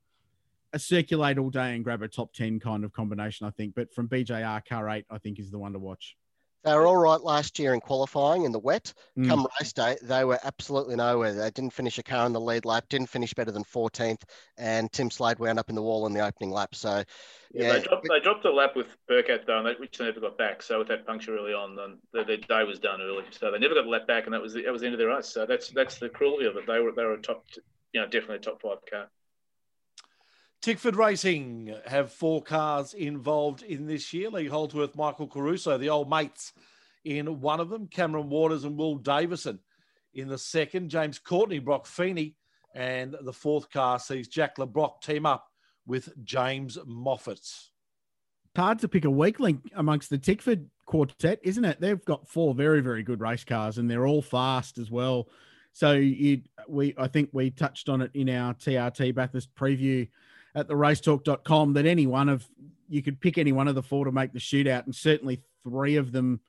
a 0.72 0.78
circulate 0.78 1.36
all 1.36 1.50
day 1.50 1.74
and 1.74 1.84
grab 1.84 2.02
a 2.02 2.08
top 2.08 2.32
ten 2.32 2.58
kind 2.58 2.84
of 2.84 2.92
combination, 2.92 3.46
I 3.46 3.50
think. 3.50 3.74
But 3.74 3.92
from 3.92 4.08
BJR, 4.08 4.64
car 4.66 4.88
eight, 4.88 5.04
I 5.10 5.18
think 5.18 5.38
is 5.38 5.50
the 5.50 5.58
one 5.58 5.72
to 5.74 5.78
watch. 5.78 6.16
They 6.64 6.74
were 6.74 6.86
all 6.86 6.96
right 6.96 7.20
last 7.20 7.58
year 7.58 7.74
in 7.74 7.80
qualifying 7.80 8.44
in 8.44 8.52
the 8.52 8.58
wet. 8.58 8.92
Mm. 9.18 9.28
Come 9.28 9.48
race 9.60 9.72
day, 9.72 9.96
they 10.02 10.24
were 10.24 10.38
absolutely 10.44 10.96
nowhere. 10.96 11.32
They 11.32 11.50
didn't 11.50 11.72
finish 11.72 11.98
a 11.98 12.02
car 12.02 12.24
in 12.26 12.32
the 12.32 12.40
lead 12.40 12.64
lap, 12.64 12.84
didn't 12.88 13.08
finish 13.08 13.34
better 13.34 13.50
than 13.50 13.64
14th, 13.64 14.22
and 14.56 14.90
Tim 14.92 15.10
Slade 15.10 15.38
wound 15.38 15.58
up 15.58 15.68
in 15.70 15.74
the 15.74 15.82
wall 15.82 16.06
in 16.06 16.12
the 16.12 16.24
opening 16.24 16.50
lap. 16.50 16.74
So, 16.74 17.02
yeah, 17.52 17.66
yeah 17.66 17.72
they, 17.72 17.80
dropped, 17.80 18.08
they 18.08 18.20
dropped 18.20 18.44
a 18.44 18.52
lap 18.52 18.76
with 18.76 18.86
Percat, 19.10 19.46
though, 19.46 19.64
and 19.64 19.78
which 19.78 19.98
they 19.98 20.04
never 20.04 20.20
got 20.20 20.38
back. 20.38 20.62
So 20.62 20.78
with 20.78 20.88
that 20.88 21.06
puncture 21.06 21.36
early 21.36 21.52
on, 21.52 21.74
then 21.74 21.98
their, 22.12 22.24
their 22.24 22.36
day 22.36 22.64
was 22.64 22.78
done 22.78 23.00
early. 23.00 23.24
So 23.30 23.50
they 23.50 23.58
never 23.58 23.74
got 23.74 23.84
the 23.84 23.90
lap 23.90 24.06
back, 24.06 24.24
and 24.24 24.34
that 24.34 24.42
was 24.42 24.54
the, 24.54 24.62
that 24.62 24.72
was 24.72 24.82
the 24.82 24.86
end 24.86 24.94
of 24.94 24.98
their 24.98 25.08
race. 25.08 25.28
So 25.28 25.46
that's 25.46 25.70
that's 25.70 25.98
the 25.98 26.08
cruelty 26.08 26.46
of 26.46 26.56
it. 26.56 26.66
They 26.66 26.78
were 26.78 26.92
they 26.92 27.04
were 27.04 27.14
a 27.14 27.22
top, 27.22 27.44
you 27.92 28.00
know, 28.00 28.06
definitely 28.06 28.36
a 28.36 28.40
top 28.40 28.62
five 28.62 28.78
car. 28.88 29.08
Tickford 30.62 30.94
Racing 30.94 31.74
have 31.86 32.12
four 32.12 32.40
cars 32.40 32.94
involved 32.94 33.64
in 33.64 33.84
this 33.84 34.12
year. 34.12 34.30
Lee 34.30 34.46
Holdsworth, 34.46 34.94
Michael 34.94 35.26
Caruso, 35.26 35.76
the 35.76 35.88
old 35.88 36.08
mates 36.08 36.52
in 37.04 37.40
one 37.40 37.58
of 37.58 37.68
them, 37.68 37.88
Cameron 37.88 38.28
Waters 38.28 38.62
and 38.62 38.78
Will 38.78 38.94
Davison 38.94 39.58
in 40.14 40.28
the 40.28 40.38
second, 40.38 40.88
James 40.88 41.18
Courtney, 41.18 41.58
Broc 41.58 41.84
Feeney, 41.84 42.36
and 42.76 43.16
the 43.22 43.32
fourth 43.32 43.70
car 43.70 43.98
sees 43.98 44.28
Jack 44.28 44.56
Le 44.56 44.66
Brocq 44.66 45.02
team 45.02 45.26
up 45.26 45.48
with 45.84 46.10
James 46.22 46.78
Moffat. 46.86 47.40
Hard 48.54 48.78
to 48.80 48.88
pick 48.88 49.04
a 49.04 49.10
weak 49.10 49.40
link 49.40 49.62
amongst 49.74 50.10
the 50.10 50.18
Tickford 50.18 50.68
quartet, 50.86 51.40
isn't 51.42 51.64
it? 51.64 51.80
They've 51.80 52.04
got 52.04 52.28
four 52.28 52.54
very, 52.54 52.82
very 52.82 53.02
good 53.02 53.20
race 53.20 53.42
cars 53.42 53.78
and 53.78 53.90
they're 53.90 54.06
all 54.06 54.22
fast 54.22 54.78
as 54.78 54.92
well. 54.92 55.28
So 55.72 55.94
you, 55.94 56.42
we, 56.68 56.94
I 56.96 57.08
think 57.08 57.30
we 57.32 57.50
touched 57.50 57.88
on 57.88 58.00
it 58.00 58.12
in 58.14 58.28
our 58.28 58.54
TRT 58.54 59.12
Bathurst 59.12 59.52
preview 59.56 60.06
at 60.54 60.68
the 60.68 60.74
racetalk.com 60.74 61.72
that 61.74 61.86
any 61.86 62.06
one 62.06 62.28
of 62.28 62.46
you 62.88 63.02
could 63.02 63.20
pick 63.20 63.38
any 63.38 63.52
one 63.52 63.68
of 63.68 63.74
the 63.74 63.82
four 63.82 64.04
to 64.04 64.12
make 64.12 64.32
the 64.32 64.38
shootout, 64.38 64.84
and 64.84 64.94
certainly 64.94 65.42
three 65.64 65.96
of 65.96 66.12
them 66.12 66.40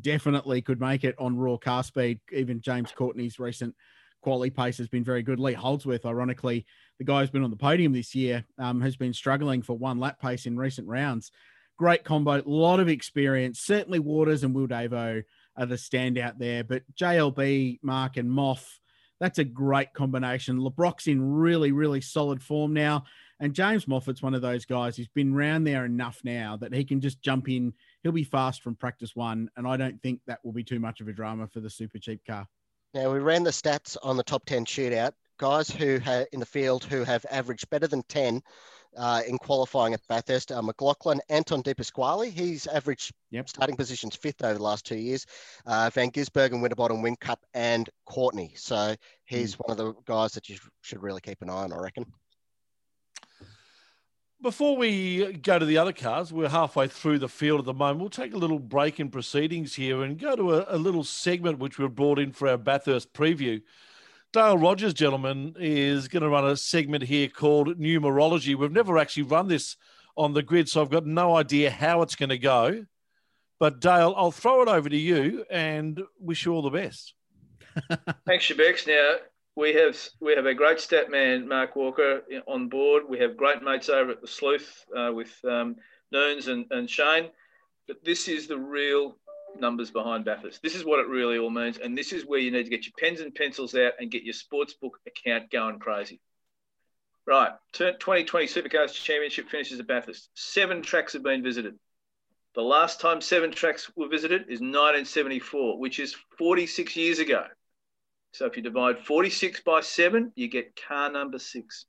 definitely 0.00 0.62
could 0.62 0.80
make 0.80 1.04
it 1.04 1.14
on 1.18 1.36
raw 1.36 1.56
car 1.56 1.84
speed. 1.84 2.18
Even 2.32 2.60
James 2.60 2.92
Courtney's 2.92 3.38
recent 3.38 3.74
quality 4.22 4.50
pace 4.50 4.78
has 4.78 4.88
been 4.88 5.04
very 5.04 5.22
good. 5.22 5.38
Lee 5.38 5.52
Holdsworth, 5.52 6.06
ironically, 6.06 6.66
the 6.98 7.04
guy 7.04 7.20
who's 7.20 7.30
been 7.30 7.44
on 7.44 7.50
the 7.50 7.56
podium 7.56 7.92
this 7.92 8.14
year, 8.14 8.44
um, 8.58 8.80
has 8.80 8.96
been 8.96 9.12
struggling 9.12 9.62
for 9.62 9.76
one 9.76 10.00
lap 10.00 10.20
pace 10.20 10.46
in 10.46 10.56
recent 10.56 10.88
rounds. 10.88 11.30
Great 11.78 12.04
combo, 12.04 12.40
a 12.40 12.42
lot 12.46 12.80
of 12.80 12.88
experience. 12.88 13.60
Certainly 13.60 13.98
Waters 13.98 14.44
and 14.44 14.54
Will 14.54 14.68
Davo 14.68 15.22
are 15.56 15.66
the 15.66 15.74
standout 15.74 16.38
there, 16.38 16.64
but 16.64 16.82
JLB, 16.94 17.80
Mark, 17.82 18.16
and 18.16 18.30
Moff, 18.30 18.64
that's 19.20 19.38
a 19.38 19.44
great 19.44 19.92
combination. 19.92 20.62
Le 20.62 20.70
Brocq's 20.70 21.06
in 21.06 21.22
really, 21.22 21.72
really 21.72 22.00
solid 22.00 22.42
form 22.42 22.72
now. 22.72 23.04
And 23.42 23.52
James 23.52 23.88
Moffat's 23.88 24.22
one 24.22 24.34
of 24.34 24.40
those 24.40 24.64
guys 24.64 24.96
who's 24.96 25.08
been 25.08 25.34
around 25.34 25.64
there 25.64 25.84
enough 25.84 26.20
now 26.22 26.56
that 26.58 26.72
he 26.72 26.84
can 26.84 27.00
just 27.00 27.20
jump 27.20 27.48
in. 27.48 27.74
He'll 28.04 28.12
be 28.12 28.22
fast 28.22 28.62
from 28.62 28.76
practice 28.76 29.16
one. 29.16 29.50
And 29.56 29.66
I 29.66 29.76
don't 29.76 30.00
think 30.00 30.20
that 30.28 30.38
will 30.44 30.52
be 30.52 30.62
too 30.62 30.78
much 30.78 31.00
of 31.00 31.08
a 31.08 31.12
drama 31.12 31.48
for 31.48 31.58
the 31.58 31.68
super 31.68 31.98
cheap 31.98 32.24
car. 32.24 32.46
Now, 32.94 33.12
we 33.12 33.18
ran 33.18 33.42
the 33.42 33.50
stats 33.50 33.96
on 34.00 34.16
the 34.16 34.22
top 34.22 34.44
10 34.44 34.64
shootout. 34.64 35.14
Guys 35.38 35.68
who 35.68 35.98
have 35.98 36.28
in 36.30 36.38
the 36.38 36.46
field 36.46 36.84
who 36.84 37.02
have 37.02 37.26
averaged 37.32 37.68
better 37.68 37.88
than 37.88 38.04
10 38.04 38.42
uh, 38.96 39.22
in 39.26 39.38
qualifying 39.38 39.92
at 39.92 40.06
Bathurst 40.08 40.52
are 40.52 40.62
McLaughlin, 40.62 41.20
Anton 41.28 41.62
De 41.62 41.74
Pasquale. 41.74 42.30
He's 42.30 42.68
averaged 42.68 43.12
yep. 43.32 43.48
starting 43.48 43.74
positions 43.74 44.14
fifth 44.14 44.44
over 44.44 44.54
the 44.54 44.62
last 44.62 44.86
two 44.86 44.94
years. 44.94 45.26
Uh, 45.66 45.90
Van 45.92 46.12
Gisbergen, 46.12 46.62
Winterbottom, 46.62 47.02
Whincup, 47.02 47.38
and 47.54 47.90
Courtney. 48.04 48.52
So 48.56 48.94
he's 49.24 49.56
mm. 49.56 49.66
one 49.66 49.70
of 49.72 49.78
the 49.78 49.94
guys 50.04 50.30
that 50.34 50.48
you 50.48 50.58
should 50.82 51.02
really 51.02 51.20
keep 51.20 51.42
an 51.42 51.50
eye 51.50 51.64
on, 51.64 51.72
I 51.72 51.78
reckon. 51.78 52.06
Before 54.42 54.76
we 54.76 55.34
go 55.34 55.60
to 55.60 55.64
the 55.64 55.78
other 55.78 55.92
cars, 55.92 56.32
we're 56.32 56.48
halfway 56.48 56.88
through 56.88 57.20
the 57.20 57.28
field 57.28 57.60
at 57.60 57.64
the 57.64 57.72
moment. 57.72 58.00
We'll 58.00 58.10
take 58.10 58.34
a 58.34 58.38
little 58.38 58.58
break 58.58 58.98
in 58.98 59.08
proceedings 59.08 59.76
here 59.76 60.02
and 60.02 60.18
go 60.18 60.34
to 60.34 60.54
a, 60.54 60.76
a 60.76 60.78
little 60.78 61.04
segment 61.04 61.60
which 61.60 61.78
we've 61.78 61.94
brought 61.94 62.18
in 62.18 62.32
for 62.32 62.48
our 62.48 62.58
Bathurst 62.58 63.12
preview. 63.12 63.62
Dale 64.32 64.58
Rogers, 64.58 64.94
gentlemen, 64.94 65.54
is 65.60 66.08
going 66.08 66.24
to 66.24 66.28
run 66.28 66.44
a 66.44 66.56
segment 66.56 67.04
here 67.04 67.28
called 67.28 67.78
Numerology. 67.78 68.56
We've 68.56 68.72
never 68.72 68.98
actually 68.98 69.24
run 69.24 69.46
this 69.46 69.76
on 70.16 70.32
the 70.32 70.42
grid, 70.42 70.68
so 70.68 70.82
I've 70.82 70.90
got 70.90 71.06
no 71.06 71.36
idea 71.36 71.70
how 71.70 72.02
it's 72.02 72.16
going 72.16 72.30
to 72.30 72.38
go. 72.38 72.84
But 73.60 73.80
Dale, 73.80 74.12
I'll 74.16 74.32
throw 74.32 74.62
it 74.62 74.68
over 74.68 74.88
to 74.88 74.96
you 74.96 75.44
and 75.52 76.02
wish 76.18 76.46
you 76.46 76.52
all 76.52 76.62
the 76.62 76.70
best. 76.70 77.14
Thanks, 78.26 78.44
Shebex. 78.46 78.88
Now 78.88 79.18
we 79.56 79.74
have 79.74 79.96
we 80.20 80.34
have 80.34 80.46
a 80.46 80.54
great 80.54 80.80
stat 80.80 81.10
man, 81.10 81.46
Mark 81.46 81.76
Walker, 81.76 82.22
on 82.46 82.68
board. 82.68 83.04
We 83.08 83.18
have 83.18 83.36
great 83.36 83.62
mates 83.62 83.88
over 83.88 84.10
at 84.10 84.20
the 84.20 84.26
Sleuth 84.26 84.84
uh, 84.96 85.12
with 85.14 85.32
um, 85.44 85.76
Noons 86.10 86.48
and, 86.48 86.66
and 86.70 86.88
Shane. 86.88 87.28
But 87.86 88.04
this 88.04 88.28
is 88.28 88.46
the 88.46 88.58
real 88.58 89.16
numbers 89.58 89.90
behind 89.90 90.24
Bathurst. 90.24 90.62
This 90.62 90.74
is 90.74 90.84
what 90.84 91.00
it 91.00 91.08
really 91.08 91.38
all 91.38 91.50
means, 91.50 91.78
and 91.78 91.96
this 91.96 92.12
is 92.12 92.24
where 92.24 92.38
you 92.38 92.50
need 92.50 92.64
to 92.64 92.70
get 92.70 92.86
your 92.86 92.94
pens 92.98 93.20
and 93.20 93.34
pencils 93.34 93.74
out 93.74 93.94
and 93.98 94.10
get 94.10 94.22
your 94.22 94.34
sportsbook 94.34 94.92
account 95.06 95.50
going 95.50 95.78
crazy. 95.78 96.20
Right, 97.26 97.52
2020 97.72 98.46
Supercars 98.46 98.94
Championship 98.94 99.48
finishes 99.48 99.78
at 99.78 99.86
Bathurst. 99.86 100.30
Seven 100.34 100.82
tracks 100.82 101.12
have 101.12 101.22
been 101.22 101.42
visited. 101.42 101.78
The 102.54 102.62
last 102.62 103.00
time 103.00 103.20
seven 103.20 103.52
tracks 103.52 103.90
were 103.96 104.08
visited 104.08 104.42
is 104.42 104.60
1974, 104.60 105.78
which 105.78 105.98
is 105.98 106.16
46 106.38 106.96
years 106.96 107.18
ago. 107.18 107.44
So 108.32 108.46
if 108.46 108.56
you 108.56 108.62
divide 108.62 108.98
46 108.98 109.60
by 109.60 109.80
seven, 109.80 110.32
you 110.34 110.48
get 110.48 110.80
car 110.88 111.10
number 111.10 111.38
six. 111.38 111.84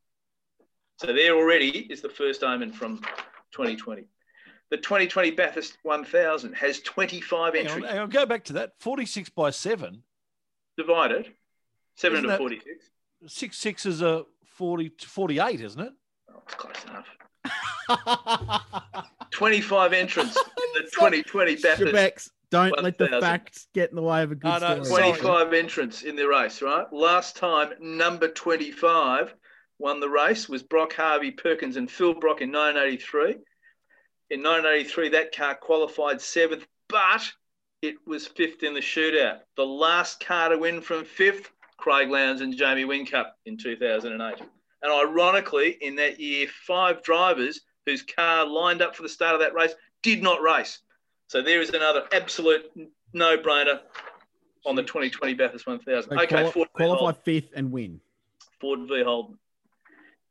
So 0.98 1.08
there 1.08 1.36
already 1.36 1.70
is 1.70 2.02
the 2.02 2.10
first 2.10 2.44
omen 2.44 2.72
from 2.72 2.98
2020. 3.52 4.06
The 4.70 4.78
2020 4.78 5.32
Bathurst 5.32 5.78
1000 5.84 6.54
has 6.54 6.82
25 6.82 7.54
hang 7.54 7.68
entries. 7.68 7.86
On, 7.86 7.98
I'll 7.98 8.08
go 8.08 8.26
back 8.26 8.44
to 8.46 8.54
that. 8.54 8.74
46 8.80 9.30
by 9.30 9.52
seven. 9.52 10.04
Divided. 10.78 11.34
Seven 11.96 12.20
isn't 12.20 12.30
into 12.30 12.38
46. 12.38 12.90
Six 13.28 13.58
six 13.58 13.86
is 13.86 14.02
a 14.02 14.26
40, 14.46 14.92
48, 15.00 15.62
isn't 15.62 15.82
it? 15.82 15.94
Oh, 16.30 16.42
it's 16.46 16.56
close 16.56 16.84
enough. 16.86 17.08
25 19.32 19.94
entrants 19.94 20.36
in 20.38 20.84
the 20.84 20.90
2020 20.92 21.56
Bathurst. 21.58 22.32
Don't 22.54 22.70
1, 22.70 22.84
let 22.84 23.00
the 23.00 23.08
facts 23.20 23.68
get 23.74 23.90
in 23.90 23.96
the 23.96 24.04
way 24.04 24.22
of 24.22 24.32
a 24.32 24.36
good 24.36 24.48
oh, 24.48 24.60
no, 24.60 24.84
story. 24.84 25.12
25 25.14 25.54
entrants 25.54 26.04
in 26.04 26.16
the 26.16 26.28
race, 26.28 26.62
right? 26.62 26.86
Last 26.94 27.36
time, 27.36 27.72
number 27.82 28.28
25 28.28 29.34
won 29.80 30.00
the 30.00 30.08
race 30.08 30.48
was 30.48 30.62
Brock 30.62 30.94
Harvey 30.94 31.32
Perkins 31.32 31.78
and 31.78 31.90
Phil 31.90 32.14
Brock 32.14 32.42
in 32.42 32.52
1983. 32.52 33.24
In 34.30 34.44
1983, 34.44 35.10
that 35.10 35.36
car 35.36 35.56
qualified 35.56 36.22
seventh, 36.22 36.68
but 36.90 37.24
it 37.82 37.96
was 38.06 38.28
fifth 38.28 38.62
in 38.62 38.76
the 38.76 38.82
shootout. 38.82 39.40
The 39.58 39.66
last 39.66 40.24
car 40.24 40.50
to 40.50 40.58
win 40.60 40.80
from 40.82 41.06
fifth, 41.06 41.50
Craig 41.78 42.12
Lowndes 42.12 42.42
and 42.42 42.56
Jamie 42.56 42.86
Whincup 42.86 43.32
in 43.48 43.58
2008. 43.58 44.48
And 44.84 44.92
ironically, 44.92 45.76
in 45.82 45.96
that 45.96 46.20
year, 46.20 46.46
five 46.68 47.02
drivers 47.02 47.62
whose 47.88 48.04
car 48.04 48.46
lined 48.46 48.84
up 48.84 48.96
for 48.96 49.02
the 49.02 49.10
start 49.10 49.34
of 49.34 49.42
that 49.42 49.56
race 49.56 49.74
did 50.04 50.22
not 50.22 50.44
race. 50.44 50.83
So 51.34 51.42
there 51.42 51.64
is 51.64 51.72
another 51.72 52.04
absolute 52.12 52.62
no-brainer 53.12 53.80
on 54.68 54.76
the 54.76 54.84
2020 54.84 55.34
Bathurst 55.34 55.66
1000. 55.66 56.04
So 56.04 56.22
okay, 56.22 56.28
quali- 56.28 56.68
qualify 56.74 57.20
fifth 57.24 57.50
and 57.56 57.72
win. 57.72 58.00
Ford 58.62 58.82
v 58.88 59.02
Holden. 59.02 59.40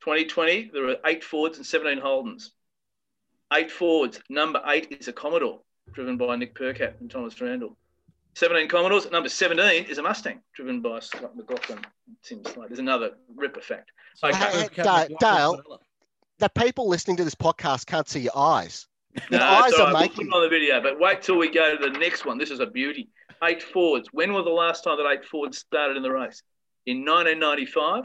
2020, 0.03 0.71
there 0.73 0.91
are 0.91 0.97
eight 1.07 1.25
Fords 1.25 1.57
and 1.57 1.67
17 1.67 2.01
Holdens. 2.01 2.51
Eight 3.53 3.73
Fords. 3.73 4.21
Number 4.29 4.63
eight 4.69 4.97
is 5.01 5.09
a 5.09 5.13
Commodore, 5.13 5.63
driven 5.93 6.17
by 6.19 6.37
Nick 6.37 6.55
Percat 6.55 7.01
and 7.01 7.11
Thomas 7.11 7.41
Randall. 7.41 7.77
17 8.37 8.69
Commodores. 8.69 9.11
Number 9.11 9.29
17 9.29 9.87
is 9.87 9.99
a 9.99 10.05
Mustang, 10.05 10.41
driven 10.55 10.83
by 10.83 11.01
Scott 11.01 11.37
McLaughlin. 11.37 11.81
Seems 12.21 12.57
like 12.57 12.69
There's 12.69 12.79
another 12.79 13.15
ripper 13.35 13.61
fact. 13.61 13.91
Okay. 14.23 14.37
Hey, 14.37 14.69
Dale, 14.77 15.09
Dale, 15.19 15.81
the 16.39 16.49
people 16.49 16.87
listening 16.87 17.17
to 17.17 17.25
this 17.25 17.35
podcast 17.35 17.87
can't 17.87 18.09
see 18.09 18.21
your 18.21 18.39
eyes. 18.39 18.87
No, 19.31 19.39
eyes 19.39 19.75
are 19.75 19.93
right. 19.93 20.11
making. 20.11 20.29
We'll 20.29 20.37
on 20.37 20.43
the 20.43 20.49
video, 20.49 20.81
but 20.81 20.99
wait 20.99 21.23
till 21.23 21.37
we 21.37 21.51
go 21.51 21.77
to 21.77 21.91
the 21.91 21.99
next 21.99 22.25
one. 22.25 22.39
This 22.39 22.51
is 22.51 22.61
a 22.61 22.67
beauty. 22.67 23.09
Eight 23.45 23.63
Fords. 23.63 24.09
When 24.13 24.33
was 24.33 24.45
the 24.45 24.51
last 24.51 24.85
time 24.85 24.97
that 24.97 25.11
eight 25.11 25.25
Fords 25.25 25.59
started 25.59 25.97
in 25.97 26.03
the 26.03 26.11
race? 26.11 26.43
In 26.87 27.05
1995. 27.05 28.05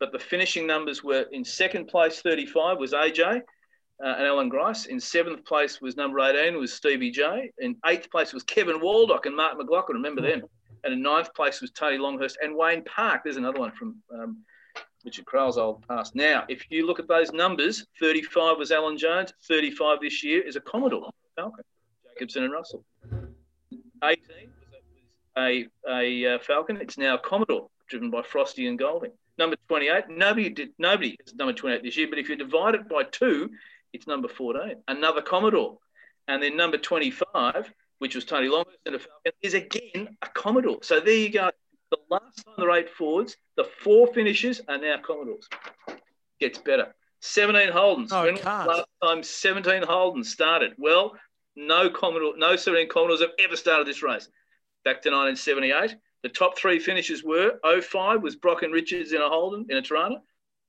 But 0.00 0.12
the 0.12 0.18
finishing 0.18 0.66
numbers 0.66 1.02
were 1.02 1.24
in 1.32 1.44
second 1.44 1.86
place, 1.86 2.20
35 2.20 2.78
was 2.78 2.92
AJ 2.92 3.22
uh, 3.22 3.40
and 4.00 4.26
Alan 4.26 4.48
Grice. 4.48 4.86
In 4.86 5.00
seventh 5.00 5.44
place 5.44 5.80
was 5.80 5.96
number 5.96 6.20
18 6.20 6.58
was 6.58 6.72
Stevie 6.72 7.10
J. 7.10 7.50
In 7.58 7.76
eighth 7.86 8.10
place 8.10 8.32
was 8.32 8.42
Kevin 8.42 8.80
Waldock 8.80 9.26
and 9.26 9.36
Mark 9.36 9.56
McLaughlin. 9.56 9.96
Remember 9.96 10.20
them. 10.20 10.42
And 10.82 10.92
in 10.92 11.00
ninth 11.00 11.32
place 11.34 11.60
was 11.60 11.70
Tony 11.70 11.96
Longhurst 11.96 12.36
and 12.42 12.54
Wayne 12.54 12.84
Park. 12.84 13.22
There's 13.24 13.38
another 13.38 13.60
one 13.60 13.72
from 13.72 13.96
um, 14.12 14.38
Richard 15.04 15.26
Craill's 15.26 15.58
old 15.58 15.86
past. 15.86 16.14
Now, 16.14 16.44
if 16.48 16.70
you 16.70 16.86
look 16.86 16.98
at 16.98 17.08
those 17.08 17.32
numbers, 17.32 17.86
35 18.00 18.58
was 18.58 18.72
Alan 18.72 18.96
Jones, 18.96 19.32
35 19.46 20.00
this 20.00 20.24
year 20.24 20.40
is 20.40 20.56
a 20.56 20.60
Commodore 20.60 21.10
Falcon, 21.36 21.64
Jacobson 22.08 22.44
and 22.44 22.52
Russell. 22.52 22.84
18 24.02 24.18
was 24.60 24.80
a, 25.36 25.66
a, 25.88 26.24
a 26.26 26.34
uh, 26.34 26.38
Falcon. 26.38 26.78
It's 26.78 26.96
now 26.96 27.16
a 27.16 27.18
Commodore, 27.18 27.68
driven 27.88 28.10
by 28.10 28.22
Frosty 28.22 28.66
and 28.66 28.78
Golding. 28.78 29.12
Number 29.36 29.56
28, 29.68 30.04
nobody 30.08 30.48
did 30.48 30.70
nobody 30.78 31.16
is 31.26 31.34
number 31.34 31.52
28 31.52 31.82
this 31.82 31.96
year, 31.96 32.06
but 32.08 32.18
if 32.18 32.28
you 32.28 32.36
divide 32.36 32.74
it 32.76 32.88
by 32.88 33.02
two, 33.02 33.50
it's 33.92 34.06
number 34.06 34.28
14, 34.28 34.76
another 34.88 35.20
Commodore. 35.20 35.78
And 36.28 36.42
then 36.42 36.56
number 36.56 36.78
25, 36.78 37.70
which 37.98 38.14
was 38.14 38.24
Tony 38.24 38.48
Falcon, 38.48 39.00
is 39.42 39.54
again 39.54 40.16
a 40.22 40.28
Commodore. 40.28 40.78
So 40.82 41.00
there 41.00 41.14
you 41.14 41.30
go. 41.30 41.50
The 41.90 41.98
last 42.10 42.44
time 42.44 42.54
the 42.58 42.72
eight 42.72 42.90
forwards, 42.90 43.36
the 43.56 43.64
four 43.82 44.12
finishes 44.12 44.60
are 44.68 44.78
now 44.78 44.98
Commodores. 44.98 45.48
Gets 46.40 46.58
better. 46.58 46.94
17 47.20 47.70
Holdens. 47.72 48.12
Oh, 48.12 48.24
when 48.24 48.36
last 48.36 48.86
time 49.02 49.22
17 49.22 49.82
Holdens 49.82 50.26
started? 50.26 50.74
Well, 50.78 51.16
no 51.56 51.88
Commodore, 51.88 52.34
no 52.36 52.56
17 52.56 52.88
Commodores 52.88 53.20
have 53.20 53.30
ever 53.38 53.56
started 53.56 53.86
this 53.86 54.02
race. 54.02 54.28
Back 54.84 55.02
to 55.02 55.10
1978. 55.10 55.96
The 56.22 56.28
top 56.28 56.56
three 56.58 56.78
finishes 56.78 57.22
were 57.22 57.58
05 57.64 58.22
was 58.22 58.36
Brock 58.36 58.62
and 58.62 58.72
Richards 58.72 59.12
in 59.12 59.20
a 59.20 59.28
Holden 59.28 59.66
in 59.68 59.76
a 59.76 59.82
Torana. 59.82 60.16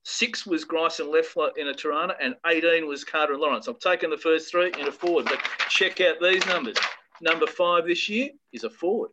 Six 0.04 0.46
was 0.46 0.64
Grice 0.64 1.00
and 1.00 1.08
Leffler 1.08 1.50
in 1.56 1.66
a 1.68 1.72
Torana, 1.72 2.14
and 2.20 2.36
18 2.46 2.86
was 2.86 3.02
Carter 3.02 3.32
and 3.32 3.42
Lawrence. 3.42 3.66
I've 3.66 3.80
taken 3.80 4.08
the 4.08 4.16
first 4.16 4.50
three 4.50 4.72
in 4.78 4.86
a 4.86 4.92
Ford, 4.92 5.24
but 5.24 5.40
check 5.68 6.00
out 6.00 6.20
these 6.20 6.46
numbers. 6.46 6.76
Number 7.20 7.46
five 7.46 7.86
this 7.86 8.08
year 8.08 8.28
is 8.52 8.62
a 8.62 8.70
Ford, 8.70 9.10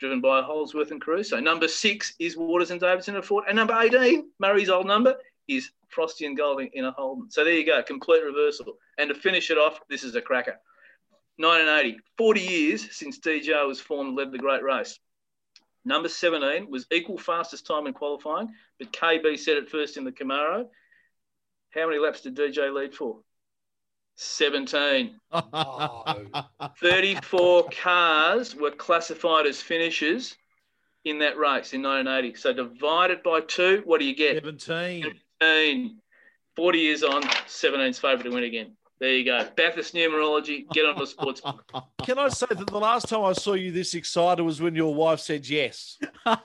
driven 0.00 0.20
by 0.20 0.40
Holdsworth 0.42 0.90
and 0.90 1.00
Caruso. 1.00 1.38
Number 1.38 1.68
six 1.68 2.14
is 2.18 2.36
Waters 2.36 2.70
and 2.70 2.80
Davison 2.80 3.14
in 3.14 3.20
a 3.20 3.22
Ford, 3.22 3.44
and 3.46 3.54
number 3.54 3.76
18, 3.78 4.30
Murray's 4.38 4.70
old 4.70 4.86
number, 4.86 5.14
is 5.46 5.70
Frosty 5.88 6.24
and 6.24 6.36
Golding 6.36 6.70
in 6.72 6.86
a 6.86 6.90
Holden. 6.90 7.30
So 7.30 7.44
there 7.44 7.52
you 7.52 7.66
go, 7.66 7.82
complete 7.82 8.24
reversal. 8.24 8.78
And 8.98 9.08
to 9.10 9.14
finish 9.14 9.50
it 9.50 9.58
off, 9.58 9.78
this 9.88 10.02
is 10.02 10.16
a 10.16 10.22
cracker. 10.22 10.58
1980, 11.36 12.00
40 12.16 12.40
years 12.40 12.96
since 12.96 13.18
DJ 13.18 13.66
was 13.66 13.80
formed, 13.80 14.16
led 14.16 14.32
the 14.32 14.38
great 14.38 14.62
race. 14.62 14.98
Number 15.84 16.08
17 16.08 16.70
was 16.70 16.86
equal 16.90 17.18
fastest 17.18 17.66
time 17.66 17.86
in 17.86 17.92
qualifying, 17.92 18.48
but 18.78 18.92
KB 18.92 19.38
said 19.38 19.56
it 19.56 19.70
first 19.70 19.96
in 19.96 20.04
the 20.04 20.12
Camaro. 20.12 20.66
How 21.70 21.86
many 21.86 21.98
laps 21.98 22.22
did 22.22 22.36
DJ 22.36 22.72
lead 22.72 22.94
for? 22.94 23.20
17. 24.22 25.18
Oh. 25.32 26.04
34 26.78 27.68
cars 27.70 28.54
were 28.54 28.70
classified 28.70 29.46
as 29.46 29.62
finishers 29.62 30.36
in 31.06 31.18
that 31.20 31.38
race 31.38 31.72
in 31.72 31.82
1980. 31.82 32.34
So 32.34 32.52
divided 32.52 33.22
by 33.22 33.40
two, 33.40 33.82
what 33.86 33.98
do 33.98 34.04
you 34.04 34.14
get? 34.14 34.34
17. 34.34 35.14
17. 35.40 35.96
40 36.54 36.78
years 36.78 37.02
on, 37.02 37.22
17's 37.22 37.98
favourite 37.98 38.24
to 38.24 38.30
win 38.30 38.44
again. 38.44 38.76
There 38.98 39.14
you 39.14 39.24
go. 39.24 39.48
Bathurst 39.56 39.94
numerology. 39.94 40.68
Get 40.70 40.84
on 40.84 40.98
the 40.98 41.06
sports. 41.06 41.40
Can 42.02 42.18
I 42.18 42.28
say 42.28 42.48
that 42.50 42.66
the 42.66 42.78
last 42.78 43.08
time 43.08 43.24
I 43.24 43.32
saw 43.32 43.54
you 43.54 43.72
this 43.72 43.94
excited 43.94 44.42
was 44.42 44.60
when 44.60 44.74
your 44.74 44.94
wife 44.94 45.20
said 45.20 45.48
yes? 45.48 45.96
no, 46.26 46.36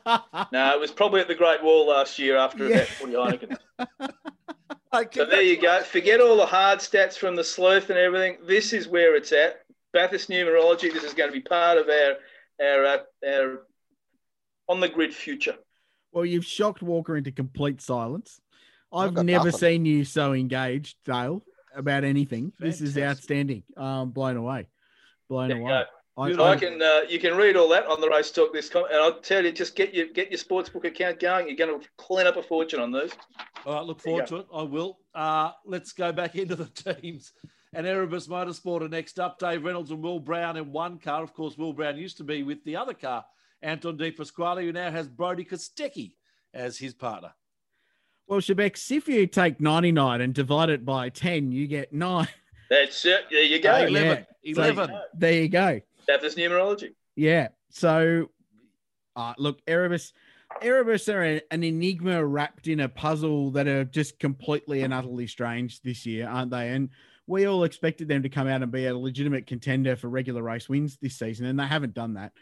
it 0.53 0.79
was 0.79 0.91
probably 0.91 1.19
at 1.19 1.27
the 1.27 1.35
Great 1.35 1.61
Wall 1.61 1.89
last 1.89 2.17
year 2.17 2.37
after 2.37 2.69
yeah. 2.69 2.77
about 2.77 2.87
40 2.87 3.13
Heineken. 3.13 3.57
okay, 5.01 5.19
so 5.19 5.25
there 5.25 5.41
you 5.41 5.61
go. 5.61 5.81
Forget 5.83 6.21
all 6.21 6.37
the 6.37 6.45
hard 6.45 6.79
stats 6.79 7.17
from 7.17 7.35
the 7.35 7.43
sleuth 7.43 7.89
and 7.89 7.99
everything. 7.99 8.37
This 8.45 8.73
is 8.73 8.87
where 8.87 9.15
it's 9.15 9.31
at. 9.31 9.61
Bathurst 9.93 10.29
numerology. 10.29 10.91
This 10.91 11.03
is 11.03 11.13
going 11.13 11.29
to 11.29 11.33
be 11.33 11.41
part 11.41 11.77
of 11.77 11.87
our 11.87 12.15
our 12.61 12.85
uh, 12.85 12.97
our 13.27 13.61
on 14.67 14.79
the 14.79 14.89
grid 14.89 15.13
future. 15.13 15.55
Well, 16.11 16.25
you've 16.25 16.45
shocked 16.45 16.81
Walker 16.81 17.17
into 17.17 17.31
complete 17.31 17.81
silence. 17.81 18.39
I've 18.91 19.13
never 19.13 19.45
nothing. 19.45 19.59
seen 19.59 19.85
you 19.85 20.05
so 20.05 20.33
engaged, 20.33 20.95
Dale 21.05 21.43
about 21.75 22.03
anything. 22.03 22.51
Fantastic. 22.57 22.85
This 22.85 22.95
is 22.95 22.97
outstanding. 22.97 23.63
Um, 23.75 24.11
blown 24.11 24.37
away, 24.37 24.67
blown 25.29 25.49
there 25.49 25.59
away. 25.59 25.83
I, 26.17 26.31
I, 26.31 26.55
can 26.55 26.81
uh, 26.81 27.01
you 27.09 27.19
can 27.19 27.35
read 27.35 27.57
all 27.57 27.67
that 27.69 27.85
on 27.87 27.99
the 27.99 28.09
race 28.09 28.31
talk 28.31 28.53
this 28.53 28.69
com- 28.69 28.85
and 28.85 29.01
I'll 29.01 29.19
tell 29.19 29.43
you 29.43 29.51
just 29.51 29.75
get 29.75 29.93
your 29.93 30.07
get 30.07 30.31
your 30.31 30.37
sportsbook 30.37 30.85
account 30.85 31.19
going. 31.19 31.47
You're 31.47 31.57
going 31.57 31.79
to 31.79 31.87
clean 31.97 32.25
up 32.25 32.37
a 32.37 32.43
fortune 32.43 32.79
on 32.79 32.91
those. 32.91 33.11
All 33.65 33.73
right, 33.73 33.85
look 33.85 34.01
forward 34.01 34.27
to 34.27 34.37
it. 34.37 34.47
I 34.53 34.61
will. 34.61 34.99
Uh, 35.13 35.51
let's 35.65 35.91
go 35.91 36.13
back 36.13 36.35
into 36.35 36.55
the 36.55 36.65
teams. 36.65 37.33
And 37.73 37.85
Erebus 37.85 38.27
Motorsport 38.27 38.83
are 38.83 38.87
next 38.87 39.19
up. 39.19 39.37
Dave 39.37 39.65
Reynolds 39.65 39.91
and 39.91 40.01
Will 40.01 40.19
Brown 40.19 40.55
in 40.55 40.71
one 40.71 40.97
car. 40.97 41.21
Of 41.21 41.33
course, 41.33 41.57
Will 41.57 41.73
Brown 41.73 41.97
used 41.97 42.15
to 42.17 42.23
be 42.23 42.43
with 42.43 42.63
the 42.63 42.77
other 42.77 42.93
car, 42.93 43.25
Anton 43.61 43.97
De 43.97 44.11
Pasquale, 44.11 44.63
who 44.63 44.71
now 44.71 44.89
has 44.89 45.09
Brodie 45.09 45.43
Kostecki 45.43 46.13
as 46.53 46.77
his 46.77 46.93
partner. 46.93 47.33
Well, 48.27 48.39
Shebex, 48.39 48.89
if 48.89 49.09
you 49.09 49.27
take 49.27 49.59
99 49.59 50.21
and 50.21 50.33
divide 50.33 50.69
it 50.69 50.85
by 50.85 51.09
10, 51.09 51.51
you 51.51 51.67
get 51.67 51.91
nine. 51.91 52.29
That's 52.69 53.05
it. 53.05 53.25
There 53.29 53.43
you 53.43 53.61
go. 53.61 53.75
11. 53.75 54.25
Yeah. 54.41 54.53
11. 54.53 54.87
So, 54.87 55.01
there 55.13 55.33
you 55.33 55.49
go. 55.49 55.81
Bathurst 56.07 56.37
numerology. 56.37 56.93
Yeah. 57.15 57.49
So, 57.69 58.29
uh, 59.15 59.33
look, 59.37 59.59
Erebus, 59.67 60.13
Erebus 60.61 61.09
are 61.09 61.41
an 61.51 61.63
enigma 61.63 62.25
wrapped 62.25 62.67
in 62.67 62.79
a 62.81 62.89
puzzle 62.89 63.51
that 63.51 63.67
are 63.67 63.83
just 63.85 64.19
completely 64.19 64.81
and 64.81 64.93
utterly 64.93 65.27
strange 65.27 65.81
this 65.81 66.05
year, 66.05 66.27
aren't 66.27 66.51
they? 66.51 66.69
And 66.69 66.89
we 67.27 67.45
all 67.45 67.63
expected 67.63 68.07
them 68.07 68.23
to 68.23 68.29
come 68.29 68.47
out 68.47 68.61
and 68.61 68.71
be 68.71 68.85
a 68.85 68.97
legitimate 68.97 69.47
contender 69.47 69.95
for 69.95 70.09
regular 70.09 70.43
race 70.43 70.69
wins 70.69 70.97
this 71.01 71.17
season, 71.17 71.45
and 71.47 71.59
they 71.59 71.65
haven't 71.65 71.93
done 71.93 72.13
that. 72.13 72.33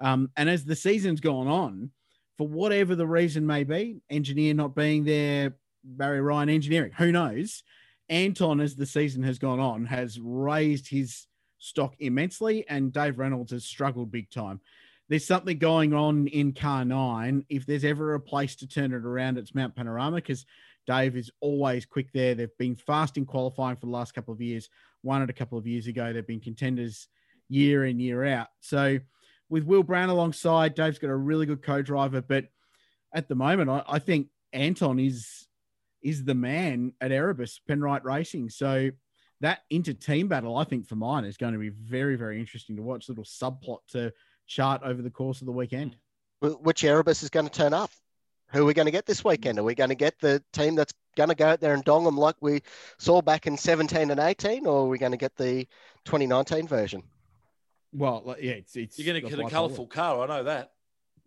Um, 0.00 0.30
and 0.36 0.50
as 0.50 0.64
the 0.64 0.74
season's 0.74 1.20
gone 1.20 1.46
on, 1.46 1.90
for 2.38 2.48
whatever 2.48 2.94
the 2.94 3.06
reason 3.06 3.46
may 3.46 3.62
be, 3.62 4.00
engineer 4.10 4.54
not 4.54 4.74
being 4.74 5.04
there, 5.04 5.54
Barry 5.84 6.20
Ryan 6.20 6.48
engineering, 6.48 6.92
who 6.96 7.12
knows? 7.12 7.62
Anton, 8.08 8.60
as 8.60 8.74
the 8.74 8.86
season 8.86 9.22
has 9.22 9.38
gone 9.38 9.60
on, 9.60 9.86
has 9.86 10.18
raised 10.20 10.88
his 10.88 11.26
stock 11.62 11.94
immensely, 12.00 12.66
and 12.68 12.92
Dave 12.92 13.18
Reynolds 13.18 13.52
has 13.52 13.64
struggled 13.64 14.10
big 14.10 14.30
time. 14.30 14.60
There's 15.08 15.24
something 15.24 15.58
going 15.58 15.94
on 15.94 16.26
in 16.26 16.52
car 16.52 16.84
nine. 16.84 17.44
If 17.48 17.66
there's 17.66 17.84
ever 17.84 18.14
a 18.14 18.20
place 18.20 18.56
to 18.56 18.66
turn 18.66 18.92
it 18.92 19.04
around, 19.04 19.38
it's 19.38 19.54
Mount 19.54 19.76
Panorama 19.76 20.16
because 20.16 20.44
Dave 20.86 21.16
is 21.16 21.30
always 21.40 21.86
quick 21.86 22.12
there. 22.12 22.34
They've 22.34 22.58
been 22.58 22.74
fast 22.74 23.16
in 23.16 23.26
qualifying 23.26 23.76
for 23.76 23.86
the 23.86 23.92
last 23.92 24.12
couple 24.12 24.34
of 24.34 24.40
years. 24.40 24.68
Won 25.02 25.22
it 25.22 25.30
a 25.30 25.34
couple 25.34 25.58
of 25.58 25.66
years 25.66 25.86
ago. 25.86 26.12
They've 26.12 26.26
been 26.26 26.40
contenders 26.40 27.08
year 27.48 27.84
in, 27.84 28.00
year 28.00 28.24
out. 28.24 28.48
So 28.60 28.98
with 29.48 29.64
Will 29.64 29.82
Brown 29.82 30.08
alongside, 30.08 30.74
Dave's 30.74 30.98
got 30.98 31.10
a 31.10 31.16
really 31.16 31.46
good 31.46 31.62
co-driver. 31.62 32.22
But 32.22 32.46
at 33.14 33.28
the 33.28 33.34
moment, 33.34 33.70
I, 33.70 33.84
I 33.86 33.98
think 33.98 34.28
Anton 34.52 34.98
is 34.98 35.46
is 36.02 36.24
the 36.24 36.34
man 36.34 36.92
at 37.00 37.12
Erebus 37.12 37.60
Penrite 37.68 38.02
Racing. 38.02 38.50
So 38.50 38.90
that 39.42 39.60
inter-team 39.70 40.28
battle, 40.28 40.56
I 40.56 40.64
think, 40.64 40.86
for 40.86 40.96
mine 40.96 41.24
is 41.24 41.36
going 41.36 41.52
to 41.52 41.58
be 41.58 41.68
very, 41.68 42.16
very 42.16 42.40
interesting 42.40 42.76
to 42.76 42.82
watch. 42.82 43.08
Little 43.08 43.24
subplot 43.24 43.78
to 43.88 44.12
chart 44.46 44.82
over 44.84 45.02
the 45.02 45.10
course 45.10 45.40
of 45.40 45.46
the 45.46 45.52
weekend. 45.52 45.96
Which 46.40 46.82
Erebus 46.82 47.22
is 47.22 47.30
going 47.30 47.46
to 47.46 47.52
turn 47.52 47.74
up? 47.74 47.90
Who 48.48 48.62
are 48.62 48.64
we 48.64 48.74
going 48.74 48.86
to 48.86 48.92
get 48.92 49.06
this 49.06 49.24
weekend? 49.24 49.58
Are 49.58 49.62
we 49.62 49.74
going 49.74 49.90
to 49.90 49.96
get 49.96 50.18
the 50.20 50.42
team 50.52 50.74
that's 50.74 50.92
going 51.16 51.28
to 51.28 51.34
go 51.34 51.46
out 51.46 51.60
there 51.60 51.74
and 51.74 51.84
dong 51.84 52.04
them 52.04 52.16
like 52.16 52.36
we 52.40 52.62
saw 52.98 53.20
back 53.22 53.46
in 53.46 53.56
17 53.56 54.10
and 54.10 54.20
18, 54.20 54.66
or 54.66 54.80
are 54.84 54.88
we 54.88 54.98
going 54.98 55.12
to 55.12 55.18
get 55.18 55.36
the 55.36 55.66
2019 56.04 56.66
version? 56.66 57.02
Well, 57.92 58.36
yeah, 58.40 58.52
it's, 58.52 58.76
it's 58.76 58.98
you're 58.98 59.12
going 59.12 59.22
to 59.22 59.28
get 59.28 59.46
a 59.46 59.50
colourful 59.50 59.86
car. 59.86 60.22
I 60.22 60.26
know 60.26 60.44
that. 60.44 60.72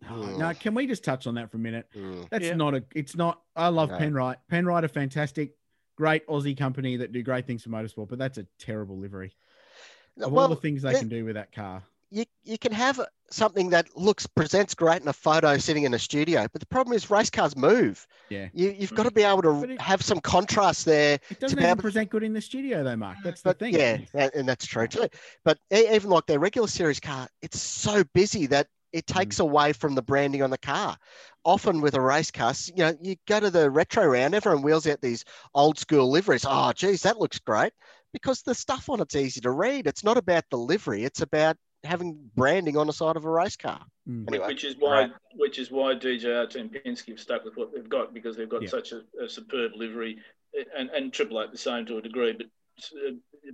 Mm. 0.09 0.37
No, 0.37 0.53
can 0.53 0.73
we 0.73 0.87
just 0.87 1.03
touch 1.03 1.27
on 1.27 1.35
that 1.35 1.51
for 1.51 1.57
a 1.57 1.59
minute? 1.59 1.87
Mm. 1.95 2.29
That's 2.29 2.45
yeah. 2.45 2.55
not 2.55 2.75
a. 2.75 2.83
It's 2.93 3.15
not. 3.15 3.41
I 3.55 3.69
love 3.69 3.89
no. 3.89 3.97
Penrite. 3.97 4.37
Penrite 4.51 4.83
are 4.83 4.87
fantastic, 4.89 5.55
great 5.95 6.25
Aussie 6.27 6.57
company 6.57 6.97
that 6.97 7.11
do 7.11 7.23
great 7.23 7.45
things 7.45 7.63
for 7.63 7.69
motorsport, 7.69 8.09
but 8.09 8.19
that's 8.19 8.37
a 8.37 8.45
terrible 8.59 8.97
livery. 8.97 9.33
Of 10.21 10.31
well, 10.31 10.43
all 10.43 10.49
the 10.49 10.55
things 10.55 10.81
they 10.81 10.93
can 10.93 11.09
do 11.09 11.25
with 11.25 11.35
that 11.35 11.51
car, 11.51 11.83
you 12.09 12.25
you 12.43 12.57
can 12.57 12.71
have 12.71 13.01
something 13.29 13.71
that 13.71 13.97
looks 13.97 14.25
presents 14.27 14.73
great 14.73 15.01
in 15.01 15.07
a 15.07 15.13
photo 15.13 15.57
sitting 15.57 15.83
in 15.83 15.93
a 15.93 15.99
studio, 15.99 16.47
but 16.53 16.61
the 16.61 16.67
problem 16.67 16.95
is 16.95 17.09
race 17.09 17.29
cars 17.29 17.57
move. 17.57 18.07
Yeah, 18.29 18.47
you 18.53 18.73
you've 18.77 18.93
got 18.93 19.03
to 19.03 19.11
be 19.11 19.23
able 19.23 19.41
to 19.41 19.63
it, 19.63 19.81
have 19.81 20.01
some 20.01 20.21
contrast 20.21 20.85
there. 20.85 21.19
It 21.29 21.39
doesn't 21.41 21.59
even 21.59 21.77
present 21.77 22.09
good 22.09 22.23
in 22.23 22.31
the 22.31 22.41
studio 22.41 22.83
though, 22.83 22.95
Mark. 22.95 23.17
That's 23.23 23.41
but, 23.41 23.59
the 23.59 23.71
thing. 23.71 24.07
Yeah, 24.13 24.29
and 24.33 24.47
that's 24.47 24.65
true 24.65 24.87
too. 24.87 25.09
But 25.43 25.57
even 25.71 26.09
like 26.09 26.25
their 26.27 26.39
regular 26.39 26.67
series 26.67 26.99
car, 26.99 27.27
it's 27.41 27.59
so 27.59 28.03
busy 28.13 28.45
that 28.47 28.67
it 28.95 29.05
mm. 29.05 29.17
takes 29.17 29.37
mm. 29.37 29.41
away 29.41 29.73
from 29.73 29.93
the 29.93 30.01
branding 30.01 30.41
on 30.41 30.49
the 30.49 30.57
car. 30.57 30.97
Often 31.43 31.81
with 31.81 31.93
a 31.93 32.01
race 32.01 32.31
car, 32.31 32.53
you 32.67 32.83
know, 32.83 32.97
you 33.01 33.17
go 33.27 33.39
to 33.39 33.51
the 33.51 33.69
retro 33.69 34.05
round, 34.07 34.33
everyone 34.33 34.63
wheels 34.63 34.87
out 34.87 35.01
these 35.01 35.25
old 35.53 35.77
school 35.77 36.09
liveries. 36.09 36.45
Oh, 36.47 36.71
geez, 36.71 37.03
that 37.03 37.19
looks 37.19 37.37
great. 37.37 37.73
Because 38.13 38.41
the 38.41 38.55
stuff 38.55 38.89
on 38.89 39.01
it's 39.01 39.15
easy 39.15 39.41
to 39.41 39.51
read. 39.51 39.85
It's 39.85 40.03
not 40.03 40.17
about 40.17 40.45
the 40.49 40.57
livery, 40.57 41.03
it's 41.03 41.21
about 41.21 41.57
having 41.83 42.17
branding 42.35 42.77
on 42.77 42.87
the 42.87 42.93
side 42.93 43.17
of 43.17 43.25
a 43.25 43.29
race 43.29 43.57
car. 43.57 43.81
Mm. 44.09 44.27
Anyway, 44.29 44.47
which 44.47 44.63
is 44.63 44.75
why 44.79 45.01
right. 45.01 45.11
which 45.35 45.59
is 45.59 45.69
why 45.69 45.93
DJR 45.93 46.55
and 46.55 46.71
Penske 46.71 47.09
have 47.09 47.19
stuck 47.19 47.43
with 47.43 47.57
what 47.57 47.73
they've 47.75 47.89
got 47.89 48.13
because 48.13 48.37
they've 48.37 48.49
got 48.49 48.63
yeah. 48.63 48.69
such 48.69 48.93
a, 48.93 49.01
a, 49.21 49.27
superb 49.27 49.73
livery, 49.75 50.17
and 50.77 50.89
and 50.91 51.11
Triple 51.11 51.41
Eight 51.41 51.51
the 51.51 51.57
same 51.57 51.85
to 51.87 51.97
a 51.97 52.01
degree, 52.01 52.33
but 52.33 52.47
uh, 53.07 53.11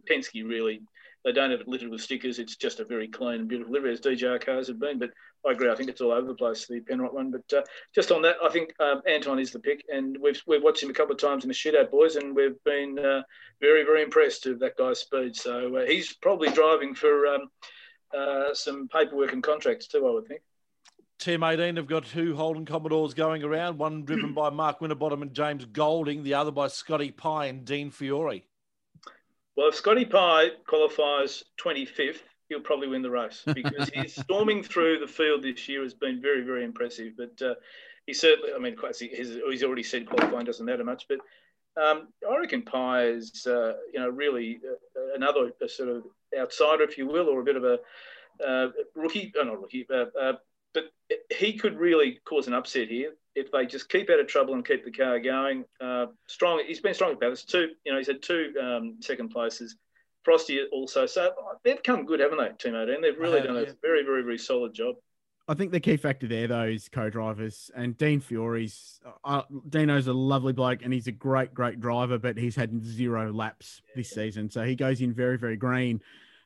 Penske 0.09 0.47
really 0.47 0.81
they 1.23 1.31
don't 1.31 1.51
have 1.51 1.61
it 1.61 1.67
littered 1.67 1.89
with 1.89 2.01
stickers. 2.01 2.39
It's 2.39 2.55
just 2.55 2.79
a 2.79 2.85
very 2.85 3.07
clean 3.07 3.41
and 3.41 3.47
beautiful 3.47 3.73
livery, 3.73 3.93
as 3.93 4.01
DJR 4.01 4.43
cars 4.43 4.67
have 4.67 4.79
been. 4.79 4.97
But 4.97 5.11
I 5.45 5.51
agree. 5.51 5.69
I 5.69 5.75
think 5.75 5.89
it's 5.89 6.01
all 6.01 6.11
over 6.11 6.27
the 6.27 6.33
place, 6.33 6.67
the 6.67 6.81
Penrite 6.81 7.13
one. 7.13 7.31
But 7.31 7.57
uh, 7.57 7.61
just 7.93 8.11
on 8.11 8.21
that, 8.23 8.37
I 8.43 8.49
think 8.49 8.73
um, 8.79 9.01
Anton 9.07 9.39
is 9.39 9.51
the 9.51 9.59
pick. 9.59 9.83
And 9.91 10.17
we've, 10.19 10.41
we've 10.47 10.63
watched 10.63 10.83
him 10.83 10.89
a 10.89 10.93
couple 10.93 11.13
of 11.13 11.21
times 11.21 11.43
in 11.43 11.47
the 11.47 11.53
shootout, 11.53 11.91
boys, 11.91 12.15
and 12.15 12.35
we've 12.35 12.61
been 12.63 12.97
uh, 12.97 13.21
very, 13.59 13.83
very 13.83 14.03
impressed 14.03 14.45
with 14.45 14.59
that 14.61 14.77
guy's 14.77 14.99
speed. 14.99 15.35
So 15.35 15.77
uh, 15.77 15.85
he's 15.85 16.13
probably 16.13 16.49
driving 16.49 16.95
for 16.95 17.27
um, 17.27 17.49
uh, 18.17 18.53
some 18.53 18.87
paperwork 18.87 19.33
and 19.33 19.43
contracts 19.43 19.87
too, 19.87 20.07
I 20.07 20.11
would 20.11 20.27
think. 20.27 20.41
Team 21.19 21.43
18 21.43 21.75
have 21.75 21.85
got 21.85 22.05
two 22.05 22.35
Holden 22.35 22.65
Commodores 22.65 23.13
going 23.13 23.43
around, 23.43 23.77
one 23.77 24.05
driven 24.05 24.33
by 24.35 24.49
Mark 24.49 24.81
Winterbottom 24.81 25.21
and 25.21 25.33
James 25.35 25.65
Golding, 25.65 26.23
the 26.23 26.33
other 26.33 26.49
by 26.49 26.67
Scotty 26.67 27.11
Pye 27.11 27.45
and 27.45 27.63
Dean 27.63 27.91
Fiore. 27.91 28.43
Well, 29.55 29.69
if 29.69 29.75
Scotty 29.75 30.05
Pye 30.05 30.49
qualifies 30.67 31.43
25th, 31.63 32.21
he'll 32.49 32.61
probably 32.61 32.87
win 32.87 33.01
the 33.01 33.09
race 33.09 33.43
because 33.53 33.89
he's 33.93 34.15
storming 34.15 34.63
through 34.63 34.99
the 34.99 35.07
field 35.07 35.43
this 35.43 35.67
year 35.67 35.83
has 35.83 35.93
been 35.93 36.21
very, 36.21 36.41
very 36.43 36.63
impressive. 36.63 37.13
But 37.17 37.41
uh, 37.41 37.55
he 38.05 38.13
certainly, 38.13 38.51
I 38.55 38.59
mean, 38.59 38.75
he's 38.99 39.63
already 39.63 39.83
said 39.83 40.07
qualifying 40.07 40.45
doesn't 40.45 40.65
matter 40.65 40.83
much, 40.83 41.05
but 41.07 41.19
um, 41.81 42.09
I 42.29 42.37
reckon 42.37 42.63
Pye 42.63 43.05
is, 43.05 43.45
uh, 43.47 43.73
you 43.93 43.99
know, 43.99 44.09
really 44.09 44.59
uh, 44.65 45.15
another 45.15 45.51
sort 45.67 45.89
of 45.89 46.03
outsider, 46.37 46.83
if 46.83 46.97
you 46.97 47.07
will, 47.07 47.29
or 47.29 47.39
a 47.39 47.43
bit 47.43 47.55
of 47.55 47.63
a 47.63 47.79
uh, 48.45 48.67
rookie, 48.95 49.31
oh, 49.39 49.43
not 49.43 49.61
rookie, 49.61 49.87
uh, 49.93 50.05
uh, 50.19 50.33
but 50.73 50.85
he 51.29 51.57
could 51.57 51.77
really 51.77 52.19
cause 52.25 52.47
an 52.47 52.53
upset 52.53 52.87
here 52.89 53.13
if 53.35 53.51
they 53.51 53.65
just 53.65 53.89
keep 53.89 54.09
out 54.09 54.19
of 54.19 54.27
trouble 54.27 54.53
and 54.53 54.65
keep 54.65 54.83
the 54.83 54.91
car 54.91 55.19
going. 55.19 55.63
Uh, 55.79 56.07
strong, 56.27 56.61
he's 56.65 56.81
been 56.81 56.93
strong 56.93 57.13
about 57.13 57.29
this. 57.31 57.45
Two, 57.45 57.69
you 57.85 57.91
know, 57.91 57.97
he's 57.97 58.07
had 58.07 58.21
two 58.21 58.53
um, 58.61 58.97
second 58.99 59.29
places. 59.29 59.75
Frosty 60.23 60.59
also. 60.71 61.05
So 61.05 61.31
they've 61.63 61.81
come 61.81 62.05
good, 62.05 62.19
haven't 62.19 62.37
they, 62.37 62.49
Team 62.59 62.75
18? 62.75 63.01
They've 63.01 63.17
really 63.17 63.41
done 63.41 63.57
a 63.57 63.65
very, 63.81 64.03
very, 64.03 64.21
very 64.21 64.37
solid 64.37 64.73
job. 64.73 64.95
I 65.47 65.53
think 65.55 65.71
the 65.71 65.79
key 65.79 65.97
factor 65.97 66.27
there, 66.27 66.47
though, 66.47 66.65
is 66.65 66.87
co-drivers 66.87 67.71
and 67.75 67.97
Dean 67.97 68.19
Fiore's. 68.19 69.01
Uh, 69.23 69.41
Dino's 69.67 70.07
a 70.07 70.13
lovely 70.13 70.53
bloke 70.53 70.83
and 70.83 70.93
he's 70.93 71.07
a 71.07 71.11
great, 71.11 71.53
great 71.53 71.79
driver, 71.79 72.19
but 72.19 72.37
he's 72.37 72.55
had 72.55 72.85
zero 72.85 73.33
laps 73.33 73.81
this 73.95 74.11
season, 74.11 74.49
so 74.49 74.63
he 74.63 74.75
goes 74.75 75.01
in 75.01 75.13
very, 75.13 75.37
very 75.37 75.57
green. 75.57 76.01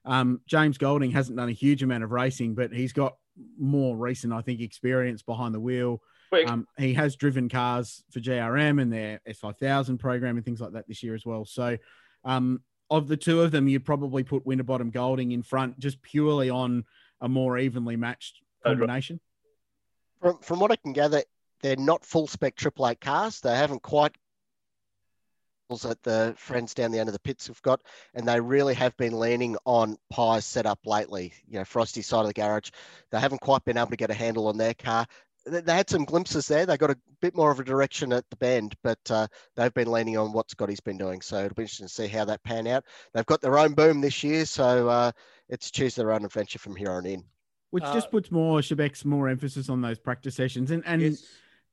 Um, 0.05 0.41
James 0.47 0.78
Golding 0.78 1.11
hasn't 1.11 1.38
done 1.38 1.49
a 1.49 1.53
huge 1.53 1.84
amount 1.84 2.03
of 2.03 2.11
racing, 2.11 2.55
but 2.55 2.71
he's 2.71 2.93
got 2.93 3.17
more 3.57 3.95
recent, 3.95 4.33
I 4.33 4.41
think, 4.41 4.61
experience 4.61 5.21
behind 5.21 5.53
the 5.53 5.59
wheel. 5.59 6.01
Um, 6.47 6.67
he 6.77 6.93
has 6.95 7.15
driven 7.15 7.47
cars 7.47 8.03
for 8.11 8.19
GRM 8.19 8.81
and 8.81 8.91
their 8.91 9.21
S5000 9.27 9.97
program 9.99 10.36
and 10.36 10.43
things 10.43 10.59
like 10.59 10.73
that 10.73 10.88
this 10.88 11.01
year 11.01 11.15
as 11.15 11.25
well. 11.25 11.45
So, 11.45 11.77
um, 12.25 12.61
of 12.89 13.07
the 13.07 13.17
two 13.17 13.41
of 13.41 13.51
them, 13.51 13.67
you'd 13.67 13.86
probably 13.86 14.23
put 14.23 14.45
Winterbottom 14.45 14.91
Golding 14.91 15.31
in 15.31 15.43
front 15.43 15.79
just 15.79 16.01
purely 16.01 16.49
on 16.49 16.83
a 17.21 17.29
more 17.29 17.57
evenly 17.57 17.95
matched 17.95 18.41
combination. 18.65 19.19
From, 20.21 20.39
from 20.39 20.59
what 20.59 20.71
I 20.71 20.75
can 20.75 20.93
gather, 20.93 21.23
they're 21.61 21.75
not 21.77 22.05
full 22.05 22.27
spec 22.27 22.55
Triple 22.55 22.88
Eight 22.88 23.01
cars. 23.01 23.39
They 23.39 23.55
haven't 23.55 23.81
quite 23.81 24.15
that 25.70 26.03
the 26.03 26.34
friends 26.38 26.74
down 26.74 26.91
the 26.91 26.99
end 26.99 27.09
of 27.09 27.13
the 27.13 27.20
pits 27.20 27.47
have 27.47 27.61
got, 27.61 27.82
and 28.13 28.28
they 28.28 28.39
really 28.39 28.74
have 28.76 28.95
been 28.97 29.20
leaning 29.20 29.57
on 29.66 29.97
Pye's 30.11 30.45
setup 30.45 30.80
lately. 30.86 31.34
You 31.47 31.59
know, 31.59 31.66
Frosty 31.66 32.01
side 32.01 32.22
of 32.22 32.28
the 32.28 32.34
garage, 32.34 32.70
they 33.11 33.20
haven't 33.20 33.41
quite 33.41 33.66
been 33.66 33.78
able 33.78 33.89
to 33.89 33.97
get 33.97 34.11
a 34.11 34.16
handle 34.16 34.47
on 34.47 34.57
their 34.57 34.74
car. 34.74 35.07
They 35.47 35.76
had 35.76 35.89
some 35.89 36.05
glimpses 36.05 36.47
there. 36.47 36.66
They 36.66 36.78
got 36.78 36.89
a 36.89 36.97
bit 37.22 37.36
more 37.36 37.51
of 37.51 37.59
a 37.59 37.63
direction 37.63 38.13
at 38.13 38.28
the 38.30 38.36
bend, 38.36 38.76
but 38.84 38.99
uh, 39.09 39.28
they've 39.55 39.74
been 39.74 39.91
leaning 39.91 40.18
on 40.18 40.34
what 40.34 40.49
Scotty's 40.49 40.80
been 40.80 40.97
doing. 40.97 41.22
So 41.22 41.38
it'll 41.38 41.53
be 41.53 41.63
interesting 41.63 41.88
to 41.88 41.93
see 41.93 42.07
how 42.07 42.26
that 42.26 42.43
pan 42.43 42.66
out. 42.66 42.84
They've 43.13 43.26
got 43.26 43.41
their 43.41 43.59
own 43.59 43.74
boom 43.74 44.01
this 44.01 44.24
year, 44.24 44.45
so 44.45 44.89
uh, 44.89 45.11
it's 45.49 45.70
choose 45.70 45.95
their 45.95 46.11
own 46.11 46.26
adventure 46.26 46.57
from 46.57 46.76
here 46.76 46.91
on 46.91 47.05
in. 47.05 47.24
Which 47.70 47.84
uh, 47.84 47.93
just 47.93 48.09
puts 48.09 48.32
more 48.32 48.59
Shebex 48.59 49.05
more 49.05 49.30
emphasis 49.30 49.70
on 49.70 49.82
those 49.82 49.99
practice 49.99 50.36
sessions 50.36 50.70
and 50.72 50.84
and. 50.86 51.01
Yes 51.01 51.24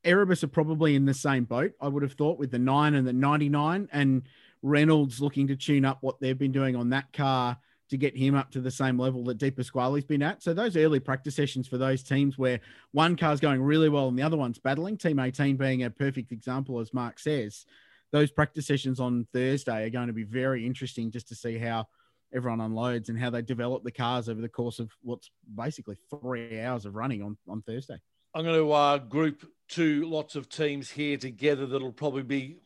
Erebus 0.04 0.42
are 0.42 0.48
probably 0.48 0.94
in 0.94 1.04
the 1.04 1.14
same 1.14 1.44
boat, 1.44 1.72
I 1.80 1.88
would 1.88 2.02
have 2.02 2.14
thought, 2.14 2.38
with 2.38 2.50
the 2.50 2.58
nine 2.58 2.94
and 2.94 3.06
the 3.06 3.12
99, 3.12 3.88
and 3.92 4.22
Reynolds 4.62 5.20
looking 5.20 5.46
to 5.48 5.56
tune 5.56 5.84
up 5.84 5.98
what 6.00 6.20
they've 6.20 6.38
been 6.38 6.52
doing 6.52 6.76
on 6.76 6.90
that 6.90 7.12
car 7.12 7.58
to 7.90 7.96
get 7.98 8.16
him 8.16 8.34
up 8.34 8.50
to 8.50 8.60
the 8.60 8.70
same 8.70 8.98
level 8.98 9.22
that 9.24 9.38
De 9.38 9.50
Pasquale's 9.50 10.04
been 10.04 10.22
at. 10.22 10.42
So 10.42 10.54
those 10.54 10.76
early 10.76 10.98
practice 10.98 11.36
sessions 11.36 11.68
for 11.68 11.76
those 11.76 12.02
teams 12.02 12.38
where 12.38 12.60
one 12.92 13.16
car's 13.16 13.38
going 13.38 13.62
really 13.62 13.90
well 13.90 14.08
and 14.08 14.18
the 14.18 14.22
other 14.22 14.36
one's 14.36 14.58
battling, 14.58 14.96
Team 14.96 15.18
18 15.18 15.56
being 15.56 15.82
a 15.82 15.90
perfect 15.90 16.32
example, 16.32 16.80
as 16.80 16.94
Mark 16.94 17.18
says, 17.18 17.66
those 18.10 18.30
practice 18.30 18.66
sessions 18.66 18.98
on 18.98 19.26
Thursday 19.32 19.84
are 19.84 19.90
going 19.90 20.06
to 20.06 20.12
be 20.12 20.24
very 20.24 20.66
interesting 20.66 21.10
just 21.10 21.28
to 21.28 21.34
see 21.34 21.58
how 21.58 21.86
everyone 22.34 22.60
unloads 22.60 23.08
and 23.10 23.18
how 23.18 23.28
they 23.30 23.42
develop 23.42 23.84
the 23.84 23.92
cars 23.92 24.28
over 24.28 24.40
the 24.40 24.48
course 24.48 24.78
of 24.78 24.90
what's 25.02 25.30
basically 25.54 25.96
three 26.08 26.60
hours 26.60 26.86
of 26.86 26.94
running 26.94 27.22
on, 27.22 27.36
on 27.46 27.60
Thursday. 27.62 27.98
I'm 28.34 28.44
going 28.44 28.58
to 28.58 28.72
uh, 28.72 28.98
group 28.98 29.44
two 29.72 30.04
lots 30.04 30.36
of 30.36 30.50
teams 30.50 30.90
here 30.90 31.16
together 31.16 31.66
that'll 31.66 31.92
probably 31.92 32.22
be 32.22 32.58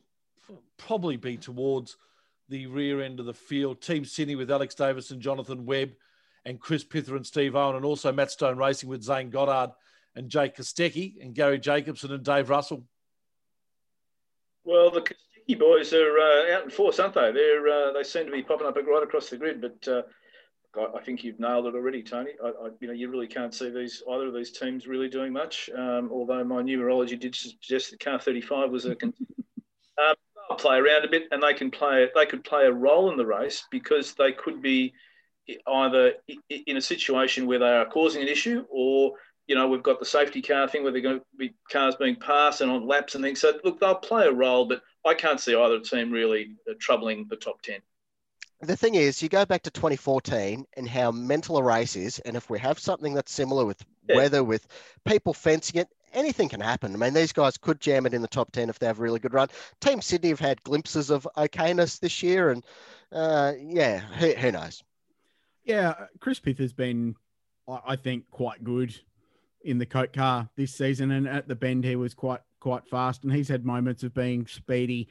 probably 0.76 1.16
be 1.16 1.36
towards 1.36 1.96
the 2.48 2.66
rear 2.66 3.00
end 3.00 3.20
of 3.20 3.26
the 3.26 3.34
field. 3.34 3.80
Team 3.80 4.04
Sydney 4.04 4.34
with 4.34 4.50
Alex 4.50 4.74
Davis 4.74 5.10
and 5.12 5.22
Jonathan 5.22 5.64
Webb, 5.66 5.92
and 6.44 6.60
Chris 6.60 6.84
Pither 6.84 7.16
and 7.16 7.26
Steve 7.26 7.54
Owen, 7.54 7.76
and 7.76 7.84
also 7.84 8.12
Matt 8.12 8.30
Stone 8.30 8.56
Racing 8.58 8.88
with 8.88 9.02
Zane 9.02 9.30
Goddard 9.30 9.72
and 10.16 10.28
Jake 10.28 10.56
Kostecki 10.56 11.22
and 11.22 11.34
Garry 11.34 11.58
Jacobson 11.58 12.12
and 12.12 12.24
Dave 12.24 12.50
Russell? 12.50 12.84
Well, 14.64 14.90
the 14.90 15.02
Kostecki 15.02 15.58
boys 15.58 15.92
are 15.92 16.18
uh, 16.18 16.56
out 16.56 16.64
in 16.64 16.70
force, 16.70 16.98
aren't 16.98 17.14
they? 17.14 17.30
They're 17.32 17.68
uh, 17.68 17.92
they 17.92 18.02
seem 18.02 18.26
to 18.26 18.32
be 18.32 18.42
popping 18.42 18.66
up 18.66 18.76
right 18.76 19.02
across 19.02 19.30
the 19.30 19.36
grid, 19.36 19.60
but 19.60 19.88
uh, 19.88 20.02
I, 20.78 21.00
think 21.00 21.24
you've 21.24 21.40
nailed 21.40 21.66
it 21.66 21.74
already, 21.74 22.02
Tony. 22.02 22.32
I, 22.42 22.48
I, 22.48 22.68
you 22.80 22.88
know, 22.88 22.92
you 22.92 23.10
really 23.10 23.26
can't 23.26 23.54
see 23.54 23.70
these 23.70 24.02
either 24.10 24.26
of 24.26 24.34
these 24.34 24.50
teams 24.50 24.86
really 24.86 25.08
doing 25.08 25.32
much. 25.32 25.70
Um, 25.76 26.10
although 26.12 26.44
my 26.44 26.62
numerology 26.62 27.18
did 27.18 27.34
suggest 27.34 27.90
that 27.90 28.00
car 28.00 28.18
35 28.18 28.70
was 28.70 28.86
a. 28.86 28.90
um, 29.02 29.14
they'll 29.98 30.58
play 30.58 30.76
around 30.76 31.04
a 31.04 31.08
bit, 31.08 31.24
and 31.30 31.42
they 31.42 31.54
can 31.54 31.70
play. 31.70 32.08
They 32.14 32.26
could 32.26 32.44
play 32.44 32.66
a 32.66 32.72
role 32.72 33.10
in 33.10 33.16
the 33.16 33.26
race 33.26 33.64
because 33.70 34.14
they 34.14 34.32
could 34.32 34.60
be 34.60 34.92
either 35.66 36.14
in 36.48 36.76
a 36.76 36.82
situation 36.82 37.46
where 37.46 37.58
they 37.58 37.76
are 37.76 37.86
causing 37.86 38.22
an 38.22 38.28
issue, 38.28 38.64
or 38.68 39.12
you 39.46 39.54
know, 39.54 39.68
we've 39.68 39.82
got 39.82 40.00
the 40.00 40.06
safety 40.06 40.42
car 40.42 40.68
thing 40.68 40.82
where 40.82 40.90
they're 40.92 41.00
going 41.00 41.20
to 41.20 41.24
be 41.38 41.54
cars 41.70 41.94
being 41.96 42.16
passed 42.16 42.60
and 42.60 42.70
on 42.70 42.86
laps 42.86 43.14
and 43.14 43.22
things. 43.22 43.40
So 43.40 43.52
look, 43.62 43.78
they'll 43.78 43.94
play 43.94 44.26
a 44.26 44.32
role, 44.32 44.66
but 44.66 44.82
I 45.04 45.14
can't 45.14 45.38
see 45.40 45.54
either 45.54 45.80
team 45.80 46.10
really 46.10 46.56
uh, 46.68 46.74
troubling 46.80 47.26
the 47.30 47.36
top 47.36 47.62
ten 47.62 47.80
the 48.60 48.76
thing 48.76 48.94
is, 48.94 49.22
you 49.22 49.28
go 49.28 49.44
back 49.44 49.62
to 49.62 49.70
2014 49.70 50.66
and 50.76 50.88
how 50.88 51.10
mental 51.10 51.58
a 51.58 51.62
race 51.62 51.96
is, 51.96 52.18
and 52.20 52.36
if 52.36 52.48
we 52.48 52.58
have 52.58 52.78
something 52.78 53.14
that's 53.14 53.32
similar 53.32 53.66
with 53.66 53.84
yeah. 54.08 54.16
weather, 54.16 54.42
with 54.42 54.66
people 55.04 55.34
fencing 55.34 55.80
it, 55.80 55.88
anything 56.14 56.48
can 56.48 56.60
happen. 56.60 56.94
I 56.94 56.96
mean, 56.96 57.12
these 57.12 57.32
guys 57.32 57.58
could 57.58 57.80
jam 57.80 58.06
it 58.06 58.14
in 58.14 58.22
the 58.22 58.28
top 58.28 58.52
10 58.52 58.70
if 58.70 58.78
they 58.78 58.86
have 58.86 58.98
a 58.98 59.02
really 59.02 59.18
good 59.18 59.34
run. 59.34 59.48
Team 59.80 60.00
Sydney 60.00 60.30
have 60.30 60.40
had 60.40 60.62
glimpses 60.62 61.10
of 61.10 61.28
okayness 61.36 62.00
this 62.00 62.22
year, 62.22 62.50
and 62.50 62.64
uh, 63.12 63.52
yeah, 63.60 63.98
who, 63.98 64.32
who, 64.32 64.52
knows? 64.52 64.82
Yeah, 65.64 65.94
Chris 66.20 66.40
Pith 66.40 66.58
has 66.58 66.72
been, 66.72 67.14
I 67.68 67.96
think, 67.96 68.30
quite 68.30 68.64
good 68.64 68.98
in 69.64 69.78
the 69.78 69.86
coat 69.86 70.12
car 70.12 70.48
this 70.56 70.74
season, 70.74 71.10
and 71.10 71.28
at 71.28 71.46
the 71.46 71.56
bend 71.56 71.84
he 71.84 71.96
was 71.96 72.14
quite 72.14 72.40
quite 72.60 72.86
fast, 72.88 73.22
and 73.22 73.32
he's 73.32 73.48
had 73.48 73.64
moments 73.64 74.02
of 74.02 74.14
being 74.14 74.46
speedy 74.46 75.08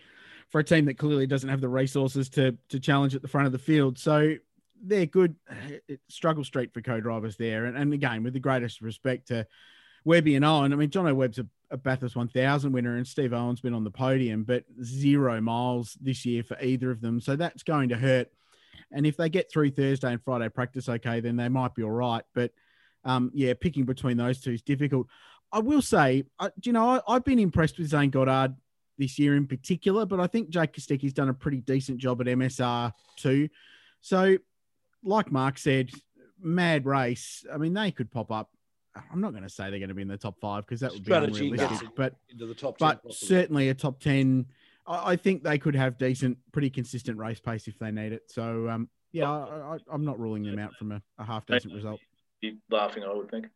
for 0.50 0.60
a 0.60 0.64
team 0.64 0.86
that 0.86 0.98
clearly 0.98 1.28
doesn't 1.28 1.50
have 1.50 1.62
the 1.62 1.70
resources 1.70 2.30
to 2.30 2.58
to 2.70 2.80
challenge 2.80 3.16
at 3.16 3.22
the 3.22 3.28
front 3.28 3.48
of 3.48 3.52
the 3.52 3.60
field. 3.60 3.98
So 3.98 4.36
they're 4.82 5.06
good 5.06 5.36
struggle 6.10 6.44
street 6.44 6.74
for 6.74 6.82
co-drivers 6.82 7.38
there. 7.38 7.66
And, 7.66 7.78
and 7.78 7.94
again, 7.94 8.24
with 8.24 8.34
the 8.34 8.40
greatest 8.40 8.82
respect 8.82 9.28
to 9.30 9.48
Webby 10.04 10.36
and 10.36 10.46
Owen, 10.46 10.74
I 10.74 10.76
mean, 10.76 10.90
Jono 10.90 11.16
Webb's 11.16 11.40
a, 11.40 11.48
a 11.72 11.78
Bathurst 11.78 12.16
1000 12.16 12.72
winner 12.72 12.96
and 12.96 13.08
Steve 13.08 13.34
Owen's 13.34 13.62
been 13.62 13.74
on 13.74 13.84
the 13.84 13.92
podium, 13.92 14.44
but 14.44 14.66
zero 14.84 15.42
miles 15.42 15.98
this 16.00 16.26
year 16.26 16.44
for 16.44 16.60
either 16.62 16.92
of 16.92 17.02
them. 17.02 17.20
So 17.20 17.36
that's 17.36 17.64
going 17.64 17.90
to 17.90 17.98
hurt. 17.98 18.30
And 18.92 19.06
if 19.06 19.18
they 19.18 19.30
get 19.30 19.52
through 19.52 19.72
Thursday 19.72 20.12
and 20.12 20.24
Friday 20.24 20.50
practice 20.50 20.88
okay, 20.88 21.20
then 21.20 21.36
they 21.36 21.50
might 21.50 21.74
be 21.74 21.84
all 21.84 21.92
right. 21.92 22.24
But 22.34 22.52
um, 23.04 23.32
yeah, 23.34 23.54
picking 23.60 23.86
between 23.86 24.18
those 24.18 24.42
two 24.42 24.52
is 24.52 24.62
difficult. 24.62 25.08
I 25.52 25.60
will 25.60 25.82
say, 25.82 26.24
uh, 26.40 26.50
you 26.64 26.74
know, 26.74 27.02
I, 27.08 27.14
have 27.14 27.24
been 27.24 27.40
impressed 27.40 27.78
with 27.78 27.88
Zane 27.88 28.10
Goddard 28.10 28.56
this 28.98 29.20
year 29.20 29.36
in 29.36 29.48
particular, 29.48 30.06
but 30.06 30.20
I 30.20 30.28
think 30.28 30.50
Jake 30.50 30.74
Kostecki's 30.74 31.14
done 31.14 31.30
a 31.30 31.34
pretty 31.34 31.62
decent 31.62 31.98
job 31.98 32.22
at 32.22 32.28
MSR 32.28 32.92
too. 33.18 33.50
So, 34.02 34.38
like 35.04 35.32
Mark 35.32 35.58
said, 35.58 35.90
mad 36.40 36.86
race. 36.86 37.46
I 37.52 37.58
mean, 37.58 37.74
they 37.74 37.92
could 37.92 38.12
pop 38.12 38.32
up. 38.32 38.50
I'm 39.12 39.20
not 39.20 39.32
going 39.32 39.44
to 39.44 39.50
say 39.50 39.70
they're 39.70 39.80
going 39.80 39.90
to 39.90 39.96
be 39.96 40.02
in 40.02 40.08
the 40.08 40.18
top 40.18 40.40
five 40.40 40.66
because 40.66 40.80
that 40.80 40.92
would 40.92 41.04
Strategy 41.04 41.50
be 41.50 41.58
unrealistic, 41.58 41.90
but 41.96 42.16
into 42.30 42.46
the 42.46 42.54
top, 42.54 42.78
10, 42.78 43.00
but 43.04 43.14
certainly 43.14 43.70
a 43.70 43.74
top 43.74 44.00
ten. 44.00 44.46
I 44.88 45.16
think 45.16 45.44
they 45.44 45.58
could 45.58 45.76
have 45.76 45.98
decent, 45.98 46.38
pretty 46.52 46.70
consistent 46.70 47.18
race 47.18 47.40
pace 47.40 47.68
if 47.68 47.80
they 47.80 47.92
need 47.92 48.14
it. 48.14 48.22
So, 48.28 48.70
um, 48.70 48.88
yeah, 49.12 49.32
I, 49.32 49.78
am 49.92 50.06
not 50.06 50.20
ruling 50.20 50.44
them 50.44 50.60
out 50.60 50.76
from 50.76 50.92
a, 50.92 51.02
a 51.18 51.24
half 51.24 51.46
decent 51.48 51.74
result. 51.74 52.00
Laughing, 52.70 53.04
I 53.04 53.12
would 53.12 53.32
think. 53.32 53.48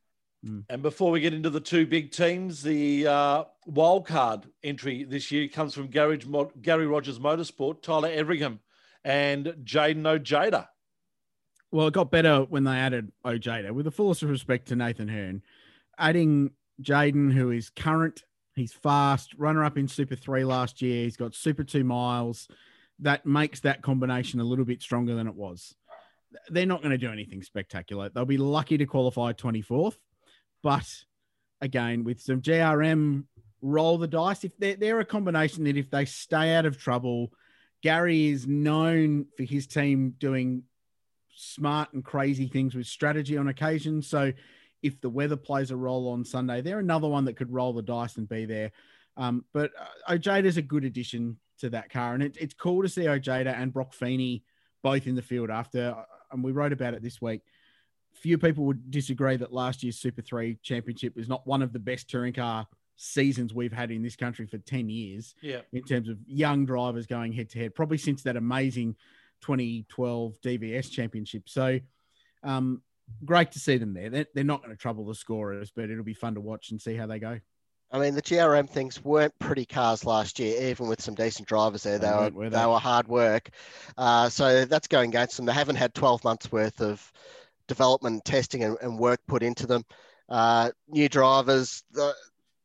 Mm. 0.45 0.63
And 0.69 0.81
before 0.81 1.11
we 1.11 1.19
get 1.19 1.33
into 1.33 1.49
the 1.49 1.59
two 1.59 1.85
big 1.85 2.11
teams, 2.11 2.61
the 2.61 3.07
uh, 3.07 3.43
wildcard 3.69 4.45
entry 4.63 5.03
this 5.03 5.31
year 5.31 5.47
comes 5.47 5.73
from 5.73 5.87
Garage, 5.87 6.25
Garry 6.61 6.87
Rogers 6.87 7.19
Motorsport, 7.19 7.81
Tyler 7.81 8.09
Everingham, 8.09 8.59
and 9.03 9.47
Jayden 9.63 10.05
Ojeda. 10.05 10.69
Well, 11.71 11.87
it 11.87 11.93
got 11.93 12.09
better 12.09 12.41
when 12.43 12.63
they 12.63 12.77
added 12.77 13.11
Ojeda. 13.23 13.73
With 13.73 13.85
the 13.85 13.91
fullest 13.91 14.23
of 14.23 14.29
respect 14.29 14.69
to 14.69 14.75
Nathan 14.75 15.07
Herne, 15.07 15.43
adding 15.97 16.51
Jayden, 16.81 17.31
who 17.31 17.51
is 17.51 17.69
current, 17.69 18.23
he's 18.55 18.73
fast, 18.73 19.33
runner 19.37 19.63
up 19.63 19.77
in 19.77 19.87
Super 19.87 20.15
3 20.15 20.45
last 20.45 20.81
year, 20.81 21.03
he's 21.03 21.17
got 21.17 21.35
Super 21.35 21.63
2 21.63 21.83
miles. 21.83 22.47
That 22.99 23.25
makes 23.25 23.59
that 23.61 23.81
combination 23.81 24.39
a 24.39 24.43
little 24.43 24.65
bit 24.65 24.81
stronger 24.81 25.15
than 25.15 25.27
it 25.27 25.35
was. 25.35 25.75
They're 26.49 26.65
not 26.65 26.81
going 26.81 26.91
to 26.91 26.97
do 26.97 27.11
anything 27.11 27.43
spectacular. 27.43 28.09
They'll 28.09 28.25
be 28.25 28.37
lucky 28.37 28.77
to 28.77 28.85
qualify 28.85 29.33
24th 29.33 29.97
but 30.61 30.85
again, 31.61 32.03
with 32.03 32.21
some 32.21 32.41
GRM, 32.41 33.25
roll 33.61 33.97
the 33.97 34.07
dice. 34.07 34.43
If 34.43 34.57
they're, 34.57 34.75
they're 34.75 34.99
a 34.99 35.05
combination 35.05 35.63
that 35.65 35.77
if 35.77 35.89
they 35.89 36.05
stay 36.05 36.55
out 36.55 36.65
of 36.65 36.77
trouble, 36.77 37.31
Garry 37.81 38.27
is 38.27 38.47
known 38.47 39.25
for 39.37 39.43
his 39.43 39.67
team 39.67 40.15
doing 40.17 40.63
smart 41.35 41.93
and 41.93 42.03
crazy 42.03 42.47
things 42.47 42.75
with 42.75 42.87
strategy 42.87 43.37
on 43.37 43.47
occasion. 43.47 44.01
So 44.01 44.33
if 44.81 44.99
the 45.01 45.09
weather 45.09 45.37
plays 45.37 45.71
a 45.71 45.75
role 45.75 46.09
on 46.09 46.25
Sunday, 46.25 46.61
they're 46.61 46.79
another 46.79 47.07
one 47.07 47.25
that 47.25 47.37
could 47.37 47.51
roll 47.51 47.73
the 47.73 47.81
dice 47.81 48.17
and 48.17 48.27
be 48.27 48.45
there. 48.45 48.71
Um, 49.17 49.45
but 49.53 49.71
uh, 49.79 50.13
Ojeda's 50.13 50.57
a 50.57 50.61
good 50.61 50.85
addition 50.85 51.37
to 51.59 51.69
that 51.71 51.89
car, 51.89 52.13
and 52.13 52.23
it, 52.23 52.37
it's 52.39 52.53
cool 52.53 52.81
to 52.83 52.89
see 52.89 53.07
Ojeda 53.07 53.53
and 53.55 53.73
Broc 53.73 53.93
Feeney 53.93 54.43
both 54.81 55.07
in 55.07 55.15
the 55.15 55.21
field 55.21 55.49
after. 55.49 55.95
Uh, 55.97 56.03
and 56.31 56.43
we 56.43 56.53
wrote 56.53 56.71
about 56.71 56.93
it 56.93 57.03
this 57.03 57.21
week 57.21 57.41
few 58.19 58.37
people 58.37 58.65
would 58.65 58.91
disagree 58.91 59.37
that 59.37 59.53
last 59.53 59.83
year's 59.83 59.97
Super 59.97 60.21
3 60.21 60.57
championship 60.61 61.15
was 61.15 61.27
not 61.29 61.45
one 61.47 61.61
of 61.61 61.73
the 61.73 61.79
best 61.79 62.09
touring 62.09 62.33
car 62.33 62.67
seasons 62.97 63.53
we've 63.53 63.71
had 63.71 63.91
in 63.91 64.03
this 64.03 64.15
country 64.15 64.45
for 64.45 64.57
10 64.57 64.89
years. 64.89 65.33
Yeah. 65.41 65.61
In 65.71 65.83
terms 65.83 66.09
of 66.09 66.17
young 66.27 66.65
drivers 66.65 67.07
going 67.07 67.31
head 67.31 67.49
to 67.51 67.59
head, 67.59 67.75
probably 67.75 67.97
since 67.97 68.23
that 68.23 68.35
amazing 68.35 68.95
2012 69.41 70.41
DVS 70.41 70.91
championship. 70.91 71.47
So, 71.47 71.79
um, 72.43 72.81
great 73.23 73.51
to 73.53 73.59
see 73.59 73.77
them 73.77 73.93
there. 73.93 74.09
They're, 74.09 74.27
they're 74.35 74.43
not 74.43 74.61
going 74.61 74.75
to 74.75 74.81
trouble 74.81 75.05
the 75.05 75.15
scorers, 75.15 75.71
but 75.73 75.89
it'll 75.89 76.03
be 76.03 76.13
fun 76.13 76.35
to 76.35 76.41
watch 76.41 76.71
and 76.71 76.81
see 76.81 76.95
how 76.95 77.07
they 77.07 77.19
go. 77.19 77.39
I 77.91 77.97
mean, 77.97 78.13
the 78.13 78.21
GRM 78.21 78.69
things 78.69 79.03
weren't 79.03 79.37
pretty 79.39 79.65
cars 79.65 80.05
last 80.05 80.37
year, 80.37 80.69
even 80.69 80.87
with 80.87 81.01
some 81.01 81.15
decent 81.15 81.47
drivers 81.47 81.83
there. 81.83 81.97
They, 81.97 82.07
they 82.07 82.13
were, 82.13 82.29
were 82.29 82.49
they? 82.49 82.59
they? 82.59 82.65
were 82.65 82.77
hard 82.77 83.07
work. 83.07 83.49
Uh, 83.97 84.29
so 84.29 84.65
that's 84.65 84.87
going 84.87 85.09
against 85.09 85.37
them. 85.37 85.47
They 85.47 85.53
haven't 85.53 85.77
had 85.77 85.95
12 85.95 86.23
months 86.23 86.51
worth 86.51 86.81
of 86.81 87.11
development, 87.69 88.25
testing, 88.25 88.63
and, 88.63 88.77
and 88.81 88.99
work 88.99 89.21
put 89.27 89.41
into 89.41 89.65
them. 89.65 89.83
Uh, 90.27 90.71
new 90.89 91.07
drivers. 91.07 91.83
The, 91.91 92.13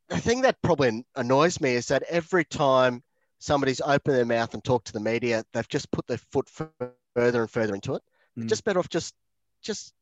the 0.08 0.18
thing 0.18 0.42
that 0.42 0.60
probably 0.62 1.04
annoys 1.14 1.60
me 1.60 1.74
is 1.74 1.86
that 1.86 2.02
every 2.08 2.44
time 2.44 3.02
somebody's 3.38 3.80
opened 3.80 4.16
their 4.16 4.24
mouth 4.24 4.52
and 4.54 4.64
talked 4.64 4.88
to 4.88 4.92
the 4.92 5.00
media, 5.00 5.44
they've 5.52 5.68
just 5.68 5.90
put 5.92 6.06
their 6.06 6.18
foot 6.18 6.48
further 6.48 7.42
and 7.42 7.50
further 7.50 7.74
into 7.74 7.94
it. 7.94 8.02
Mm. 8.38 8.48
Just 8.48 8.64
better 8.64 8.80
off 8.80 8.88
just 8.88 9.14
just 9.62 9.94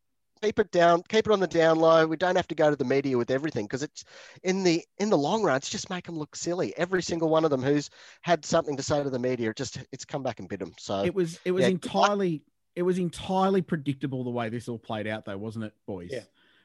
keep 0.43 0.59
it 0.59 0.71
down, 0.73 1.03
keep 1.09 1.27
it 1.27 1.33
on 1.33 1.41
the 1.41 1.47
down 1.47 1.79
low. 1.79 2.07
We 2.07 2.17
don't 2.17 2.37
have 2.37 2.49
to 2.49 2.55
go 2.55 2.69
to 2.69 2.77
the 2.77 2.85
media 2.85 3.17
with 3.17 3.31
everything 3.31 3.65
because 3.65 3.83
it's 3.83 4.05
in 4.43 4.65
the 4.65 4.85
in 4.99 5.09
the 5.09 5.19
long 5.19 5.43
run, 5.43 5.57
it's 5.57 5.71
just 5.71 5.89
make 5.89 6.07
them 6.07 6.19
look 6.19 6.35
silly. 6.35 6.75
Every 6.77 7.03
single 7.03 7.29
one 7.29 7.45
of 7.45 7.51
them 7.51 7.63
who's 7.63 7.91
had 8.23 8.45
something 8.45 8.77
to 8.77 8.83
say 8.83 9.03
to 9.03 9.11
the 9.11 9.19
media, 9.19 9.53
just 9.55 9.79
it's 9.93 10.05
come 10.05 10.23
back 10.23 10.41
and 10.41 10.49
bit 10.49 10.59
them. 10.59 10.75
So 10.79 11.05
it 11.05 11.15
was 11.15 11.39
it 11.45 11.53
was 11.53 11.63
yeah, 11.63 11.69
entirely 11.71 12.43
it 12.75 12.83
was 12.83 12.99
entirely 12.99 13.63
predictable 13.63 14.25
the 14.25 14.31
way 14.31 14.49
this 14.49 14.69
all 14.69 14.79
played 14.79 15.07
out, 15.07 15.25
though, 15.25 15.39
wasn't 15.39 15.67
it, 15.67 15.75
boys? 15.87 16.11
Yeah. 16.13 16.23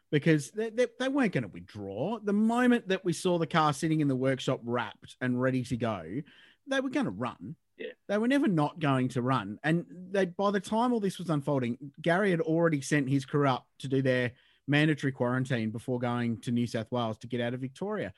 Because 0.10 0.52
they, 0.52 0.70
they, 0.70 0.88
they 1.00 1.10
weren't 1.10 1.34
going 1.34 1.44
to 1.44 1.50
withdraw. 1.50 2.20
The 2.20 2.34
moment 2.34 2.88
that 2.88 3.04
we 3.04 3.12
saw 3.12 3.38
the 3.38 3.48
car 3.48 3.74
sitting 3.74 4.00
in 4.00 4.08
the 4.08 4.16
workshop 4.16 4.62
wrapped 4.64 5.18
and 5.20 5.42
ready 5.42 5.64
to 5.66 5.76
go, 5.76 6.22
they 6.68 6.80
were 6.80 6.90
going 6.90 7.06
to 7.06 7.12
run. 7.12 7.56
Yeah. 7.78 7.88
They 8.08 8.18
were 8.18 8.28
never 8.28 8.48
not 8.48 8.80
going 8.80 9.10
to 9.10 9.22
run. 9.22 9.60
And 9.64 9.86
they 10.12 10.26
by 10.26 10.52
the 10.52 10.60
time 10.60 10.94
all 10.94 11.00
this 11.00 11.20
was 11.20 11.30
unfolding, 11.30 11.78
Garry 12.02 12.32
had 12.32 12.42
already 12.42 12.82
sent 12.82 13.10
his 13.10 13.26
crew 13.26 13.48
up 13.48 13.68
to 13.80 13.88
do 13.88 14.02
their 14.02 14.32
mandatory 14.68 15.12
quarantine 15.12 15.72
before 15.72 16.00
going 16.00 16.40
to 16.42 16.52
New 16.52 16.68
South 16.68 16.92
Wales 16.92 17.18
to 17.20 17.28
get 17.28 17.42
out 17.42 17.54
of 17.54 17.60
Victoria. 17.60 18.14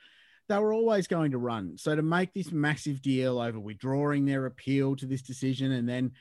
They 0.48 0.58
were 0.58 0.72
always 0.72 1.06
going 1.06 1.32
to 1.32 1.38
run. 1.38 1.76
So 1.76 1.94
to 1.94 2.02
make 2.02 2.32
this 2.34 2.50
massive 2.50 3.02
deal 3.02 3.38
over 3.38 3.60
withdrawing 3.60 4.24
their 4.24 4.46
appeal 4.46 4.96
to 4.96 5.06
this 5.06 5.22
decision 5.22 5.72
and 5.72 5.88
then 5.88 6.12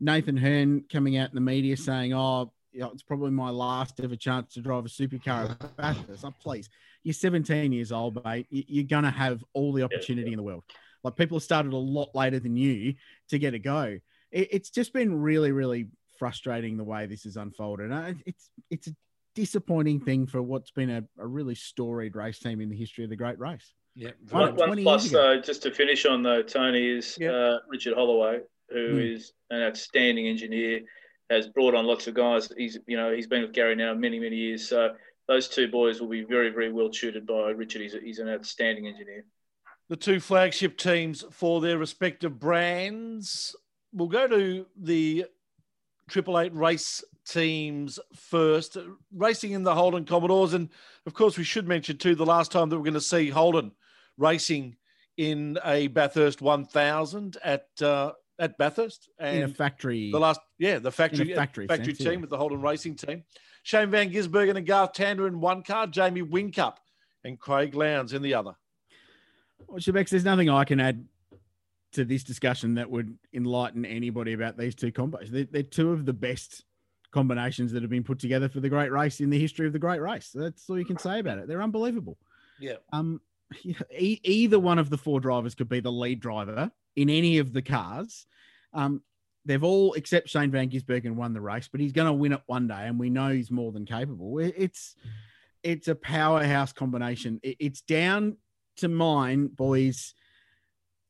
Nathan 0.00 0.36
Herne 0.36 0.84
coming 0.90 1.16
out 1.16 1.30
in 1.30 1.34
the 1.34 1.40
media 1.40 1.76
saying, 1.76 2.12
"Oh, 2.12 2.52
you 2.72 2.80
know, 2.80 2.90
it's 2.90 3.02
probably 3.02 3.30
my 3.30 3.50
last 3.50 4.00
ever 4.00 4.16
chance 4.16 4.54
to 4.54 4.60
drive 4.60 4.84
a 4.84 4.88
supercar 4.88 5.50
at 5.50 5.76
Bathurst." 5.76 6.24
Oh, 6.24 6.34
please, 6.40 6.68
you're 7.02 7.14
17 7.14 7.72
years 7.72 7.92
old, 7.92 8.22
mate. 8.24 8.46
You're 8.50 8.84
gonna 8.84 9.10
have 9.10 9.44
all 9.52 9.72
the 9.72 9.82
opportunity 9.82 10.32
in 10.32 10.36
the 10.36 10.42
world. 10.42 10.64
Like 11.02 11.16
people 11.16 11.36
have 11.36 11.44
started 11.44 11.72
a 11.72 11.76
lot 11.76 12.14
later 12.14 12.40
than 12.40 12.56
you 12.56 12.94
to 13.28 13.38
get 13.38 13.54
a 13.54 13.58
go. 13.58 13.98
It's 14.32 14.70
just 14.70 14.92
been 14.92 15.20
really, 15.20 15.52
really 15.52 15.86
frustrating 16.18 16.76
the 16.76 16.84
way 16.84 17.06
this 17.06 17.24
has 17.24 17.36
unfolded. 17.36 17.92
It's 18.26 18.50
it's 18.70 18.88
a 18.88 18.96
disappointing 19.34 20.00
thing 20.00 20.26
for 20.26 20.40
what's 20.42 20.70
been 20.70 20.90
a, 20.90 21.04
a 21.18 21.26
really 21.26 21.54
storied 21.54 22.16
race 22.16 22.38
team 22.38 22.60
in 22.60 22.68
the 22.68 22.76
history 22.76 23.04
of 23.04 23.10
the 23.10 23.16
great 23.16 23.38
race. 23.38 23.74
Yeah. 23.94 24.10
One, 24.30 24.56
one 24.56 24.82
plus, 24.82 25.10
though, 25.10 25.40
just 25.40 25.62
to 25.62 25.70
finish 25.70 26.04
on 26.06 26.22
though, 26.22 26.42
Tony 26.42 26.88
is 26.88 27.16
uh, 27.18 27.58
Richard 27.68 27.94
Hollway, 27.94 28.40
who 28.70 28.94
mm. 28.94 29.14
is 29.14 29.32
an 29.50 29.62
outstanding 29.62 30.26
engineer. 30.26 30.80
has 31.30 31.48
brought 31.48 31.74
on 31.74 31.86
lots 31.86 32.06
of 32.06 32.14
guys. 32.14 32.50
He's 32.56 32.78
you 32.86 32.96
know 32.96 33.12
he's 33.12 33.26
been 33.26 33.42
with 33.42 33.52
Garry 33.52 33.76
now 33.76 33.94
many 33.94 34.18
many 34.18 34.36
years. 34.36 34.68
So 34.68 34.90
those 35.26 35.48
two 35.48 35.68
boys 35.68 36.00
will 36.00 36.08
be 36.08 36.24
very 36.24 36.50
very 36.50 36.72
well 36.72 36.90
tutored 36.90 37.26
by 37.26 37.50
Richard. 37.50 37.82
He's, 37.82 37.94
he's 38.02 38.18
an 38.18 38.28
outstanding 38.28 38.86
engineer. 38.86 39.24
The 39.88 39.96
two 39.96 40.20
flagship 40.20 40.78
teams 40.78 41.24
for 41.30 41.60
their 41.60 41.78
respective 41.78 42.38
brands. 42.38 43.54
We'll 43.92 44.08
go 44.08 44.26
to 44.26 44.66
the 44.76 45.26
Triple 46.08 46.38
Eight 46.38 46.54
race 46.54 47.04
teams 47.26 47.98
first, 48.14 48.76
racing 49.12 49.52
in 49.52 49.62
the 49.62 49.74
Holden 49.74 50.04
Commodores, 50.04 50.54
and 50.54 50.68
of 51.06 51.14
course 51.14 51.38
we 51.38 51.44
should 51.44 51.68
mention 51.68 51.96
too 51.96 52.14
the 52.14 52.26
last 52.26 52.52
time 52.52 52.68
that 52.68 52.76
we're 52.76 52.84
going 52.84 52.94
to 52.94 53.00
see 53.00 53.30
Holden 53.30 53.72
racing 54.18 54.76
in 55.16 55.58
a 55.64 55.86
Bathurst 55.88 56.42
1000 56.42 57.36
at 57.44 57.66
uh, 57.80 58.12
at 58.38 58.58
Bathurst 58.58 59.08
and 59.18 59.38
in 59.38 59.42
a 59.44 59.48
factory. 59.48 60.10
The 60.10 60.18
last, 60.18 60.40
yeah, 60.58 60.78
the 60.78 60.90
factory 60.90 61.34
factory, 61.34 61.66
factory 61.66 61.94
sense, 61.94 61.98
team 61.98 62.12
yeah. 62.14 62.20
with 62.20 62.30
the 62.30 62.36
Holden 62.36 62.60
Racing 62.60 62.96
team. 62.96 63.24
Shane 63.62 63.90
Van 63.90 64.10
Gisbergen 64.10 64.56
and 64.56 64.66
Garth 64.66 64.92
Tander 64.92 65.26
in 65.26 65.40
one 65.40 65.62
car, 65.62 65.86
Jamie 65.86 66.22
Whincup 66.22 66.76
and 67.24 67.38
Craig 67.38 67.74
Lowndes 67.74 68.12
in 68.12 68.22
the 68.22 68.34
other. 68.34 68.54
Well, 69.66 69.78
Shebex, 69.78 70.10
there's 70.10 70.24
nothing 70.24 70.50
I 70.50 70.64
can 70.64 70.80
add 70.80 71.06
to 71.92 72.04
this 72.04 72.24
discussion 72.24 72.74
that 72.74 72.90
would 72.90 73.16
enlighten 73.32 73.84
anybody 73.84 74.32
about 74.32 74.58
these 74.58 74.74
two 74.74 74.92
combos. 74.92 75.28
They're, 75.30 75.46
they're 75.50 75.62
two 75.62 75.92
of 75.92 76.04
the 76.04 76.12
best 76.12 76.64
combinations 77.12 77.72
that 77.72 77.82
have 77.82 77.90
been 77.90 78.02
put 78.02 78.18
together 78.18 78.48
for 78.48 78.60
the 78.60 78.68
great 78.68 78.90
race 78.90 79.20
in 79.20 79.30
the 79.30 79.38
history 79.38 79.66
of 79.66 79.72
the 79.72 79.78
great 79.78 80.00
race. 80.00 80.30
That's 80.34 80.68
all 80.68 80.78
you 80.78 80.84
can 80.84 80.98
say 80.98 81.20
about 81.20 81.38
it. 81.38 81.48
They're 81.48 81.62
unbelievable. 81.62 82.18
Yeah. 82.60 82.74
Um, 82.92 83.20
e- 83.64 84.20
either 84.24 84.58
one 84.58 84.78
of 84.78 84.90
the 84.90 84.98
four 84.98 85.20
drivers 85.20 85.54
could 85.54 85.68
be 85.68 85.80
the 85.80 85.92
lead 85.92 86.20
driver 86.20 86.70
in 86.96 87.10
any 87.10 87.38
of 87.38 87.52
the 87.52 87.62
cars. 87.62 88.26
Um, 88.72 89.02
they've 89.44 89.62
all, 89.62 89.92
except 89.94 90.28
Shane 90.28 90.50
Van 90.50 90.70
Gisbergen, 90.70 91.14
won 91.14 91.32
the 91.32 91.40
race, 91.40 91.68
but 91.70 91.80
he's 91.80 91.92
going 91.92 92.06
to 92.06 92.12
win 92.12 92.32
it 92.32 92.42
one 92.46 92.66
day, 92.66 92.86
and 92.86 92.98
we 92.98 93.10
know 93.10 93.28
he's 93.28 93.50
more 93.50 93.72
than 93.72 93.86
capable. 93.86 94.38
It's 94.38 94.94
it's 95.62 95.88
a 95.88 95.94
powerhouse 95.94 96.72
combination. 96.72 97.40
It's 97.42 97.80
down 97.80 98.36
to 98.76 98.88
mine, 98.88 99.46
boys. 99.46 100.14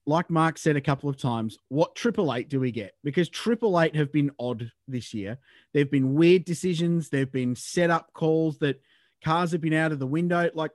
Like 0.06 0.30
Mark 0.30 0.58
said 0.58 0.76
a 0.76 0.82
couple 0.82 1.08
of 1.08 1.16
times, 1.16 1.58
what 1.68 1.96
triple 1.96 2.32
eight 2.34 2.48
do 2.48 2.60
we 2.60 2.70
get? 2.70 2.92
Because 3.02 3.28
triple 3.28 3.80
eight 3.80 3.96
have 3.96 4.12
been 4.12 4.30
odd 4.38 4.70
this 4.86 5.14
year. 5.14 5.38
There've 5.72 5.90
been 5.90 6.14
weird 6.14 6.44
decisions. 6.44 7.08
There've 7.08 7.32
been 7.32 7.56
set 7.56 7.90
up 7.90 8.12
calls 8.12 8.58
that 8.58 8.80
cars 9.24 9.52
have 9.52 9.62
been 9.62 9.72
out 9.72 9.92
of 9.92 9.98
the 9.98 10.06
window. 10.06 10.50
Like 10.54 10.72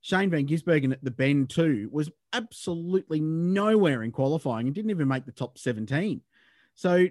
Shane 0.00 0.30
Van 0.30 0.46
Gisbergen 0.46 0.92
at 0.92 1.04
the 1.04 1.10
Bend 1.10 1.50
too 1.50 1.88
was 1.92 2.10
absolutely 2.32 3.20
nowhere 3.20 4.02
in 4.02 4.12
qualifying 4.12 4.66
and 4.66 4.74
didn't 4.74 4.90
even 4.90 5.08
make 5.08 5.26
the 5.26 5.32
top 5.32 5.58
17. 5.58 6.22
So 6.74 7.08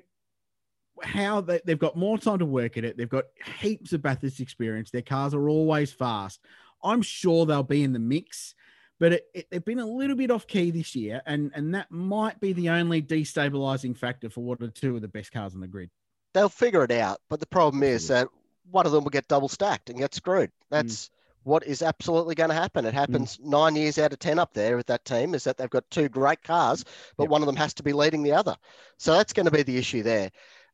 how 1.03 1.41
they, 1.41 1.61
they've 1.65 1.79
got 1.79 1.95
more 1.95 2.17
time 2.17 2.39
to 2.39 2.45
work 2.45 2.77
at 2.77 2.83
it. 2.83 2.97
They've 2.97 3.09
got 3.09 3.25
heaps 3.59 3.93
of 3.93 4.01
Bathurst 4.01 4.39
experience. 4.39 4.91
Their 4.91 5.01
cars 5.01 5.33
are 5.33 5.49
always 5.49 5.91
fast. 5.91 6.39
I'm 6.83 7.01
sure 7.01 7.45
they'll 7.45 7.63
be 7.63 7.83
in 7.83 7.93
the 7.93 7.99
mix, 7.99 8.55
but 8.99 9.13
it, 9.13 9.25
it, 9.33 9.47
they've 9.49 9.63
been 9.63 9.79
a 9.79 9.85
little 9.85 10.15
bit 10.15 10.31
off 10.31 10.47
key 10.47 10.71
this 10.71 10.95
year, 10.95 11.21
and 11.25 11.51
and 11.53 11.75
that 11.75 11.91
might 11.91 12.39
be 12.39 12.53
the 12.53 12.69
only 12.69 13.01
destabilizing 13.01 13.97
factor 13.97 14.29
for 14.29 14.41
what 14.41 14.61
are 14.61 14.69
two 14.69 14.95
of 14.95 15.01
the 15.01 15.07
best 15.07 15.31
cars 15.31 15.53
on 15.53 15.61
the 15.61 15.67
grid. 15.67 15.89
They'll 16.33 16.49
figure 16.49 16.83
it 16.83 16.91
out, 16.91 17.19
but 17.29 17.39
the 17.39 17.47
problem 17.47 17.83
is 17.83 18.07
that 18.07 18.29
one 18.71 18.85
of 18.85 18.91
them 18.91 19.03
will 19.03 19.11
get 19.11 19.27
double 19.27 19.49
stacked 19.49 19.89
and 19.89 19.99
get 19.99 20.13
screwed. 20.13 20.49
Mm. 20.49 20.53
That's 20.69 21.09
what 21.43 21.65
is 21.65 21.81
absolutely 21.81 22.35
going 22.35 22.49
to 22.49 22.55
happen. 22.55 22.85
It 22.85 22.93
happens 22.93 23.39
nine 23.41 23.75
years 23.75 23.97
out 23.97 24.13
of 24.13 24.19
ten 24.19 24.39
up 24.39 24.53
there 24.53 24.77
with 24.77 24.87
that 24.87 25.05
team. 25.05 25.33
Is 25.33 25.43
that 25.45 25.57
they've 25.57 25.69
got 25.69 25.89
two 25.89 26.09
great 26.09 26.43
cars, 26.43 26.83
but 27.17 27.29
one 27.29 27.41
of 27.41 27.47
them 27.47 27.55
has 27.55 27.73
to 27.75 27.83
be 27.83 27.93
leading 27.93 28.23
the 28.23 28.33
other. 28.33 28.55
So 28.97 29.13
that's 29.13 29.33
going 29.33 29.45
to 29.45 29.51
be 29.51 29.63
the 29.63 29.77
issue 29.77 30.03
there. 30.03 30.31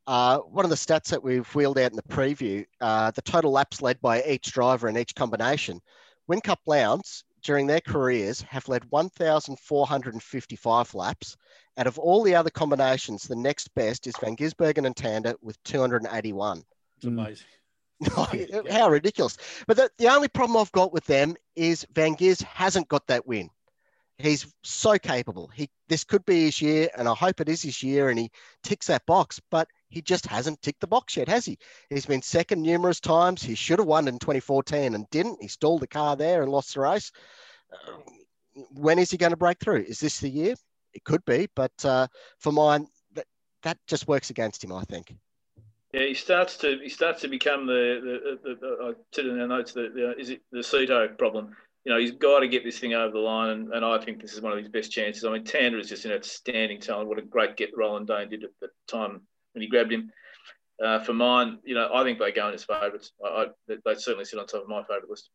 Uh, 0.07 0.39
one 0.39 0.65
of 0.65 0.69
the 0.69 0.75
stats 0.75 1.09
that 1.09 1.23
we've 1.23 1.47
wheeled 1.55 1.79
out 1.79 1.91
in 1.91 1.95
the 1.95 2.03
preview, 2.03 2.65
uh, 2.79 3.11
the 3.11 3.23
total 3.23 3.51
laps 3.51 3.81
led 3.81 3.99
by 4.01 4.21
each 4.23 4.51
driver 4.51 4.87
in 4.87 4.97
each 4.97 5.15
combination. 5.15 5.81
Whincup 6.29 6.57
Lowndes, 6.67 7.23
during 7.43 7.67
their 7.67 7.81
careers, 7.81 8.41
have 8.41 8.67
led 8.67 8.83
1,455 8.91 10.93
laps. 10.93 11.37
Out 11.77 11.87
of 11.87 11.99
all 11.99 12.23
the 12.23 12.35
other 12.35 12.49
combinations, 12.49 13.23
the 13.23 13.35
next 13.35 13.73
best 13.75 14.07
is 14.07 14.13
Van 14.21 14.35
Gisbergen 14.35 14.85
and 14.85 14.95
Tander 14.95 15.35
with 15.41 15.61
281. 15.63 16.63
It's 16.97 17.05
amazing. 17.05 17.47
How 18.71 18.89
ridiculous. 18.89 19.37
But 19.67 19.77
the, 19.77 19.89
the 19.97 20.09
only 20.09 20.27
problem 20.27 20.57
I've 20.57 20.71
got 20.71 20.93
with 20.93 21.05
them 21.05 21.35
is 21.55 21.85
Van 21.93 22.13
Giz 22.13 22.41
hasn't 22.41 22.87
got 22.87 23.07
that 23.07 23.25
win. 23.25 23.49
He's 24.17 24.47
so 24.63 24.97
capable. 24.97 25.47
He 25.47 25.69
this 25.89 26.05
could 26.05 26.25
be 26.25 26.45
his 26.45 26.61
year, 26.61 26.89
and 26.97 27.07
I 27.07 27.13
hope 27.13 27.41
it 27.41 27.49
is 27.49 27.61
his 27.61 27.83
year, 27.83 28.09
and 28.09 28.17
he 28.17 28.31
ticks 28.63 28.87
that 28.87 29.05
box. 29.05 29.41
But 29.51 29.67
he 29.89 30.01
just 30.01 30.25
hasn't 30.25 30.61
ticked 30.61 30.79
the 30.79 30.87
box 30.87 31.17
yet, 31.17 31.27
has 31.27 31.45
he? 31.45 31.57
He's 31.89 32.05
been 32.05 32.21
second 32.21 32.61
numerous 32.61 33.01
times. 33.01 33.43
He 33.43 33.55
should 33.55 33.79
have 33.79 33.87
won 33.87 34.07
in 34.07 34.19
2014 34.19 34.95
and 34.95 35.09
didn't. 35.09 35.41
He 35.41 35.49
stalled 35.49 35.81
the 35.81 35.87
car 35.87 36.15
there 36.15 36.43
and 36.43 36.51
lost 36.51 36.73
the 36.73 36.81
race. 36.81 37.11
Uh, 37.73 37.97
when 38.71 38.99
is 38.99 39.11
he 39.11 39.17
going 39.17 39.31
to 39.31 39.37
break 39.37 39.59
through? 39.59 39.83
Is 39.87 39.99
this 39.99 40.19
the 40.19 40.29
year? 40.29 40.55
It 40.93 41.03
could 41.03 41.25
be, 41.25 41.49
but 41.53 41.73
uh, 41.83 42.07
for 42.39 42.53
mine, 42.53 42.87
that 43.15 43.25
that 43.63 43.77
just 43.85 44.07
works 44.07 44.29
against 44.29 44.63
him. 44.63 44.71
I 44.71 44.83
think. 44.83 45.13
Yeah, 45.95 46.07
he 46.07 46.13
starts 46.13 46.57
to 46.57 46.77
he 46.83 46.89
starts 46.89 47.21
to 47.21 47.29
become 47.29 47.65
the 47.65 48.37
the, 48.43 48.49
the, 48.49 48.55
the 48.59 48.77
I 48.83 48.93
said 49.13 49.27
in 49.27 49.39
our 49.39 49.47
notes 49.47 49.71
the, 49.71 49.89
the 49.95 50.19
is 50.19 50.29
it 50.29 50.41
the 50.51 50.59
Ceto 50.59 51.17
problem. 51.17 51.55
You 51.85 51.93
know, 51.93 51.99
he's 51.99 52.11
got 52.11 52.39
to 52.39 52.49
get 52.49 52.65
this 52.65 52.79
thing 52.79 52.93
over 52.93 53.13
the 53.13 53.19
line, 53.19 53.51
and, 53.51 53.71
and 53.71 53.85
I 53.85 53.97
think 53.99 54.21
this 54.21 54.33
is 54.33 54.41
one 54.41 54.51
of 54.51 54.57
his 54.57 54.67
best 54.67 54.91
chances. 54.91 55.23
I 55.23 55.31
mean, 55.31 55.45
Tander 55.45 55.79
is 55.79 55.87
just 55.87 56.03
an 56.03 56.11
outstanding 56.11 56.81
talent. 56.81 57.07
What 57.07 57.19
a 57.19 57.21
great 57.21 57.55
get 57.55 57.77
Roland 57.77 58.07
Dane 58.07 58.27
did 58.27 58.43
at 58.43 58.49
the 58.59 58.67
time 58.87 59.21
when 59.53 59.61
he 59.61 59.69
grabbed 59.69 59.93
him. 59.93 60.11
Uh, 60.83 60.99
for 60.99 61.13
mine, 61.13 61.59
you 61.63 61.75
know, 61.75 61.89
I 61.93 62.03
think 62.03 62.19
they 62.19 62.33
go 62.33 62.49
in 62.49 62.55
as 62.55 62.65
favourites. 62.65 63.13
I, 63.23 63.27
I, 63.27 63.45
they 63.69 63.77
they 63.85 63.95
certainly 63.95 64.25
sit 64.25 64.37
on 64.37 64.47
top 64.47 64.63
of 64.63 64.67
my 64.67 64.81
favourite 64.81 65.09
list. 65.09 65.29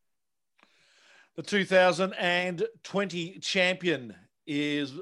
The 1.37 1.43
2020 1.43 3.39
champion 3.39 4.15
is, 4.47 4.93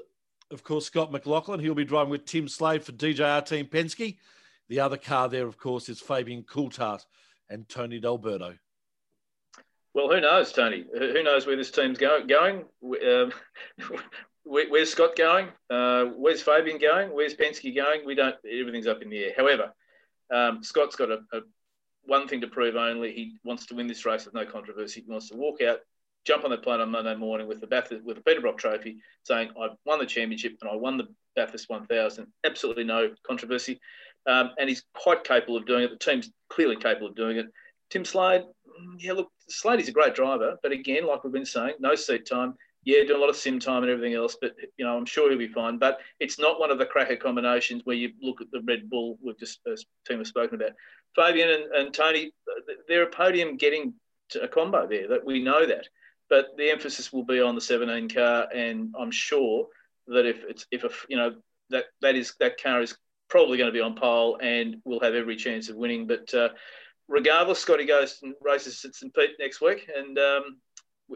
of 0.52 0.62
course, 0.62 0.86
Scott 0.86 1.10
McLaughlin. 1.10 1.58
He'll 1.58 1.74
be 1.74 1.84
driving 1.84 2.12
with 2.12 2.26
Tim 2.26 2.46
Slade 2.46 2.84
for 2.84 2.92
DJR 2.92 3.44
Team 3.44 3.66
Penske. 3.66 4.18
The 4.68 4.80
other 4.80 4.96
car 4.96 5.28
there, 5.28 5.46
of 5.46 5.58
course, 5.58 5.88
is 5.88 6.00
Fabian 6.00 6.42
Coulthard 6.42 7.04
and 7.48 7.68
Tony 7.68 7.98
D'Alberto. 7.98 8.54
Well, 9.94 10.08
who 10.08 10.20
knows, 10.20 10.52
Tony? 10.52 10.84
Who 10.96 11.22
knows 11.22 11.46
where 11.46 11.56
this 11.56 11.70
team's 11.70 11.98
go- 11.98 12.24
going? 12.24 12.64
Um, 12.82 13.32
where's 14.44 14.90
Scott 14.90 15.16
going? 15.16 15.48
Uh, 15.70 16.04
where's 16.16 16.42
Fabian 16.42 16.78
going? 16.78 17.10
Where's 17.10 17.34
Penske 17.34 17.74
going? 17.74 18.04
We 18.04 18.14
don't. 18.14 18.36
Everything's 18.48 18.86
up 18.86 19.02
in 19.02 19.10
the 19.10 19.24
air. 19.24 19.32
However, 19.36 19.72
um, 20.32 20.62
Scott's 20.62 20.96
got 20.96 21.10
a, 21.10 21.20
a 21.32 21.40
one 22.04 22.28
thing 22.28 22.40
to 22.42 22.46
prove 22.46 22.76
only. 22.76 23.12
He 23.12 23.38
wants 23.44 23.66
to 23.66 23.74
win 23.74 23.86
this 23.86 24.04
race 24.04 24.24
with 24.24 24.34
no 24.34 24.44
controversy. 24.44 25.00
He 25.00 25.10
wants 25.10 25.30
to 25.30 25.36
walk 25.36 25.62
out, 25.62 25.80
jump 26.24 26.44
on 26.44 26.50
the 26.50 26.58
plane 26.58 26.80
on 26.80 26.90
Monday 26.90 27.14
morning 27.14 27.46
with 27.46 27.60
the 27.60 27.66
Bathurst, 27.66 28.04
with 28.04 28.16
the 28.16 28.22
Peter 28.22 28.40
Brock 28.40 28.58
Trophy, 28.58 28.98
saying 29.24 29.50
I 29.60 29.68
won 29.84 29.98
the 29.98 30.06
championship 30.06 30.56
and 30.60 30.70
I 30.70 30.76
won 30.76 30.96
the 30.96 31.08
Bathurst 31.34 31.68
1000. 31.68 32.26
Absolutely 32.44 32.84
no 32.84 33.10
controversy, 33.26 33.80
um, 34.28 34.50
and 34.58 34.68
he's 34.68 34.84
quite 34.94 35.24
capable 35.24 35.56
of 35.56 35.66
doing 35.66 35.82
it. 35.82 35.90
The 35.90 35.96
team's 35.96 36.30
clearly 36.50 36.76
capable 36.76 37.08
of 37.08 37.16
doing 37.16 37.38
it. 37.38 37.46
Tim 37.90 38.04
Slade, 38.04 38.42
mm, 38.42 38.96
yeah, 38.98 39.14
look, 39.14 39.30
Slade 39.48 39.80
is 39.80 39.88
a 39.88 39.92
great 39.92 40.14
driver, 40.14 40.56
but 40.62 40.70
again, 40.70 41.06
like 41.06 41.24
we've 41.24 41.32
been 41.32 41.46
saying, 41.46 41.74
no 41.80 41.94
seat 41.94 42.26
time. 42.26 42.54
Yeah, 42.84 43.02
doing 43.02 43.18
a 43.18 43.20
lot 43.20 43.28
of 43.28 43.36
sim 43.36 43.58
time 43.58 43.82
and 43.82 43.90
everything 43.90 44.14
else, 44.14 44.36
but 44.40 44.54
you 44.76 44.84
know, 44.84 44.96
I'm 44.96 45.04
sure 45.04 45.28
he'll 45.28 45.38
be 45.38 45.48
fine. 45.48 45.78
But 45.78 45.98
it's 46.20 46.38
not 46.38 46.60
one 46.60 46.70
of 46.70 46.78
the 46.78 46.86
cracker 46.86 47.16
combinations 47.16 47.82
where 47.84 47.96
you 47.96 48.12
look 48.22 48.40
at 48.40 48.50
the 48.50 48.62
Red 48.62 48.88
Bull 48.88 49.18
we've 49.22 49.38
just 49.38 49.58
uh, 49.66 49.74
team 50.06 50.18
has 50.18 50.28
spoken 50.28 50.54
about. 50.54 50.72
Fabian 51.16 51.50
and, 51.50 51.74
and 51.74 51.94
Tony, 51.94 52.32
they're 52.86 53.02
a 53.02 53.10
podium 53.10 53.56
getting 53.56 53.94
a 54.40 54.46
combo 54.46 54.86
there. 54.86 55.08
That 55.08 55.26
we 55.26 55.42
know 55.42 55.66
that, 55.66 55.88
but 56.30 56.56
the 56.56 56.70
emphasis 56.70 57.12
will 57.12 57.24
be 57.24 57.40
on 57.40 57.56
the 57.56 57.60
17 57.60 58.08
car, 58.10 58.46
and 58.54 58.94
I'm 58.98 59.10
sure 59.10 59.66
that 60.06 60.24
if 60.24 60.44
it's 60.48 60.66
if 60.70 60.84
a 60.84 60.90
you 61.08 61.16
know 61.16 61.34
that 61.70 61.86
that 62.00 62.14
is 62.14 62.34
that 62.40 62.62
car 62.62 62.80
is 62.80 62.96
probably 63.28 63.58
going 63.58 63.68
to 63.68 63.72
be 63.72 63.80
on 63.80 63.94
pole 63.94 64.38
and 64.42 64.76
will 64.84 65.00
have 65.00 65.14
every 65.14 65.36
chance 65.36 65.68
of 65.68 65.76
winning. 65.76 66.06
But 66.06 66.32
uh, 66.34 66.50
regardless, 67.08 67.58
Scotty 67.58 67.84
goes 67.84 68.20
and 68.22 68.34
races 68.42 68.84
at 68.84 68.94
St 68.94 69.14
Pete 69.14 69.30
next 69.38 69.60
week, 69.60 69.88
and 69.94 70.18
um, 70.18 70.58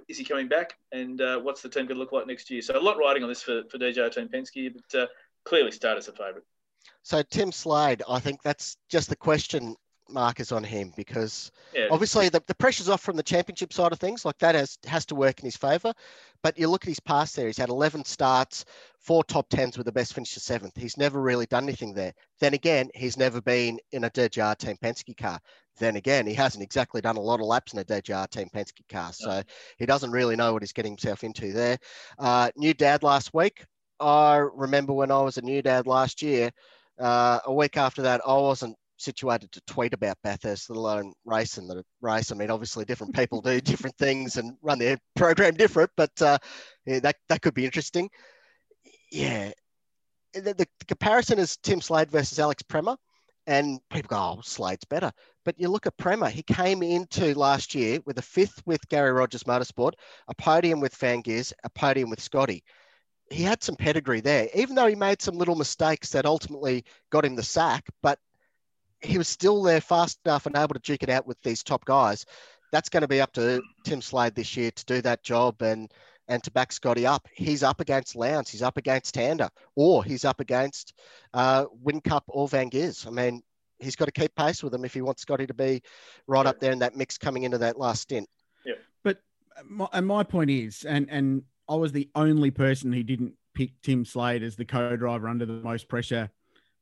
is 0.09 0.19
he 0.19 0.25
coming 0.25 0.49
back? 0.49 0.75
And 0.93 1.21
uh, 1.21 1.41
what's 1.41 1.63
the 1.63 1.69
team 1.69 1.87
going 1.87 1.97
to 1.97 2.01
look 2.01 2.13
like 2.13 2.27
next 2.27 2.51
year? 2.51 2.63
So 2.63 2.79
a 2.79 2.81
lot 2.81 2.99
riding 2.99 3.23
on 3.23 3.29
this 3.29 3.43
for 3.43 3.63
for 3.71 3.79
DJ 3.79 4.13
Team 4.13 4.29
Penske, 4.29 4.73
but 4.75 5.01
uh, 5.01 5.07
clearly 5.45 5.71
start 5.71 5.99
as 5.99 6.09
a 6.09 6.13
favourite. 6.13 6.45
So 7.03 7.23
Tim 7.23 7.53
Slade, 7.53 8.03
I 8.09 8.21
think 8.21 8.43
that's 8.43 8.77
just 8.89 9.09
the 9.09 9.17
question 9.17 9.77
mark 10.13 10.41
is 10.41 10.53
on 10.53 10.65
him 10.65 10.93
because 10.97 11.51
Yeah. 11.75 11.89
obviously 11.91 12.29
the, 12.29 12.43
the 12.47 12.55
pressure's 12.55 12.89
off 12.89 13.01
from 13.01 13.17
the 13.17 13.23
championship 13.23 13.73
side 13.73 13.93
of 13.93 13.99
things. 14.01 14.25
Like 14.25 14.39
that 14.39 14.55
has 14.55 14.79
has 14.87 15.07
to 15.07 15.15
work 15.15 15.41
in 15.41 15.45
his 15.45 15.57
favour. 15.57 15.93
But 16.43 16.59
you 16.59 16.69
look 16.69 16.85
at 16.85 16.89
his 16.89 17.01
past 17.01 17.37
there, 17.37 17.47
he's 17.47 17.57
had 17.57 17.69
11 17.69 18.05
starts, 18.05 18.65
four 18.99 19.23
top 19.23 19.49
tens 19.49 19.77
with 19.77 19.87
the 19.87 19.93
best 19.93 20.13
finish 20.15 20.35
to 20.35 20.41
seventh. 20.41 20.77
He's 20.77 20.97
never 20.97 21.21
really 21.21 21.47
done 21.47 21.65
anything 21.65 21.95
there. 21.95 22.13
Then 22.41 22.55
again, 22.55 22.91
he's 22.95 23.17
never 23.17 23.41
been 23.41 23.79
in 23.93 24.05
a 24.05 24.11
DJR 24.11 24.57
Team 24.59 24.77
Penske 24.83 25.17
car. 25.17 25.39
Then 25.79 25.97
again, 25.97 26.27
he 26.27 26.35
hasn't 26.35 26.63
exactly 26.65 27.01
done 27.01 27.17
a 27.17 27.21
lot 27.21 27.41
of 27.41 27.47
laps 27.47 27.73
in 27.73 27.79
a 27.79 27.85
DJR 27.85 28.29
Team 28.29 28.49
Penske 28.53 28.87
car. 28.89 29.13
So 29.13 29.43
he 29.79 29.87
doesn't 29.87 30.11
really 30.11 30.37
know 30.37 30.53
what 30.53 30.63
he's 30.63 30.73
getting 30.73 30.93
himself 30.93 31.23
into 31.25 31.53
there. 31.53 31.79
Uh, 32.19 32.51
new 32.57 32.75
dad 32.75 33.03
last 33.03 33.33
week. 33.33 33.65
I 34.01 34.37
remember 34.37 34.93
when 34.93 35.13
I 35.13 35.21
was 35.21 35.39
a 35.39 35.43
new 35.43 35.63
dad 35.63 35.87
last 35.87 36.23
year, 36.23 36.51
uh, 36.99 37.39
a 37.45 37.53
week 37.55 37.77
after 37.77 38.03
that, 38.03 38.21
I 38.27 38.33
wasn't 38.35 38.77
situated 39.03 39.53
to 39.53 39.61
tweet 39.67 39.93
about 39.93 40.17
Bathurst, 40.23 40.71
let 40.71 40.77
alone 40.77 41.13
race 41.25 41.59
and 41.59 41.69
the 41.69 41.85
race. 42.01 42.31
I 42.31 42.35
mean, 42.35 42.51
obviously, 42.51 42.85
different 42.85 43.15
people 43.15 43.41
do 43.41 43.61
different 43.61 43.97
things 43.97 44.37
and 44.37 44.57
run 44.63 44.79
their 44.79 44.99
program 45.17 45.55
different, 45.55 45.91
but 45.97 46.11
uh, 46.23 46.39
yeah, 46.87 47.01
that 47.01 47.17
that 47.29 47.43
could 47.43 47.55
be 47.55 47.65
interesting. 47.65 48.09
Yeah, 49.11 49.53
the, 50.33 50.55
the, 50.55 50.67
comparison 50.87 51.39
is 51.39 51.59
Tim 51.59 51.81
Slade 51.81 52.11
versus 52.11 52.39
Alex 52.39 52.63
Premat, 52.63 52.97
and 53.47 53.79
people 53.91 54.09
go, 54.09 54.37
"Oh, 54.39 54.41
Slade's 54.43 54.85
better." 54.85 55.13
But 55.45 55.59
you 55.59 55.69
look 55.69 55.87
at 55.87 55.99
Premat; 55.99 56.31
he 56.31 56.43
came 56.43 56.83
into 56.83 57.35
last 57.35 57.75
year 57.75 57.99
with 58.07 58.19
a 58.19 58.23
fifth 58.23 58.63
with 58.65 58.89
Garry 58.89 59.13
Rogers 59.13 59.43
Motorsport, 59.45 59.93
a 60.29 60.35
podium 60.35 60.81
with 60.81 60.95
Van 60.97 61.23
a 61.27 61.71
podium 61.71 62.09
with 62.11 62.23
Scotty 62.23 62.65
he 63.33 63.43
had 63.43 63.63
some 63.63 63.77
pedigree 63.77 64.21
there, 64.21 64.49
even 64.55 64.75
though 64.75 64.87
he 64.87 64.95
made 64.95 65.23
some 65.23 65.37
little 65.37 65.55
mistakes 65.55 66.11
that 66.11 66.27
ultimately 66.27 66.85
got 67.11 67.25
him 67.25 67.35
the 67.35 67.43
sack. 67.43 67.89
But 68.03 68.19
he 69.03 69.19
was 69.19 69.29
still 69.29 69.63
there 69.63 69.81
fast 69.81 70.19
enough 70.25 70.47
and 70.47 70.57
able 70.57 70.75
to 70.75 70.81
duke 70.81 71.03
it 71.03 71.11
out 71.11 71.27
with 71.27 71.41
these 71.43 71.63
top 71.63 71.85
guys. 71.85 72.25
That's 72.71 72.89
going 72.89 73.03
to 73.03 73.09
be 73.09 73.21
up 73.21 73.33
to 73.35 73.63
Tim 73.85 74.01
Slade 74.01 74.35
this 74.35 74.57
year 74.57 74.71
to 74.71 74.85
do 74.85 75.03
that 75.03 75.23
job 75.23 75.61
and 75.63 75.93
and 76.29 76.43
to 76.45 76.51
back 76.53 76.73
Scotty 76.73 77.05
up. 77.05 77.27
He's 77.35 77.63
up 77.63 77.81
against 77.81 78.15
Lowndes, 78.15 78.51
he's 78.51 78.63
up 78.63 78.77
against 78.77 79.15
Tander, 79.15 79.51
or 79.75 80.05
he's 80.05 80.25
up 80.25 80.41
against 80.41 80.95
uh, 81.35 81.67
Whincup 81.85 82.23
or 82.29 82.49
Van 82.49 82.69
Giz. 82.69 83.05
I 83.07 83.11
mean, 83.11 83.43
he's 83.81 83.97
got 83.97 84.07
to 84.07 84.13
keep 84.13 84.35
pace 84.35 84.63
with 84.63 84.73
them 84.73 84.85
if 84.85 84.95
he 84.95 85.03
wants 85.03 85.23
Scotty 85.23 85.47
to 85.47 85.55
be 85.55 85.83
right 86.27 86.47
up 86.47 86.61
there 86.61 86.73
in 86.73 86.79
that 86.79 86.97
mix 86.97 87.19
coming 87.19 87.43
into 87.43 87.59
that 87.59 87.79
last 87.79 88.03
stint. 88.03 88.29
Yeah. 88.65 88.75
But 89.03 89.19
my, 89.69 89.89
and 89.93 90.07
my 90.07 90.23
point 90.23 90.51
is, 90.51 90.85
and 90.85 91.09
and 91.11 91.43
I 91.69 91.75
was 91.75 91.93
the 91.93 92.09
only 92.15 92.51
person 92.51 92.93
who 92.93 93.03
didn't 93.03 93.35
pick 93.55 93.73
Tim 93.83 94.05
Slade 94.05 94.43
as 94.43 94.57
the 94.57 94.65
co-driver 94.65 95.29
under 95.29 95.45
the 95.45 95.55
most 95.55 95.89
pressure 95.89 96.31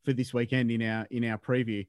for 0.04 0.12
this 0.12 0.32
weekend 0.32 0.70
in 0.70 0.82
our 0.82 1.06
in 1.10 1.24
our 1.24 1.38
preview. 1.38 1.86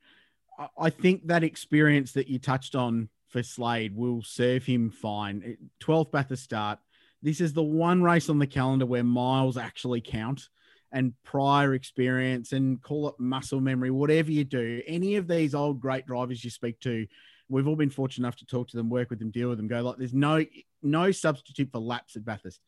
I 0.77 0.89
think 0.89 1.27
that 1.27 1.43
experience 1.43 2.13
that 2.13 2.27
you 2.27 2.39
touched 2.39 2.75
on 2.75 3.09
for 3.29 3.41
Slade 3.43 3.95
will 3.95 4.21
serve 4.21 4.65
him 4.65 4.89
fine. 4.89 5.57
12th 5.81 6.11
Bathurst 6.11 6.43
start. 6.43 6.79
This 7.21 7.39
is 7.39 7.53
the 7.53 7.63
one 7.63 8.03
race 8.03 8.29
on 8.29 8.39
the 8.39 8.47
calendar 8.47 8.85
where 8.85 9.03
miles 9.03 9.57
actually 9.57 10.01
count 10.01 10.49
and 10.91 11.13
prior 11.23 11.73
experience 11.73 12.51
and 12.51 12.81
call 12.81 13.07
it 13.07 13.15
muscle 13.19 13.61
memory, 13.61 13.91
whatever 13.91 14.31
you 14.31 14.43
do. 14.43 14.81
Any 14.85 15.15
of 15.15 15.27
these 15.27 15.55
old 15.55 15.79
great 15.79 16.05
drivers 16.05 16.43
you 16.43 16.49
speak 16.49 16.79
to, 16.81 17.07
we've 17.47 17.67
all 17.67 17.75
been 17.75 17.89
fortunate 17.89 18.25
enough 18.25 18.35
to 18.37 18.45
talk 18.45 18.67
to 18.69 18.77
them, 18.77 18.89
work 18.89 19.09
with 19.09 19.19
them, 19.19 19.31
deal 19.31 19.49
with 19.49 19.57
them, 19.57 19.67
go 19.67 19.81
like 19.81 19.97
there's 19.97 20.13
no 20.13 20.43
no 20.83 21.11
substitute 21.11 21.69
for 21.71 21.79
laps 21.79 22.15
at 22.15 22.25
Bathurst. 22.25 22.59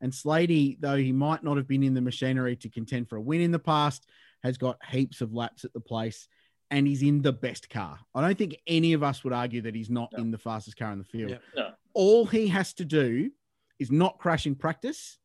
And 0.00 0.14
Slady, 0.14 0.76
though 0.80 0.96
he 0.96 1.12
might 1.12 1.42
not 1.42 1.56
have 1.56 1.68
been 1.68 1.82
in 1.82 1.94
the 1.94 2.00
machinery 2.00 2.56
to 2.56 2.68
contend 2.68 3.08
for 3.08 3.16
a 3.16 3.20
win 3.20 3.40
in 3.40 3.52
the 3.52 3.58
past, 3.58 4.06
has 4.42 4.58
got 4.58 4.84
heaps 4.84 5.20
of 5.20 5.32
laps 5.32 5.64
at 5.64 5.72
the 5.72 5.80
place 5.80 6.28
and 6.72 6.88
he's 6.88 7.02
in 7.02 7.20
the 7.20 7.32
best 7.32 7.68
car. 7.68 7.98
I 8.14 8.22
don't 8.22 8.36
think 8.36 8.56
any 8.66 8.94
of 8.94 9.02
us 9.02 9.22
would 9.22 9.34
argue 9.34 9.60
that 9.60 9.74
he's 9.74 9.90
not 9.90 10.10
no. 10.14 10.22
in 10.22 10.30
the 10.30 10.38
fastest 10.38 10.78
car 10.78 10.90
in 10.90 10.98
the 10.98 11.04
field. 11.04 11.32
Yeah. 11.32 11.38
No. 11.54 11.70
All 11.92 12.24
he 12.24 12.48
has 12.48 12.72
to 12.74 12.84
do 12.86 13.30
is 13.78 13.92
not 13.92 14.18
crash 14.18 14.46
in 14.46 14.54
practice 14.54 15.18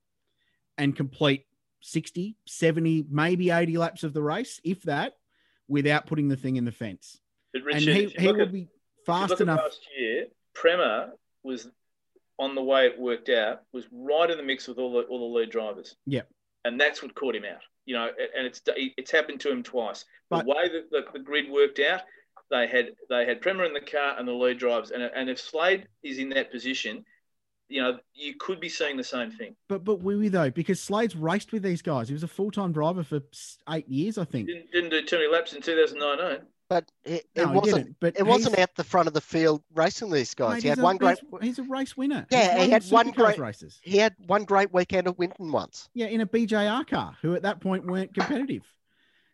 and 0.77 0.93
complete 0.93 1.45
60, 1.79 2.35
70, 2.45 3.05
maybe 3.09 3.49
80 3.49 3.77
laps 3.77 4.03
of 4.03 4.13
the 4.13 4.21
race, 4.21 4.59
if 4.65 4.83
that, 4.83 5.13
without 5.69 6.05
putting 6.05 6.27
the 6.27 6.35
thing 6.35 6.57
in 6.57 6.65
the 6.65 6.71
fence. 6.71 7.17
But 7.53 7.63
Richard, 7.63 7.87
and 7.87 8.11
he, 8.11 8.15
he 8.19 8.31
will 8.31 8.45
be 8.47 8.67
fast 9.05 9.39
enough. 9.39 9.61
Last 9.63 9.87
year, 9.97 10.25
Premat 10.53 11.11
was 11.43 11.69
on 12.37 12.55
the 12.55 12.63
way 12.63 12.87
it 12.87 12.99
worked 12.99 13.29
out, 13.29 13.61
was 13.71 13.85
right 13.89 14.29
in 14.29 14.35
the 14.35 14.43
mix 14.43 14.67
with 14.67 14.79
all 14.79 14.91
the 14.91 15.03
all 15.03 15.31
the 15.31 15.39
lead 15.39 15.49
drivers. 15.49 15.95
Yeah. 16.05 16.23
And 16.65 16.79
that's 16.79 17.01
what 17.01 17.15
caught 17.15 17.35
him 17.35 17.45
out 17.45 17.61
you 17.87 17.95
know, 17.95 18.09
and 18.37 18.45
it's 18.45 18.61
it's 18.75 19.09
happened 19.09 19.39
to 19.39 19.49
him 19.49 19.63
twice. 19.63 20.05
But, 20.29 20.45
the 20.45 20.51
way 20.51 20.69
that 20.69 20.91
the, 20.91 21.05
the, 21.13 21.23
grid 21.23 21.49
worked 21.49 21.79
out, 21.79 22.01
they 22.51 22.67
had 22.67 22.89
they 23.09 23.25
had 23.25 23.41
Premat 23.41 23.67
in 23.67 23.73
the 23.73 23.79
car 23.79 24.15
and 24.19 24.27
the 24.27 24.33
lead 24.33 24.59
drivers, 24.59 24.91
and 24.91 25.01
and 25.01 25.29
if 25.29 25.39
Slade 25.39 25.87
is 26.03 26.19
in 26.19 26.29
that 26.29 26.51
position, 26.51 27.05
you 27.69 27.81
know, 27.81 27.97
you 28.13 28.35
could 28.37 28.59
be 28.59 28.67
seeing 28.67 28.97
the 28.97 29.05
same 29.05 29.31
thing. 29.31 29.55
But 29.69 29.85
but 29.85 30.01
were 30.01 30.17
we 30.17 30.27
though, 30.27 30.51
because 30.51 30.81
Slade's 30.81 31.15
raced 31.15 31.53
with 31.53 31.63
these 31.63 31.81
guys. 31.81 32.09
He 32.09 32.13
was 32.13 32.23
a 32.23 32.27
full 32.27 32.51
time 32.51 32.73
driver 32.73 33.03
for 33.03 33.21
eight 33.69 33.87
years, 33.87 34.17
I 34.17 34.25
think. 34.25 34.47
Didn't, 34.47 34.71
didn't 34.71 34.89
do 34.89 35.01
too 35.03 35.15
many 35.17 35.31
laps 35.31 35.53
in 35.53 35.61
2019 35.61 36.45
but 36.69 36.91
it, 37.03 37.25
it 37.35 37.47
wasn't. 37.47 37.95
But 37.99 38.17
it 38.17 38.25
wasn't 38.25 38.59
out 38.59 38.75
the 38.75 38.83
front 38.83 39.07
of 39.07 39.13
the 39.13 39.21
field 39.21 39.63
racing 39.73 40.11
these 40.11 40.33
guys. 40.33 40.55
Mate, 40.55 40.63
he 40.63 40.69
had 40.69 40.79
one 40.79 40.95
a, 40.95 40.99
great. 40.99 41.19
He's 41.41 41.59
a 41.59 41.63
race 41.63 41.95
winner. 41.95 42.25
Yeah, 42.29 42.63
he 42.63 42.69
had 42.69 42.83
one 42.85 43.11
great 43.11 43.39
races. 43.39 43.79
He 43.81 43.97
had 43.97 44.15
one 44.25 44.43
great 44.43 44.73
weekend 44.73 45.07
at 45.07 45.17
Winton 45.17 45.51
once. 45.51 45.89
Yeah, 45.93 46.07
in 46.07 46.21
a 46.21 46.27
BJR 46.27 46.87
car, 46.87 47.15
who 47.21 47.35
at 47.35 47.43
that 47.43 47.59
point 47.61 47.85
weren't 47.85 48.13
competitive. 48.13 48.63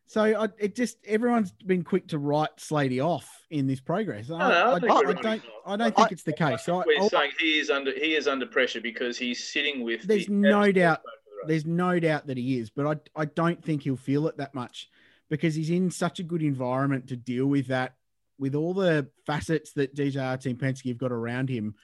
So 0.06 0.22
I, 0.22 0.48
it 0.60 0.76
just 0.76 0.98
everyone's 1.08 1.52
been 1.52 1.84
quick 1.84 2.08
to 2.10 2.20
write 2.20 2.50
Slady 2.58 3.00
off 3.00 3.28
in 3.50 3.68
this 3.68 3.80
progress. 3.80 4.30
I, 4.30 4.38
no, 4.38 4.46
I, 4.46 4.72
I, 4.72 4.98
I 4.98 5.14
don't. 5.14 5.42
I 5.66 5.76
don't 5.78 5.96
think 5.96 6.12
it's 6.12 6.24
the 6.24 6.34
case. 6.34 6.64
So 6.64 6.84
we're 6.86 7.10
saying 7.10 7.32
he 7.40 7.60
is 7.60 7.70
under 7.70 7.92
he 7.92 8.16
is 8.16 8.28
under 8.28 8.46
pressure 8.46 8.82
because 8.82 9.18
he's 9.18 9.44
sitting 9.44 9.84
with. 9.84 10.04
There's 10.04 10.28
the 10.28 10.34
no 10.34 10.72
doubt. 10.72 11.02
The 11.04 11.12
there's 11.48 11.66
no 11.66 12.00
doubt 12.00 12.28
that 12.28 12.38
he 12.38 12.60
is, 12.60 12.70
but 12.70 12.86
I 12.86 13.22
I 13.22 13.26
don't 13.26 13.64
think 13.64 13.84
he'll 13.84 13.96
feel 13.96 14.28
it 14.28 14.38
that 14.38 14.54
much 14.54 14.90
because 15.30 15.56
he's 15.56 15.70
in 15.70 15.90
such 15.90 16.20
a 16.20 16.24
good 16.24 16.42
environment 16.42 17.08
to 17.08 17.16
deal 17.16 17.46
with 17.46 17.68
that, 17.68 17.96
with 18.38 18.56
all 18.56 18.74
the 18.74 19.08
facets 19.26 19.74
that 19.74 19.96
DJR 19.96 20.40
Team 20.42 20.58
Penske 20.58 20.88
have 20.88 20.98
got 20.98 21.12
around 21.12 21.50
him 21.50 21.76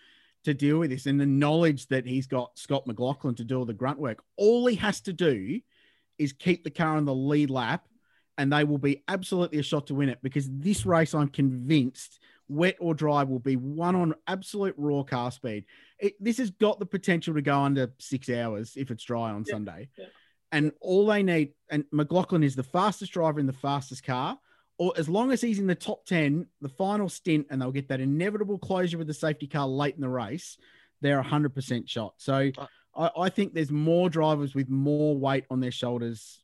to 0.44 0.54
deal 0.54 0.80
with 0.80 0.90
this, 0.90 1.06
and 1.06 1.20
the 1.20 1.26
knowledge 1.26 1.88
that 1.88 2.06
he's 2.06 2.28
got 2.28 2.58
Scott 2.58 2.88
McLaughlin 2.88 3.36
to 3.36 3.44
do 3.44 3.58
all 3.58 3.66
the 3.66 3.74
grunt 3.74 4.00
work. 4.00 4.24
All 4.38 4.66
he 4.68 4.76
has 4.76 5.02
to 5.02 5.14
do 5.14 5.60
is 6.18 6.34
keep 6.34 6.64
the 6.64 6.70
car 6.70 6.98
on 6.98 7.06
the 7.06 7.14
lead 7.14 7.50
lap, 7.50 7.88
and 8.38 8.52
they 8.52 8.64
will 8.64 8.78
be 8.78 9.04
absolutely 9.08 9.60
a 9.60 9.64
shot 9.64 9.88
to 9.88 9.96
win 9.96 10.10
it 10.10 10.20
because 10.22 10.50
this 10.50 10.86
race, 10.86 11.14
I'm 11.14 11.28
convinced, 11.28 12.20
wet 12.48 12.78
or 12.80 12.94
dry, 12.94 13.24
will 13.24 13.40
be 13.40 13.58
one 13.58 13.96
on 13.96 14.16
absolute 14.28 14.76
raw 14.78 15.04
car 15.04 15.32
speed. 15.32 15.66
It, 16.00 16.14
this 16.24 16.38
has 16.38 16.52
got 16.52 16.80
the 16.80 16.86
potential 16.86 17.34
to 17.34 17.42
go 17.42 17.60
under 17.60 17.92
six 18.00 18.30
hours 18.30 18.74
if 18.78 18.92
it's 18.92 19.04
dry 19.04 19.32
on 19.32 19.44
yeah, 19.46 19.54
Sunday. 19.54 19.90
Yeah 19.98 20.06
and 20.52 20.72
all 20.82 21.06
they 21.06 21.24
need, 21.24 21.54
and 21.70 21.86
McLaughlin 21.92 22.44
is 22.44 22.56
the 22.56 22.64
fastest 22.64 23.14
driver 23.14 23.40
in 23.40 23.46
the 23.46 23.54
fastest 23.54 24.04
car, 24.04 24.38
or 24.78 24.94
as 24.98 25.10
long 25.10 25.32
as 25.32 25.42
he's 25.42 25.60
in 25.60 25.68
the 25.68 25.76
top 25.76 26.06
10, 26.06 26.48
the 26.62 26.70
final 26.70 27.10
stint, 27.10 27.48
and 27.50 27.62
they'll 27.62 27.72
get 27.72 27.90
that 27.90 28.00
inevitable 28.00 28.58
closure 28.58 28.98
with 28.98 29.08
the 29.08 29.14
safety 29.14 29.46
car 29.46 29.68
late 29.68 29.96
in 29.96 30.02
the 30.02 30.10
race, 30.10 30.58
they're 31.02 31.22
100% 31.22 31.88
shot. 31.88 32.14
So 32.18 32.52
I, 32.96 33.10
I 33.18 33.30
think 33.30 33.54
there's 33.54 33.72
more 33.72 34.10
drivers 34.10 34.56
with 34.56 34.70
more 34.70 35.18
weight 35.18 35.46
on 35.50 35.60
their 35.60 35.72
shoulders 35.72 36.42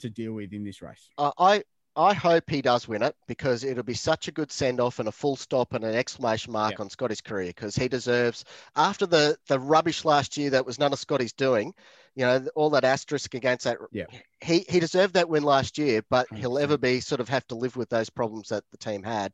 to 0.00 0.10
deal 0.10 0.32
with 0.32 0.52
in 0.52 0.64
this 0.64 0.82
race. 0.82 1.08
Uh, 1.18 1.32
I, 1.38 1.64
I 1.96 2.12
hope 2.12 2.50
he 2.50 2.60
does 2.60 2.86
win 2.86 3.02
it 3.02 3.16
because 3.26 3.64
it'll 3.64 3.82
be 3.82 3.94
such 3.94 4.28
a 4.28 4.32
good 4.32 4.52
send 4.52 4.80
off 4.80 4.98
and 4.98 5.08
a 5.08 5.12
full 5.12 5.34
stop 5.34 5.72
and 5.72 5.82
an 5.82 5.94
exclamation 5.94 6.52
mark 6.52 6.72
yeah. 6.72 6.82
on 6.82 6.90
Scotty's 6.90 7.22
career 7.22 7.46
because 7.46 7.74
he 7.74 7.88
deserves 7.88 8.44
after 8.76 9.06
the 9.06 9.38
the 9.48 9.58
rubbish 9.58 10.04
last 10.04 10.36
year 10.36 10.50
that 10.50 10.66
was 10.66 10.78
none 10.78 10.92
of 10.92 10.98
Scotty's 10.98 11.32
doing, 11.32 11.72
you 12.14 12.26
know, 12.26 12.46
all 12.54 12.68
that 12.70 12.84
asterisk 12.84 13.34
against 13.34 13.64
that. 13.64 13.78
Yeah. 13.92 14.04
He 14.42 14.66
he 14.68 14.78
deserved 14.78 15.14
that 15.14 15.30
win 15.30 15.42
last 15.42 15.78
year, 15.78 16.02
but 16.10 16.26
he 16.34 16.46
will 16.46 16.58
ever 16.58 16.76
be 16.76 17.00
sort 17.00 17.22
of 17.22 17.30
have 17.30 17.46
to 17.48 17.54
live 17.54 17.76
with 17.76 17.88
those 17.88 18.10
problems 18.10 18.50
that 18.50 18.64
the 18.70 18.78
team 18.78 19.02
had. 19.02 19.32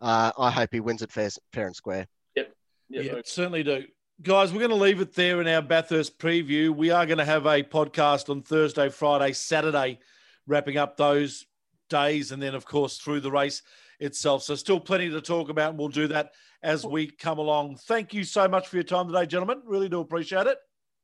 Uh, 0.00 0.30
I 0.38 0.52
hope 0.52 0.70
he 0.72 0.80
wins 0.80 1.02
it 1.02 1.10
fair, 1.10 1.30
fair 1.52 1.66
and 1.66 1.74
square. 1.74 2.06
Yep. 2.36 2.54
yep. 2.90 3.04
Yeah, 3.04 3.20
certainly 3.24 3.64
do. 3.64 3.84
Guys, 4.22 4.52
we're 4.52 4.60
going 4.60 4.70
to 4.70 4.76
leave 4.76 5.00
it 5.00 5.14
there 5.14 5.40
in 5.40 5.48
our 5.48 5.62
Bathurst 5.62 6.20
preview. 6.20 6.70
We 6.70 6.90
are 6.90 7.04
going 7.04 7.18
to 7.18 7.24
have 7.24 7.46
a 7.46 7.64
podcast 7.64 8.30
on 8.30 8.42
Thursday, 8.42 8.88
Friday, 8.88 9.32
Saturday, 9.32 9.98
wrapping 10.46 10.76
up 10.76 10.96
those 10.96 11.46
days, 11.88 12.32
and 12.32 12.42
then, 12.42 12.54
of 12.54 12.64
course, 12.64 12.98
through 12.98 13.20
the 13.20 13.30
race 13.30 13.62
itself. 14.00 14.42
So, 14.42 14.54
still 14.54 14.80
plenty 14.80 15.10
to 15.10 15.20
talk 15.20 15.48
about, 15.48 15.70
and 15.70 15.78
we'll 15.78 15.88
do 15.88 16.08
that 16.08 16.32
as 16.62 16.86
we 16.86 17.06
come 17.06 17.38
along. 17.38 17.76
Thank 17.76 18.14
you 18.14 18.24
so 18.24 18.48
much 18.48 18.68
for 18.68 18.76
your 18.76 18.84
time 18.84 19.06
today, 19.06 19.26
gentlemen. 19.26 19.62
Really 19.64 19.88
do 19.88 20.00
appreciate 20.00 20.46
it. 20.46 20.58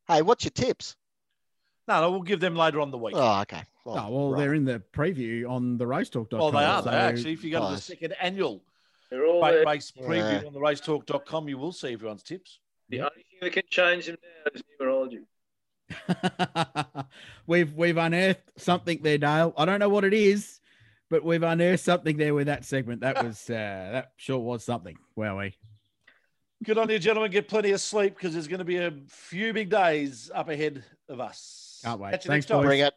Hey, 0.08 0.22
what's 0.22 0.44
your 0.44 0.50
tips? 0.50 0.96
No, 1.86 2.00
no, 2.00 2.10
we'll 2.10 2.22
give 2.22 2.40
them 2.40 2.54
later 2.54 2.80
on 2.80 2.90
the 2.90 2.98
week. 2.98 3.14
Oh, 3.16 3.40
okay. 3.42 3.62
Well, 3.84 3.98
oh, 3.98 4.10
well, 4.10 4.30
right. 4.30 4.38
they're 4.38 4.54
in 4.54 4.64
the 4.64 4.82
preview 4.92 5.48
on 5.48 5.76
the 5.78 5.86
racetalk.com. 5.86 6.38
Well, 6.38 6.52
they 6.52 6.64
are. 6.64 6.82
So... 6.82 6.90
They 6.90 6.96
actually, 6.96 7.32
if 7.32 7.44
you 7.44 7.50
go 7.50 7.60
nice. 7.60 7.68
to 7.68 7.74
the 7.76 7.96
second 7.96 8.14
annual 8.20 8.62
race 9.10 9.92
preview 9.92 10.42
yeah. 10.42 10.46
on 10.46 10.52
the 10.52 10.60
race 10.60 10.80
racetalk.com, 10.80 11.48
you 11.48 11.58
will 11.58 11.72
see 11.72 11.92
everyone's 11.92 12.22
tips. 12.22 12.60
The 12.88 13.00
only 13.00 13.24
thing 13.30 13.38
that 13.40 13.52
can 13.52 13.62
change 13.70 14.06
them 14.06 14.16
now 14.22 14.50
is 14.54 14.62
numerology. 14.80 15.24
we've 17.46 17.72
we've 17.74 17.96
unearthed 17.96 18.52
something 18.56 19.00
there, 19.02 19.18
Dale. 19.18 19.52
I 19.56 19.64
don't 19.64 19.80
know 19.80 19.88
what 19.88 20.04
it 20.04 20.14
is, 20.14 20.59
but 21.10 21.24
we've 21.24 21.42
unearthed 21.42 21.84
something 21.84 22.16
there 22.16 22.34
with 22.34 22.46
that 22.46 22.64
segment. 22.64 23.00
That 23.00 23.22
was 23.22 23.50
uh, 23.50 23.90
that 23.92 24.12
sure 24.16 24.38
was 24.38 24.64
something. 24.64 24.96
Well, 25.16 25.38
we. 25.38 25.54
Good 26.62 26.78
on 26.78 26.88
you, 26.90 26.98
gentlemen. 26.98 27.30
Get 27.30 27.48
plenty 27.48 27.72
of 27.72 27.80
sleep 27.80 28.14
because 28.14 28.34
there's 28.34 28.46
going 28.46 28.58
to 28.58 28.64
be 28.64 28.76
a 28.76 28.92
few 29.08 29.52
big 29.52 29.70
days 29.70 30.30
up 30.32 30.48
ahead 30.48 30.84
of 31.08 31.18
us. 31.18 31.80
Can't 31.82 31.98
wait. 31.98 32.10
Catch 32.12 32.24
you 32.26 32.30
Thanks, 32.30 32.48
next 32.48 32.56
time. 32.56 32.66
Bring 32.66 32.80
it. 32.80 32.94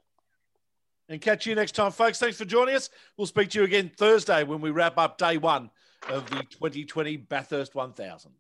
And 1.10 1.22
catch 1.22 1.46
you 1.46 1.56
next 1.56 1.74
time, 1.74 1.92
folks. 1.92 2.20
Thanks 2.20 2.38
for 2.38 2.46
joining 2.46 2.76
us. 2.76 2.90
We'll 3.18 3.28
speak 3.28 3.50
to 3.52 3.60
you 3.60 3.66
again 3.66 3.92
Thursday 3.96 4.44
when 4.44 4.62
we 4.62 4.72
wrap 4.72 4.98
up 4.98 5.18
day 5.18 5.38
one 5.38 5.70
of 6.10 6.30
the 6.30 6.44
2020 6.44 7.18
Bathurst 7.18 7.74
1000. 7.74 8.32